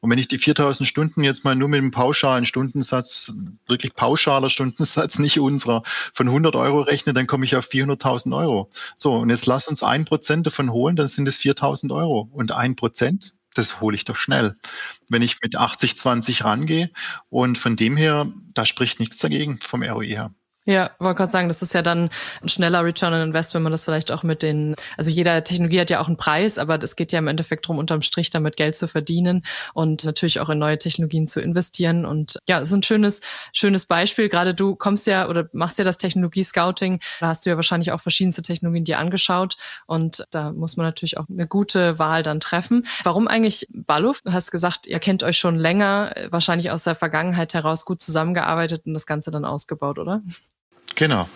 Und 0.00 0.10
wenn 0.10 0.18
ich 0.18 0.28
die 0.28 0.38
4000 0.38 0.88
Stunden 0.88 1.22
jetzt 1.22 1.44
mal 1.44 1.54
nur 1.54 1.68
mit 1.68 1.78
einem 1.78 1.90
pauschalen 1.90 2.46
Stundensatz, 2.46 3.32
wirklich 3.66 3.94
pauschaler 3.94 4.50
Stundensatz, 4.50 5.18
nicht 5.18 5.38
unserer, 5.40 5.82
von 6.14 6.28
100 6.28 6.56
Euro 6.56 6.82
rechne, 6.82 7.12
dann 7.12 7.26
komme 7.26 7.44
ich 7.44 7.56
auf 7.56 7.68
400.000 7.68 8.36
Euro. 8.36 8.70
So, 8.96 9.14
und 9.16 9.30
jetzt 9.30 9.46
lass 9.46 9.68
uns 9.68 9.82
ein 9.82 10.04
Prozent 10.04 10.46
davon 10.46 10.70
holen, 10.70 10.96
dann 10.96 11.06
sind 11.06 11.28
es 11.28 11.36
4000 11.36 11.92
Euro. 11.92 12.28
Und 12.32 12.52
ein 12.52 12.76
Prozent, 12.76 13.34
das 13.54 13.80
hole 13.80 13.96
ich 13.96 14.04
doch 14.04 14.16
schnell. 14.16 14.56
Wenn 15.08 15.22
ich 15.22 15.40
mit 15.42 15.56
80, 15.56 15.96
20 15.96 16.44
rangehe 16.44 16.90
und 17.28 17.58
von 17.58 17.76
dem 17.76 17.96
her, 17.96 18.32
da 18.54 18.66
spricht 18.66 19.00
nichts 19.00 19.18
dagegen 19.18 19.60
vom 19.60 19.82
ROI 19.82 20.06
her. 20.06 20.34
Ja, 20.66 20.90
wollte 20.98 21.16
gerade 21.16 21.32
sagen, 21.32 21.48
das 21.48 21.62
ist 21.62 21.72
ja 21.72 21.80
dann 21.80 22.10
ein 22.42 22.48
schneller 22.50 22.84
Return 22.84 23.14
on 23.14 23.22
Invest, 23.22 23.54
wenn 23.54 23.62
man 23.62 23.72
das 23.72 23.86
vielleicht 23.86 24.12
auch 24.12 24.22
mit 24.22 24.42
den, 24.42 24.76
also 24.98 25.10
jeder 25.10 25.42
Technologie 25.42 25.80
hat 25.80 25.88
ja 25.88 26.00
auch 26.00 26.06
einen 26.06 26.18
Preis, 26.18 26.58
aber 26.58 26.78
es 26.82 26.96
geht 26.96 27.12
ja 27.12 27.18
im 27.18 27.28
Endeffekt 27.28 27.64
darum, 27.64 27.78
unterm 27.78 28.02
Strich 28.02 28.28
damit 28.28 28.58
Geld 28.58 28.76
zu 28.76 28.86
verdienen 28.86 29.42
und 29.72 30.04
natürlich 30.04 30.38
auch 30.38 30.50
in 30.50 30.58
neue 30.58 30.76
Technologien 30.76 31.26
zu 31.26 31.40
investieren. 31.40 32.04
Und 32.04 32.38
ja, 32.46 32.60
es 32.60 32.68
ist 32.68 32.74
ein 32.74 32.82
schönes, 32.82 33.22
schönes 33.54 33.86
Beispiel. 33.86 34.28
Gerade 34.28 34.54
du 34.54 34.76
kommst 34.76 35.06
ja 35.06 35.28
oder 35.30 35.48
machst 35.54 35.78
ja 35.78 35.84
das 35.84 35.96
Technologie-Scouting. 35.96 37.00
Da 37.20 37.28
hast 37.28 37.46
du 37.46 37.50
ja 37.50 37.56
wahrscheinlich 37.56 37.92
auch 37.92 38.00
verschiedenste 38.00 38.42
Technologien 38.42 38.84
dir 38.84 38.98
angeschaut 38.98 39.56
und 39.86 40.26
da 40.30 40.52
muss 40.52 40.76
man 40.76 40.84
natürlich 40.84 41.16
auch 41.16 41.26
eine 41.30 41.46
gute 41.46 41.98
Wahl 41.98 42.22
dann 42.22 42.38
treffen. 42.38 42.86
Warum 43.02 43.28
eigentlich 43.28 43.66
Balluf? 43.72 44.20
Du 44.22 44.32
hast 44.32 44.50
gesagt, 44.50 44.86
ihr 44.86 44.98
kennt 44.98 45.22
euch 45.22 45.38
schon 45.38 45.56
länger, 45.56 46.14
wahrscheinlich 46.28 46.70
aus 46.70 46.84
der 46.84 46.94
Vergangenheit 46.94 47.54
heraus 47.54 47.86
gut 47.86 48.02
zusammengearbeitet 48.02 48.82
und 48.84 48.92
das 48.92 49.06
Ganze 49.06 49.30
dann 49.30 49.46
ausgebaut, 49.46 49.98
oder? 49.98 50.22
Genau. 51.00 51.26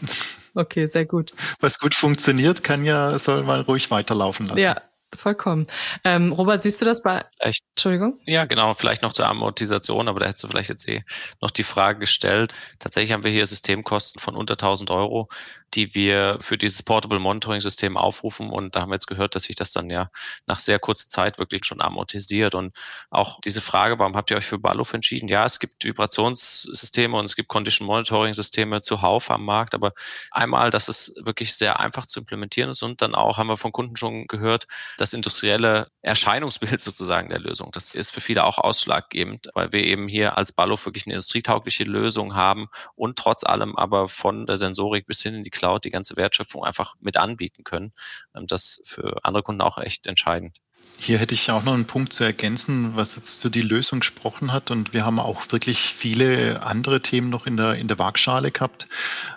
Okay, 0.55 0.87
sehr 0.87 1.07
gut. 1.07 1.33
Was 1.61 1.79
gut 1.79 1.95
funktioniert, 1.95 2.63
kann 2.63 2.85
ja, 2.85 3.19
soll 3.19 3.45
man 3.45 3.63
ruhig 3.63 3.91
weiterlaufen 3.91 4.47
lassen. 4.47 4.61
Ja, 4.61 4.83
vollkommen. 5.17 5.67
Ähm, 6.05 6.33
Robert, 6.33 6.63
siehst 6.63 6.81
du 6.81 6.85
das 6.85 7.03
bei? 7.03 7.25
Vielleicht, 7.41 7.63
Entschuldigung? 7.77 8.21
Ja, 8.27 8.45
genau. 8.45 8.73
Vielleicht 8.75 9.03
noch 9.03 9.13
zur 9.13 9.27
Amortisation, 9.27 10.09
aber 10.09 10.21
da 10.21 10.27
hättest 10.27 10.45
du 10.45 10.49
vielleicht 10.49 10.69
jetzt 10.69 10.89
eh 10.89 11.03
noch 11.41 11.51
die 11.51 11.63
Frage 11.63 12.01
gestellt. 12.01 12.55
Tatsächlich 12.79 13.13
haben 13.13 13.25
wir 13.25 13.31
hier 13.31 13.47
Systemkosten 13.47 14.21
von 14.21 14.37
unter 14.37 14.55
1000 14.55 14.91
Euro 14.91 15.29
die 15.75 15.95
wir 15.95 16.39
für 16.41 16.57
dieses 16.57 16.83
Portable 16.83 17.19
Monitoring 17.19 17.61
System 17.61 17.97
aufrufen. 17.97 18.51
Und 18.51 18.75
da 18.75 18.83
haben 18.83 18.91
wir 18.91 18.95
jetzt 18.95 19.07
gehört, 19.07 19.35
dass 19.35 19.45
sich 19.45 19.57
das 19.57 19.73
dann 19.73 19.91
ja 19.91 20.09
nach 20.47 20.59
sehr 20.59 20.79
kurzer 20.79 21.09
Zeit 21.09 21.39
wirklich 21.39 21.65
schon 21.65 21.81
amortisiert. 21.81 22.55
Und 22.55 22.77
auch 23.11 23.41
diese 23.41 23.61
Frage, 23.61 23.99
warum 23.99 24.17
habt 24.17 24.31
ihr 24.31 24.37
euch 24.37 24.47
für 24.47 24.59
Baluf 24.59 24.93
entschieden? 24.93 25.29
Ja, 25.29 25.45
es 25.45 25.59
gibt 25.59 25.85
Vibrationssysteme 25.85 27.17
und 27.17 27.25
es 27.25 27.37
gibt 27.37 27.49
Condition 27.49 27.87
Monitoring 27.87 28.35
Systeme 28.35 28.81
zuhauf 28.83 29.31
am 29.31 29.45
Markt, 29.45 29.75
aber 29.75 29.93
einmal, 30.31 30.71
dass 30.71 30.89
es 30.89 31.15
wirklich 31.21 31.55
sehr 31.55 31.81
einfach 31.81 32.07
zu 32.07 32.21
implementieren 32.21 32.71
ist 32.71 32.83
und 32.83 33.03
dann 33.03 33.15
auch 33.15 33.39
haben 33.39 33.49
wir 33.49 33.57
von 33.57 33.73
Kunden 33.73 33.97
schon 33.97 34.27
gehört, 34.27 34.67
das 35.05 35.13
industrielle 35.13 35.89
Erscheinungsbild 36.01 36.81
sozusagen 36.81 37.29
der 37.29 37.39
Lösung. 37.39 37.71
Das 37.73 37.95
ist 37.95 38.11
für 38.11 38.23
viele 38.23 38.45
auch 38.45 38.57
ausschlaggebend, 38.57 39.49
weil 39.53 39.71
wir 39.71 39.85
eben 39.85 40.09
hier 40.09 40.39
als 40.39 40.53
Baluf 40.53 40.87
wirklich 40.87 41.05
eine 41.05 41.13
industrietaugliche 41.13 41.85
Lösung 41.85 42.35
haben 42.35 42.69
und 42.95 43.19
trotz 43.19 43.45
allem 43.45 43.77
aber 43.77 44.09
von 44.09 44.47
der 44.47 44.57
Sensorik 44.57 45.07
bis 45.07 45.21
hin 45.21 45.35
in 45.35 45.45
die 45.45 45.51
Cloud 45.51 45.85
die 45.85 45.91
ganze 45.91 46.17
Wertschöpfung 46.17 46.65
einfach 46.65 46.95
mit 47.01 47.19
anbieten 47.19 47.65
können. 47.65 47.93
Ähm, 48.35 48.47
das 48.47 48.79
ist 48.79 48.89
für 48.89 49.23
andere 49.25 49.43
Kunden 49.43 49.61
auch 49.61 49.77
echt 49.77 50.07
entscheidend. 50.07 50.57
Hier 50.99 51.19
hätte 51.19 51.35
ich 51.35 51.51
auch 51.51 51.65
noch 51.65 51.75
einen 51.75 51.87
Punkt 51.87 52.13
zu 52.13 52.25
ergänzen, 52.25 52.97
was 52.97 53.17
jetzt 53.17 53.43
für 53.43 53.51
die 53.51 53.63
Lösung 53.63 54.01
gesprochen 54.01 54.53
hat. 54.53 54.71
Und 54.71 54.93
wir 54.93 55.05
haben 55.05 55.19
auch 55.19 55.51
wirklich 55.51 55.81
viele 55.81 56.63
andere 56.65 57.01
Themen 57.01 57.31
noch 57.31 57.47
in 57.47 57.57
der, 57.57 57.75
in 57.75 57.89
der 57.89 57.99
Waagschale 57.99 58.51
gehabt. 58.51 58.89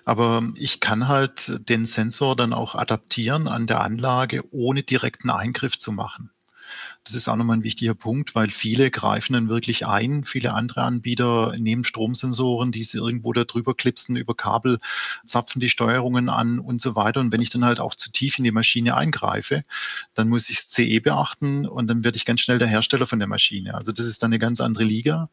Aber 0.06 0.44
ich 0.56 0.80
kann 0.80 1.08
halt 1.08 1.68
den 1.70 1.86
Sensor 1.86 2.36
dann 2.36 2.54
auch 2.54 2.76
adaptieren 2.76 3.48
an 3.48 3.68
der 3.68 3.82
Anlage, 3.82 4.44
ohne 4.52 4.84
direkten 4.84 5.30
Eingriff 5.30 5.78
zu 5.78 5.92
machen. 5.92 6.32
Das 7.08 7.16
ist 7.16 7.30
auch 7.30 7.38
nochmal 7.38 7.56
ein 7.56 7.64
wichtiger 7.64 7.94
Punkt, 7.94 8.36
weil 8.36 8.50
viele 8.50 8.92
greifen 8.92 9.32
dann 9.32 9.48
wirklich 9.48 9.88
ein. 9.88 10.26
Viele 10.26 10.54
andere 10.54 10.82
Anbieter 10.82 11.56
nehmen 11.58 11.86
Stromsensoren, 11.86 12.74
die 12.74 12.84
sie 12.84 12.98
irgendwo 12.98 13.32
da 13.32 13.46
drüber 13.46 13.74
klipsen, 13.76 14.18
über 14.18 14.36
Kabel, 14.36 14.80
zapfen 15.24 15.62
die 15.62 15.70
Steuerungen 15.70 16.28
an 16.28 16.60
und 16.60 16.82
so 16.82 16.98
weiter. 16.98 17.22
Und 17.22 17.32
wenn 17.32 17.42
ich 17.42 17.50
dann 17.50 17.64
halt 17.64 17.80
auch 17.80 17.96
zu 17.96 18.12
tief 18.12 18.38
in 18.40 18.44
die 18.44 18.52
Maschine 18.52 18.98
eingreife, 18.98 19.64
dann 20.16 20.28
muss 20.28 20.50
ich 20.50 20.58
das 20.58 20.68
CE 20.68 21.00
beachten 21.00 21.66
und 21.66 21.88
dann 21.88 22.04
werde 22.04 22.18
ich 22.18 22.26
ganz 22.26 22.42
schnell 22.42 22.60
der 22.60 22.68
Hersteller 22.68 23.08
von 23.08 23.20
der 23.20 23.30
Maschine. 23.30 23.76
Also 23.76 23.94
das 23.94 24.06
ist 24.06 24.22
dann 24.22 24.34
eine 24.34 24.40
ganz 24.40 24.60
andere 24.60 24.84
Liga. 24.84 25.30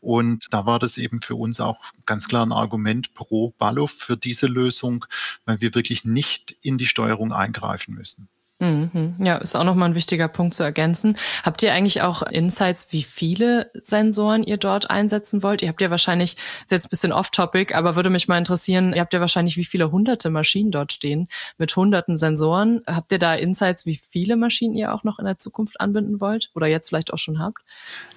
Und 0.00 0.46
da 0.50 0.64
war 0.64 0.78
das 0.78 0.96
eben 0.96 1.20
für 1.20 1.34
uns 1.34 1.60
auch 1.60 1.92
ganz 2.06 2.26
klar 2.28 2.46
ein 2.46 2.52
Argument 2.52 3.12
pro 3.12 3.50
Balluf 3.58 3.92
für 3.92 4.16
diese 4.16 4.46
Lösung, 4.46 5.04
weil 5.44 5.60
wir 5.60 5.74
wirklich 5.74 6.06
nicht 6.06 6.56
in 6.62 6.78
die 6.78 6.86
Steuerung 6.86 7.34
eingreifen 7.34 7.92
müssen. 7.94 8.30
Mhm. 8.60 9.14
Ja, 9.20 9.36
ist 9.36 9.54
auch 9.54 9.62
nochmal 9.62 9.90
ein 9.90 9.94
wichtiger 9.94 10.26
Punkt 10.26 10.52
zu 10.52 10.64
ergänzen. 10.64 11.16
Habt 11.44 11.62
ihr 11.62 11.72
eigentlich 11.72 12.02
auch 12.02 12.22
Insights, 12.22 12.92
wie 12.92 13.04
viele 13.04 13.70
Sensoren 13.74 14.42
ihr 14.42 14.56
dort 14.56 14.90
einsetzen 14.90 15.44
wollt? 15.44 15.62
Ihr 15.62 15.68
habt 15.68 15.80
ja 15.80 15.90
wahrscheinlich, 15.90 16.36
ist 16.64 16.72
jetzt 16.72 16.86
ein 16.86 16.90
bisschen 16.90 17.12
off-topic, 17.12 17.72
aber 17.72 17.94
würde 17.94 18.10
mich 18.10 18.26
mal 18.26 18.36
interessieren, 18.36 18.92
ihr 18.94 19.00
habt 19.00 19.12
ja 19.12 19.20
wahrscheinlich, 19.20 19.56
wie 19.56 19.64
viele 19.64 19.92
hunderte 19.92 20.28
Maschinen 20.30 20.72
dort 20.72 20.92
stehen 20.92 21.28
mit 21.56 21.76
hunderten 21.76 22.18
Sensoren. 22.18 22.82
Habt 22.84 23.12
ihr 23.12 23.20
da 23.20 23.34
Insights, 23.34 23.86
wie 23.86 23.96
viele 23.96 24.34
Maschinen 24.34 24.74
ihr 24.74 24.92
auch 24.92 25.04
noch 25.04 25.20
in 25.20 25.24
der 25.24 25.38
Zukunft 25.38 25.80
anbinden 25.80 26.20
wollt 26.20 26.50
oder 26.56 26.66
jetzt 26.66 26.88
vielleicht 26.88 27.12
auch 27.12 27.18
schon 27.18 27.38
habt? 27.38 27.62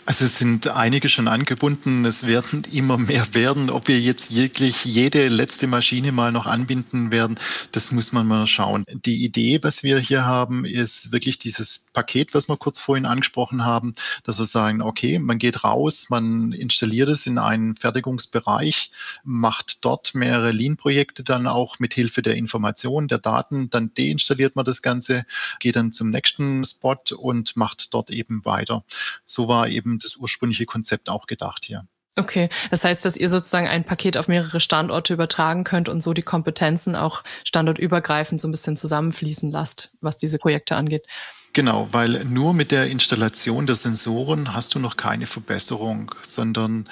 Also 0.04 0.26
es 0.26 0.40
sind 0.40 0.68
einige 0.68 1.10
schon 1.10 1.28
angebunden. 1.28 2.06
Es 2.06 2.26
werden 2.26 2.64
immer 2.72 2.98
mehr 2.98 3.34
werden. 3.34 3.70
Ob 3.70 3.88
wir 3.88 4.00
jetzt 4.00 4.34
wirklich 4.34 4.84
jede 4.84 5.28
letzte 5.28 5.68
Maschine 5.68 6.12
mal 6.12 6.32
noch 6.32 6.48
anbinden 6.48 7.12
werden, 7.12 7.40
das 7.72 7.92
muss 7.92 8.12
man 8.12 8.26
mal 8.26 8.48
schauen. 8.48 8.84
Die 8.90 9.24
Idee, 9.24 9.60
was 9.62 9.84
wir 9.84 10.00
hier 10.00 10.26
haben, 10.26 10.66
ist 10.66 11.12
wirklich 11.12 11.38
dieses 11.38 11.78
Paket, 11.94 12.34
was 12.34 12.50
wir 12.50 12.58
kurz 12.58 12.80
vorhin 12.80 13.06
angesprochen 13.06 13.64
haben, 13.64 13.94
dass 14.24 14.40
wir 14.40 14.46
sagen, 14.46 14.82
okay, 14.82 15.20
man 15.20 15.38
geht 15.38 15.64
raus, 15.64 16.08
man 16.10 16.52
installiert 16.52 17.10
es 17.10 17.28
in 17.28 17.38
einen 17.38 17.76
Fertigungsbereich, 17.76 18.90
macht 19.24 19.86
dort 19.86 20.16
mehrere 20.16 20.52
Lean-Projekte 20.52 21.24
dann 21.24 21.46
auch 21.46 21.78
mit 21.78 21.94
Hilfe 21.94 22.24
der 22.24 22.36
Informationen, 22.36 23.08
der 23.08 23.20
Daten, 23.20 23.70
dann 23.70 23.94
deinstalliert 23.94 24.56
man 24.56 24.66
das 24.66 24.82
Ganze, 24.82 25.26
geht 25.60 25.76
dann 25.76 25.92
zum 25.92 26.10
nächsten 26.10 26.66
Spot 26.66 26.98
und 27.16 27.56
macht 27.56 27.94
dort 27.94 28.10
eben 28.10 28.44
weiter. 28.46 28.84
So 29.26 29.48
war 29.48 29.68
eben 29.68 29.91
eben 29.92 30.00
das 30.00 30.16
ursprüngliche 30.16 30.66
Konzept 30.66 31.10
auch 31.10 31.28
gedacht 31.28 31.66
hier. 31.66 31.88
Okay, 32.18 32.50
das 32.70 32.84
heißt, 32.84 33.06
dass 33.06 33.16
ihr 33.16 33.30
sozusagen 33.30 33.70
ein 33.70 33.86
Paket 33.86 34.18
auf 34.18 34.28
mehrere 34.28 34.60
Standorte 34.60 35.14
übertragen 35.14 35.64
könnt 35.64 35.88
und 35.88 36.02
so 36.02 36.14
die 36.14 36.24
Kompetenzen 36.24 36.96
auch 36.96 37.24
standortübergreifend 37.46 38.42
so 38.42 38.50
ein 38.50 38.52
bisschen 38.52 38.76
zusammenfließen 38.76 39.50
lasst, 39.50 39.92
was 40.02 40.18
diese 40.18 40.38
Projekte 40.38 40.76
angeht. 40.76 41.06
Genau, 41.54 41.88
weil 41.92 42.26
nur 42.26 42.54
mit 42.54 42.72
der 42.72 42.88
Installation 42.88 43.66
der 43.66 43.76
Sensoren 43.76 44.54
hast 44.54 44.76
du 44.76 44.80
noch 44.80 44.98
keine 44.98 45.26
Verbesserung, 45.26 46.14
sondern 46.22 46.90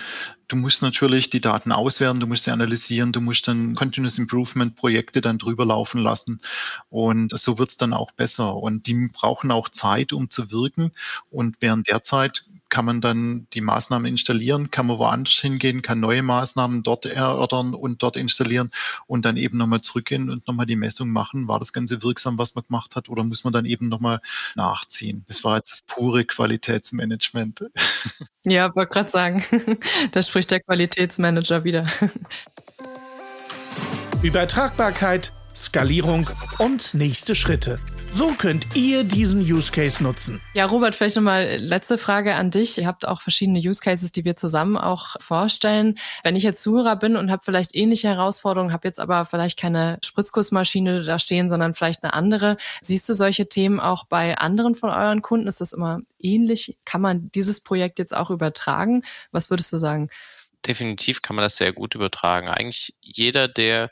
Du 0.49 0.55
musst 0.55 0.81
natürlich 0.81 1.29
die 1.29 1.41
Daten 1.41 1.71
auswerten, 1.71 2.19
du 2.19 2.25
musst 2.25 2.43
sie 2.43 2.51
analysieren, 2.51 3.11
du 3.11 3.21
musst 3.21 3.47
dann 3.47 3.75
Continuous 3.75 4.17
Improvement 4.17 4.75
Projekte 4.75 5.21
dann 5.21 5.37
drüber 5.37 5.63
laufen 5.63 6.01
lassen 6.01 6.41
und 6.89 7.31
so 7.37 7.59
wird 7.59 7.69
es 7.69 7.77
dann 7.77 7.93
auch 7.93 8.11
besser. 8.11 8.55
Und 8.55 8.87
die 8.87 9.09
brauchen 9.13 9.51
auch 9.51 9.69
Zeit, 9.69 10.11
um 10.11 10.31
zu 10.31 10.51
wirken. 10.51 10.91
Und 11.29 11.57
während 11.59 11.87
der 11.87 12.03
Zeit 12.03 12.45
kann 12.69 12.85
man 12.85 13.01
dann 13.01 13.47
die 13.53 13.61
Maßnahmen 13.61 14.05
installieren, 14.07 14.71
kann 14.71 14.87
man 14.87 14.99
woanders 14.99 15.33
hingehen, 15.33 15.81
kann 15.81 15.99
neue 15.99 16.21
Maßnahmen 16.21 16.83
dort 16.83 17.05
erörtern 17.05 17.73
und 17.73 18.01
dort 18.03 18.15
installieren 18.15 18.71
und 19.07 19.25
dann 19.25 19.37
eben 19.37 19.57
nochmal 19.57 19.81
zurückgehen 19.81 20.29
und 20.29 20.47
nochmal 20.47 20.67
die 20.67 20.75
Messung 20.75 21.09
machen. 21.09 21.47
War 21.47 21.59
das 21.59 21.73
Ganze 21.73 22.03
wirksam, 22.03 22.37
was 22.37 22.55
man 22.55 22.63
gemacht 22.65 22.95
hat, 22.95 23.09
oder 23.09 23.23
muss 23.23 23.43
man 23.43 23.53
dann 23.53 23.65
eben 23.65 23.89
nochmal 23.89 24.21
nachziehen? 24.55 25.25
Das 25.27 25.43
war 25.43 25.57
jetzt 25.57 25.71
das 25.71 25.81
pure 25.81 26.25
Qualitätsmanagement. 26.25 27.65
Ja, 28.45 28.73
wollte 28.73 28.93
gerade 28.93 29.09
sagen, 29.09 29.43
da 30.11 30.21
spricht 30.21 30.38
der 30.47 30.59
Qualitätsmanager 30.61 31.63
wieder. 31.63 31.85
Übertragbarkeit, 34.21 35.31
Skalierung 35.55 36.29
und 36.57 36.93
nächste 36.93 37.35
Schritte. 37.35 37.79
So 38.11 38.33
könnt 38.33 38.75
ihr 38.75 39.03
diesen 39.03 39.41
Use 39.41 39.71
Case 39.71 40.03
nutzen. 40.03 40.41
Ja, 40.53 40.65
Robert, 40.65 40.95
vielleicht 40.95 41.15
nochmal 41.15 41.57
letzte 41.57 41.97
Frage 41.97 42.35
an 42.35 42.51
dich. 42.51 42.77
Ihr 42.77 42.87
habt 42.87 43.07
auch 43.07 43.21
verschiedene 43.21 43.59
Use 43.59 43.81
Cases, 43.81 44.11
die 44.11 44.25
wir 44.25 44.35
zusammen 44.35 44.77
auch 44.77 45.15
vorstellen. 45.21 45.95
Wenn 46.23 46.35
ich 46.35 46.43
jetzt 46.43 46.61
Zuhörer 46.61 46.95
bin 46.95 47.15
und 47.15 47.31
habe 47.31 47.43
vielleicht 47.45 47.75
ähnliche 47.75 48.09
Herausforderungen, 48.09 48.73
habe 48.73 48.87
jetzt 48.87 48.99
aber 48.99 49.25
vielleicht 49.25 49.59
keine 49.59 49.99
Spritzgussmaschine 50.03 51.03
da 51.03 51.19
stehen, 51.19 51.49
sondern 51.49 51.75
vielleicht 51.75 52.03
eine 52.03 52.13
andere. 52.13 52.57
Siehst 52.81 53.07
du 53.07 53.13
solche 53.13 53.47
Themen 53.47 53.79
auch 53.79 54.05
bei 54.05 54.37
anderen 54.37 54.75
von 54.75 54.89
euren 54.89 55.21
Kunden? 55.21 55.47
Ist 55.47 55.61
das 55.61 55.73
immer 55.73 55.99
ähnlich? 56.19 56.77
Kann 56.85 57.01
man 57.01 57.31
dieses 57.31 57.61
Projekt 57.61 57.99
jetzt 57.99 58.15
auch 58.15 58.31
übertragen? 58.31 59.03
Was 59.31 59.49
würdest 59.49 59.71
du 59.71 59.77
sagen? 59.77 60.09
Definitiv 60.65 61.21
kann 61.21 61.35
man 61.35 61.43
das 61.43 61.55
sehr 61.55 61.71
gut 61.71 61.95
übertragen. 61.95 62.49
Eigentlich 62.49 62.95
jeder, 63.01 63.47
der 63.47 63.89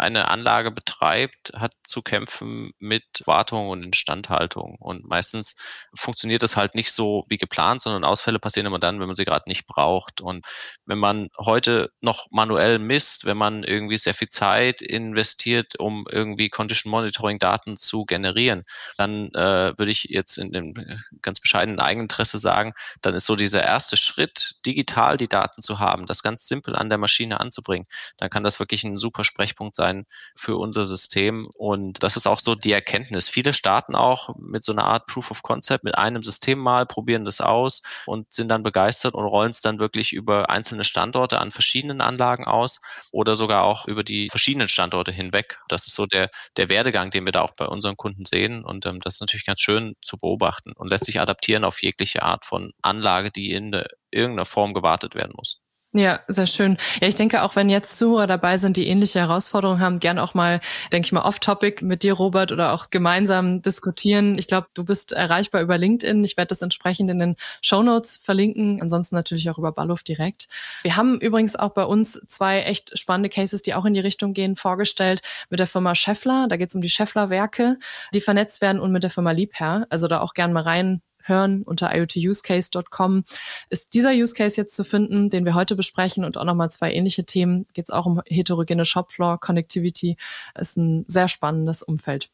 eine 0.00 0.28
Anlage 0.28 0.70
betreibt, 0.70 1.52
hat 1.54 1.72
zu 1.84 2.02
kämpfen 2.02 2.72
mit 2.78 3.04
Wartung 3.26 3.68
und 3.68 3.82
Instandhaltung. 3.82 4.76
Und 4.76 5.04
meistens 5.04 5.56
funktioniert 5.94 6.42
das 6.42 6.56
halt 6.56 6.74
nicht 6.74 6.92
so 6.92 7.24
wie 7.28 7.36
geplant, 7.36 7.82
sondern 7.82 8.04
Ausfälle 8.04 8.38
passieren 8.38 8.66
immer 8.66 8.78
dann, 8.78 9.00
wenn 9.00 9.06
man 9.06 9.16
sie 9.16 9.24
gerade 9.24 9.48
nicht 9.48 9.66
braucht. 9.66 10.20
Und 10.20 10.46
wenn 10.86 10.98
man 10.98 11.28
heute 11.38 11.90
noch 12.00 12.26
manuell 12.30 12.78
misst, 12.78 13.26
wenn 13.26 13.36
man 13.36 13.62
irgendwie 13.62 13.96
sehr 13.96 14.14
viel 14.14 14.28
Zeit 14.28 14.82
investiert, 14.82 15.78
um 15.78 16.06
irgendwie 16.10 16.48
Condition 16.48 16.90
Monitoring 16.90 17.38
Daten 17.38 17.76
zu 17.76 18.04
generieren, 18.04 18.64
dann 18.96 19.28
äh, 19.34 19.72
würde 19.76 19.90
ich 19.90 20.04
jetzt 20.04 20.38
in 20.38 20.52
dem 20.52 20.74
ganz 21.22 21.40
bescheidenen 21.40 21.80
Eigeninteresse 21.80 22.38
sagen, 22.38 22.72
dann 23.02 23.14
ist 23.14 23.26
so 23.26 23.36
dieser 23.36 23.62
erste 23.62 23.96
Schritt, 23.96 24.56
digital 24.64 25.16
die 25.16 25.28
Daten 25.28 25.62
zu 25.62 25.78
haben, 25.78 26.06
das 26.06 26.22
ganz 26.22 26.46
simpel 26.46 26.74
an 26.74 26.88
der 26.88 26.98
Maschine 26.98 27.40
anzubringen, 27.40 27.86
dann 28.16 28.30
kann 28.30 28.44
das 28.44 28.60
wirklich 28.60 28.84
ein 28.84 28.96
super 28.96 29.24
Sprechpunkt 29.24 29.76
sein 29.76 29.89
sein 29.90 30.06
für 30.36 30.56
unser 30.56 30.84
System. 30.86 31.48
Und 31.54 32.02
das 32.02 32.16
ist 32.16 32.26
auch 32.26 32.40
so 32.40 32.54
die 32.54 32.72
Erkenntnis. 32.72 33.28
Viele 33.28 33.52
starten 33.52 33.94
auch 33.94 34.30
mit 34.38 34.64
so 34.64 34.72
einer 34.72 34.84
Art 34.84 35.06
Proof 35.06 35.30
of 35.30 35.42
Concept, 35.42 35.84
mit 35.84 35.96
einem 35.98 36.22
System 36.22 36.58
mal, 36.58 36.86
probieren 36.86 37.24
das 37.24 37.40
aus 37.40 37.82
und 38.06 38.32
sind 38.32 38.48
dann 38.48 38.62
begeistert 38.62 39.14
und 39.14 39.24
rollen 39.24 39.50
es 39.50 39.60
dann 39.60 39.78
wirklich 39.78 40.12
über 40.12 40.50
einzelne 40.50 40.84
Standorte 40.84 41.38
an 41.40 41.50
verschiedenen 41.50 42.00
Anlagen 42.00 42.46
aus 42.46 42.80
oder 43.12 43.36
sogar 43.36 43.64
auch 43.64 43.86
über 43.86 44.04
die 44.04 44.28
verschiedenen 44.30 44.68
Standorte 44.68 45.12
hinweg. 45.12 45.58
Das 45.68 45.86
ist 45.86 45.94
so 45.94 46.06
der, 46.06 46.30
der 46.56 46.68
Werdegang, 46.68 47.10
den 47.10 47.26
wir 47.26 47.32
da 47.32 47.42
auch 47.42 47.52
bei 47.52 47.66
unseren 47.66 47.96
Kunden 47.96 48.24
sehen. 48.24 48.64
Und 48.64 48.86
ähm, 48.86 49.00
das 49.00 49.14
ist 49.14 49.20
natürlich 49.20 49.46
ganz 49.46 49.60
schön 49.60 49.94
zu 50.02 50.16
beobachten 50.16 50.72
und 50.72 50.88
lässt 50.88 51.06
sich 51.06 51.20
adaptieren 51.20 51.64
auf 51.64 51.82
jegliche 51.82 52.22
Art 52.22 52.44
von 52.44 52.72
Anlage, 52.82 53.30
die 53.30 53.52
in 53.52 53.82
irgendeiner 54.10 54.44
Form 54.44 54.74
gewartet 54.74 55.14
werden 55.14 55.32
muss. 55.36 55.60
Ja, 55.92 56.20
sehr 56.28 56.46
schön. 56.46 56.76
Ja, 57.00 57.08
ich 57.08 57.16
denke 57.16 57.42
auch, 57.42 57.56
wenn 57.56 57.68
jetzt 57.68 57.96
Zuhörer 57.96 58.28
dabei 58.28 58.58
sind, 58.58 58.76
die 58.76 58.86
ähnliche 58.86 59.18
Herausforderungen 59.18 59.80
haben, 59.80 59.98
gern 59.98 60.20
auch 60.20 60.34
mal, 60.34 60.60
denke 60.92 61.06
ich 61.06 61.10
mal, 61.12 61.22
off-topic 61.22 61.84
mit 61.84 62.04
dir, 62.04 62.12
Robert, 62.12 62.52
oder 62.52 62.72
auch 62.72 62.90
gemeinsam 62.90 63.60
diskutieren. 63.60 64.38
Ich 64.38 64.46
glaube, 64.46 64.68
du 64.74 64.84
bist 64.84 65.10
erreichbar 65.10 65.62
über 65.62 65.78
LinkedIn. 65.78 66.22
Ich 66.22 66.36
werde 66.36 66.50
das 66.50 66.62
entsprechend 66.62 67.10
in 67.10 67.18
den 67.18 67.36
Show 67.60 67.82
Notes 67.82 68.18
verlinken. 68.22 68.80
Ansonsten 68.80 69.16
natürlich 69.16 69.50
auch 69.50 69.58
über 69.58 69.72
Ballhof 69.72 70.04
direkt. 70.04 70.46
Wir 70.82 70.94
haben 70.94 71.20
übrigens 71.20 71.56
auch 71.56 71.70
bei 71.72 71.84
uns 71.84 72.20
zwei 72.28 72.62
echt 72.62 72.96
spannende 72.96 73.28
Cases, 73.28 73.60
die 73.60 73.74
auch 73.74 73.84
in 73.84 73.94
die 73.94 73.98
Richtung 74.00 74.32
gehen, 74.32 74.54
vorgestellt 74.54 75.22
mit 75.48 75.58
der 75.58 75.66
Firma 75.66 75.96
Scheffler. 75.96 76.46
Da 76.48 76.56
geht 76.56 76.68
es 76.68 76.74
um 76.76 76.82
die 76.82 76.88
Scheffler-Werke, 76.88 77.78
die 78.14 78.20
vernetzt 78.20 78.60
werden 78.60 78.80
und 78.80 78.92
mit 78.92 79.02
der 79.02 79.10
Firma 79.10 79.32
Liebherr. 79.32 79.88
Also 79.90 80.06
da 80.06 80.20
auch 80.20 80.34
gern 80.34 80.52
mal 80.52 80.62
rein 80.62 81.02
hören 81.30 81.62
unter 81.62 81.94
iotusecase.com 81.96 83.24
ist 83.70 83.94
dieser 83.94 84.10
Use 84.10 84.34
Case 84.34 84.58
jetzt 84.58 84.76
zu 84.76 84.84
finden, 84.84 85.30
den 85.30 85.46
wir 85.46 85.54
heute 85.54 85.76
besprechen 85.76 86.24
und 86.24 86.36
auch 86.36 86.44
nochmal 86.44 86.70
zwei 86.70 86.92
ähnliche 86.92 87.24
Themen. 87.24 87.64
Geht 87.72 87.86
es 87.86 87.90
auch 87.90 88.04
um 88.04 88.20
heterogene 88.26 88.84
Shopfloor 88.84 89.40
Connectivity. 89.40 90.18
Ist 90.58 90.76
ein 90.76 91.06
sehr 91.08 91.28
spannendes 91.28 91.82
Umfeld. 91.82 92.30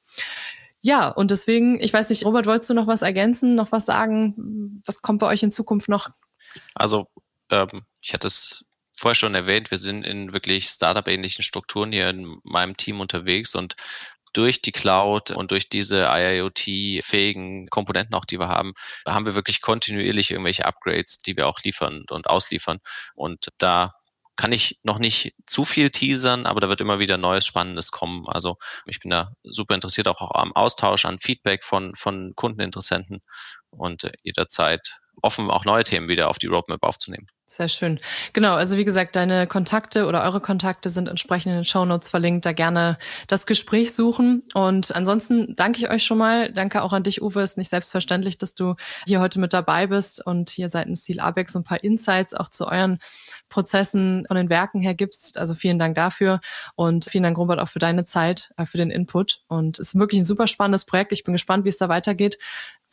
Ja, 0.80 1.08
und 1.08 1.30
deswegen, 1.30 1.80
ich 1.80 1.92
weiß 1.92 2.10
nicht, 2.10 2.24
Robert, 2.24 2.46
wolltest 2.46 2.70
du 2.70 2.74
noch 2.74 2.86
was 2.86 3.02
ergänzen, 3.02 3.54
noch 3.54 3.72
was 3.72 3.86
sagen? 3.86 4.82
Was 4.84 5.02
kommt 5.02 5.20
bei 5.20 5.26
euch 5.26 5.42
in 5.42 5.50
Zukunft 5.50 5.88
noch? 5.88 6.10
Also, 6.74 7.08
ähm, 7.50 7.84
ich 8.00 8.14
hatte 8.14 8.26
es 8.26 8.66
vorher 8.96 9.14
schon 9.14 9.34
erwähnt, 9.34 9.70
wir 9.70 9.78
sind 9.78 10.04
in 10.04 10.32
wirklich 10.32 10.68
Startup-ähnlichen 10.68 11.42
Strukturen 11.42 11.92
hier 11.92 12.08
in 12.08 12.40
meinem 12.44 12.76
Team 12.76 13.00
unterwegs 13.00 13.54
und 13.54 13.76
durch 14.36 14.60
die 14.60 14.72
Cloud 14.72 15.30
und 15.30 15.50
durch 15.50 15.68
diese 15.68 16.08
IIoT-fähigen 16.10 17.68
Komponenten 17.68 18.14
auch, 18.14 18.26
die 18.26 18.38
wir 18.38 18.48
haben, 18.48 18.74
haben 19.06 19.24
wir 19.24 19.34
wirklich 19.34 19.62
kontinuierlich 19.62 20.30
irgendwelche 20.30 20.66
Upgrades, 20.66 21.18
die 21.18 21.36
wir 21.36 21.48
auch 21.48 21.60
liefern 21.62 22.04
und 22.10 22.28
ausliefern. 22.28 22.78
Und 23.14 23.48
da 23.58 23.94
kann 24.36 24.52
ich 24.52 24.78
noch 24.82 24.98
nicht 24.98 25.34
zu 25.46 25.64
viel 25.64 25.90
teasern, 25.90 26.44
aber 26.44 26.60
da 26.60 26.68
wird 26.68 26.82
immer 26.82 26.98
wieder 26.98 27.16
Neues, 27.16 27.46
Spannendes 27.46 27.90
kommen. 27.90 28.28
Also 28.28 28.58
ich 28.84 29.00
bin 29.00 29.10
da 29.10 29.32
super 29.42 29.74
interessiert 29.74 30.08
auch, 30.08 30.30
am 30.34 30.52
Austausch, 30.52 31.06
an 31.06 31.18
Feedback 31.18 31.64
von, 31.64 31.94
von 31.94 32.34
Kundeninteressenten 32.36 33.22
und 33.70 34.10
jederzeit 34.22 34.98
offen, 35.22 35.50
auch 35.50 35.64
neue 35.64 35.84
Themen 35.84 36.08
wieder 36.08 36.28
auf 36.28 36.38
die 36.38 36.48
Roadmap 36.48 36.82
aufzunehmen. 36.82 37.28
Sehr 37.56 37.70
schön. 37.70 37.98
Genau, 38.34 38.52
also 38.52 38.76
wie 38.76 38.84
gesagt, 38.84 39.16
deine 39.16 39.46
Kontakte 39.46 40.04
oder 40.04 40.22
eure 40.24 40.42
Kontakte 40.42 40.90
sind 40.90 41.08
entsprechend 41.08 41.52
in 41.52 41.60
den 41.60 41.64
Show 41.64 41.86
Notes 41.86 42.06
verlinkt. 42.06 42.44
Da 42.44 42.52
gerne 42.52 42.98
das 43.28 43.46
Gespräch 43.46 43.94
suchen. 43.94 44.42
Und 44.52 44.94
ansonsten 44.94 45.56
danke 45.56 45.78
ich 45.78 45.88
euch 45.88 46.04
schon 46.04 46.18
mal. 46.18 46.52
Danke 46.52 46.82
auch 46.82 46.92
an 46.92 47.02
dich, 47.02 47.22
Uwe. 47.22 47.40
Ist 47.40 47.56
nicht 47.56 47.70
selbstverständlich, 47.70 48.36
dass 48.36 48.54
du 48.54 48.74
hier 49.06 49.20
heute 49.20 49.40
mit 49.40 49.54
dabei 49.54 49.86
bist 49.86 50.26
und 50.26 50.50
hier 50.50 50.68
seitens 50.68 51.00
Stil 51.00 51.18
Abex 51.18 51.54
so 51.54 51.60
ein 51.60 51.64
paar 51.64 51.82
Insights 51.82 52.34
auch 52.34 52.48
zu 52.48 52.68
euren 52.68 52.98
Prozessen 53.48 54.26
von 54.28 54.36
den 54.36 54.50
Werken 54.50 54.82
her 54.82 54.94
gibst. 54.94 55.38
Also 55.38 55.54
vielen 55.54 55.78
Dank 55.78 55.94
dafür 55.94 56.42
und 56.74 57.06
vielen 57.06 57.24
Dank, 57.24 57.38
Robert, 57.38 57.58
auch 57.58 57.70
für 57.70 57.78
deine 57.78 58.04
Zeit, 58.04 58.52
äh, 58.58 58.66
für 58.66 58.76
den 58.76 58.90
Input. 58.90 59.40
Und 59.48 59.78
es 59.78 59.94
ist 59.94 59.98
wirklich 59.98 60.20
ein 60.20 60.26
super 60.26 60.46
spannendes 60.46 60.84
Projekt. 60.84 61.12
Ich 61.12 61.24
bin 61.24 61.32
gespannt, 61.32 61.64
wie 61.64 61.70
es 61.70 61.78
da 61.78 61.88
weitergeht. 61.88 62.36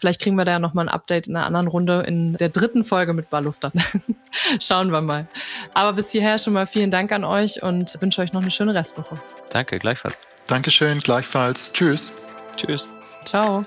Vielleicht 0.03 0.19
kriegen 0.19 0.35
wir 0.35 0.43
da 0.43 0.51
ja 0.51 0.59
nochmal 0.59 0.89
ein 0.89 0.93
Update 0.93 1.27
in 1.27 1.37
einer 1.37 1.45
anderen 1.45 1.67
Runde 1.67 2.01
in 2.05 2.33
der 2.33 2.49
dritten 2.49 2.83
Folge 2.83 3.13
mit 3.13 3.29
Balluft 3.29 3.63
dann. 3.63 3.71
Schauen 4.59 4.91
wir 4.91 4.99
mal. 4.99 5.29
Aber 5.73 5.93
bis 5.93 6.11
hierher 6.11 6.39
schon 6.39 6.51
mal 6.51 6.67
vielen 6.67 6.91
Dank 6.91 7.13
an 7.13 7.23
euch 7.23 7.63
und 7.63 7.97
wünsche 8.01 8.21
euch 8.21 8.33
noch 8.33 8.41
eine 8.41 8.51
schöne 8.51 8.75
Restwoche. 8.75 9.17
Danke, 9.51 9.79
gleichfalls. 9.79 10.27
Dankeschön, 10.47 10.99
gleichfalls. 10.99 11.71
Tschüss. 11.71 12.11
Tschüss. 12.57 12.89
Ciao. 13.23 13.63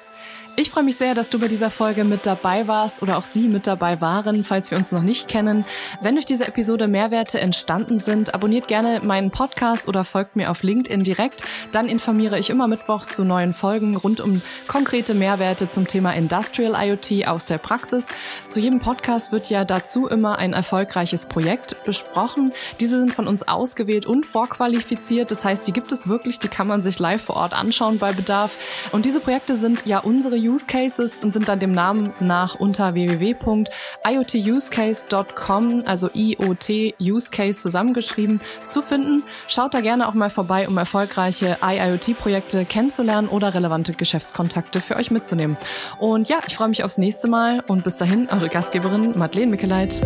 Ich 0.58 0.70
freue 0.70 0.84
mich 0.84 0.96
sehr, 0.96 1.14
dass 1.14 1.28
du 1.28 1.38
bei 1.38 1.48
dieser 1.48 1.68
Folge 1.70 2.04
mit 2.04 2.24
dabei 2.24 2.66
warst 2.66 3.02
oder 3.02 3.18
auch 3.18 3.24
Sie 3.24 3.46
mit 3.48 3.66
dabei 3.66 4.00
waren, 4.00 4.42
falls 4.42 4.70
wir 4.70 4.78
uns 4.78 4.90
noch 4.90 5.02
nicht 5.02 5.28
kennen. 5.28 5.66
Wenn 6.00 6.14
durch 6.14 6.24
diese 6.24 6.48
Episode 6.48 6.88
Mehrwerte 6.88 7.38
entstanden 7.38 7.98
sind, 7.98 8.32
abonniert 8.32 8.66
gerne 8.66 9.00
meinen 9.04 9.30
Podcast 9.30 9.86
oder 9.86 10.02
folgt 10.02 10.34
mir 10.34 10.50
auf 10.50 10.62
LinkedIn 10.62 11.02
direkt. 11.02 11.42
Dann 11.72 11.84
informiere 11.84 12.38
ich 12.38 12.48
immer 12.48 12.68
mittwochs 12.68 13.14
zu 13.14 13.26
neuen 13.26 13.52
Folgen 13.52 13.96
rund 13.96 14.22
um 14.22 14.40
konkrete 14.66 15.12
Mehrwerte 15.12 15.68
zum 15.68 15.86
Thema 15.86 16.12
Industrial 16.14 16.74
IoT 16.88 17.28
aus 17.28 17.44
der 17.44 17.58
Praxis. 17.58 18.06
Zu 18.48 18.58
jedem 18.58 18.80
Podcast 18.80 19.32
wird 19.32 19.50
ja 19.50 19.66
dazu 19.66 20.06
immer 20.06 20.38
ein 20.38 20.54
erfolgreiches 20.54 21.26
Projekt 21.26 21.84
besprochen. 21.84 22.50
Diese 22.80 22.98
sind 22.98 23.12
von 23.12 23.28
uns 23.28 23.46
ausgewählt 23.46 24.06
und 24.06 24.24
vorqualifiziert. 24.24 25.30
Das 25.30 25.44
heißt, 25.44 25.66
die 25.66 25.74
gibt 25.74 25.92
es 25.92 26.08
wirklich, 26.08 26.38
die 26.38 26.48
kann 26.48 26.66
man 26.66 26.82
sich 26.82 26.98
live 26.98 27.22
vor 27.22 27.36
Ort 27.36 27.52
anschauen 27.52 27.98
bei 27.98 28.14
Bedarf. 28.14 28.56
Und 28.92 29.04
diese 29.04 29.20
Projekte 29.20 29.54
sind 29.54 29.84
ja 29.84 29.98
unsere 29.98 30.45
Use 30.46 30.66
Cases 30.66 31.24
und 31.24 31.32
sind 31.32 31.48
dann 31.48 31.58
dem 31.58 31.72
Namen 31.72 32.12
nach 32.20 32.60
unter 32.60 32.92
www.iotusecase.com, 32.94 35.82
also 35.86 36.10
IoT 36.14 36.94
Use 37.00 37.30
Case 37.30 37.60
zusammengeschrieben, 37.60 38.40
zu 38.66 38.82
finden. 38.82 39.22
Schaut 39.48 39.72
da 39.74 39.80
gerne 39.80 40.06
auch 40.08 40.14
mal 40.14 40.30
vorbei, 40.30 40.68
um 40.68 40.76
erfolgreiche 40.76 41.58
IIoT-Projekte 41.62 42.64
kennenzulernen 42.64 43.28
oder 43.28 43.54
relevante 43.54 43.92
Geschäftskontakte 43.92 44.80
für 44.80 44.96
euch 44.96 45.10
mitzunehmen. 45.10 45.56
Und 45.98 46.28
ja, 46.28 46.38
ich 46.46 46.56
freue 46.56 46.68
mich 46.68 46.84
aufs 46.84 46.98
nächste 46.98 47.28
Mal 47.28 47.64
und 47.66 47.84
bis 47.84 47.96
dahin 47.96 48.28
eure 48.30 48.48
Gastgeberin 48.48 49.12
Madeleine 49.16 49.50
Mickeleit. 49.50 50.00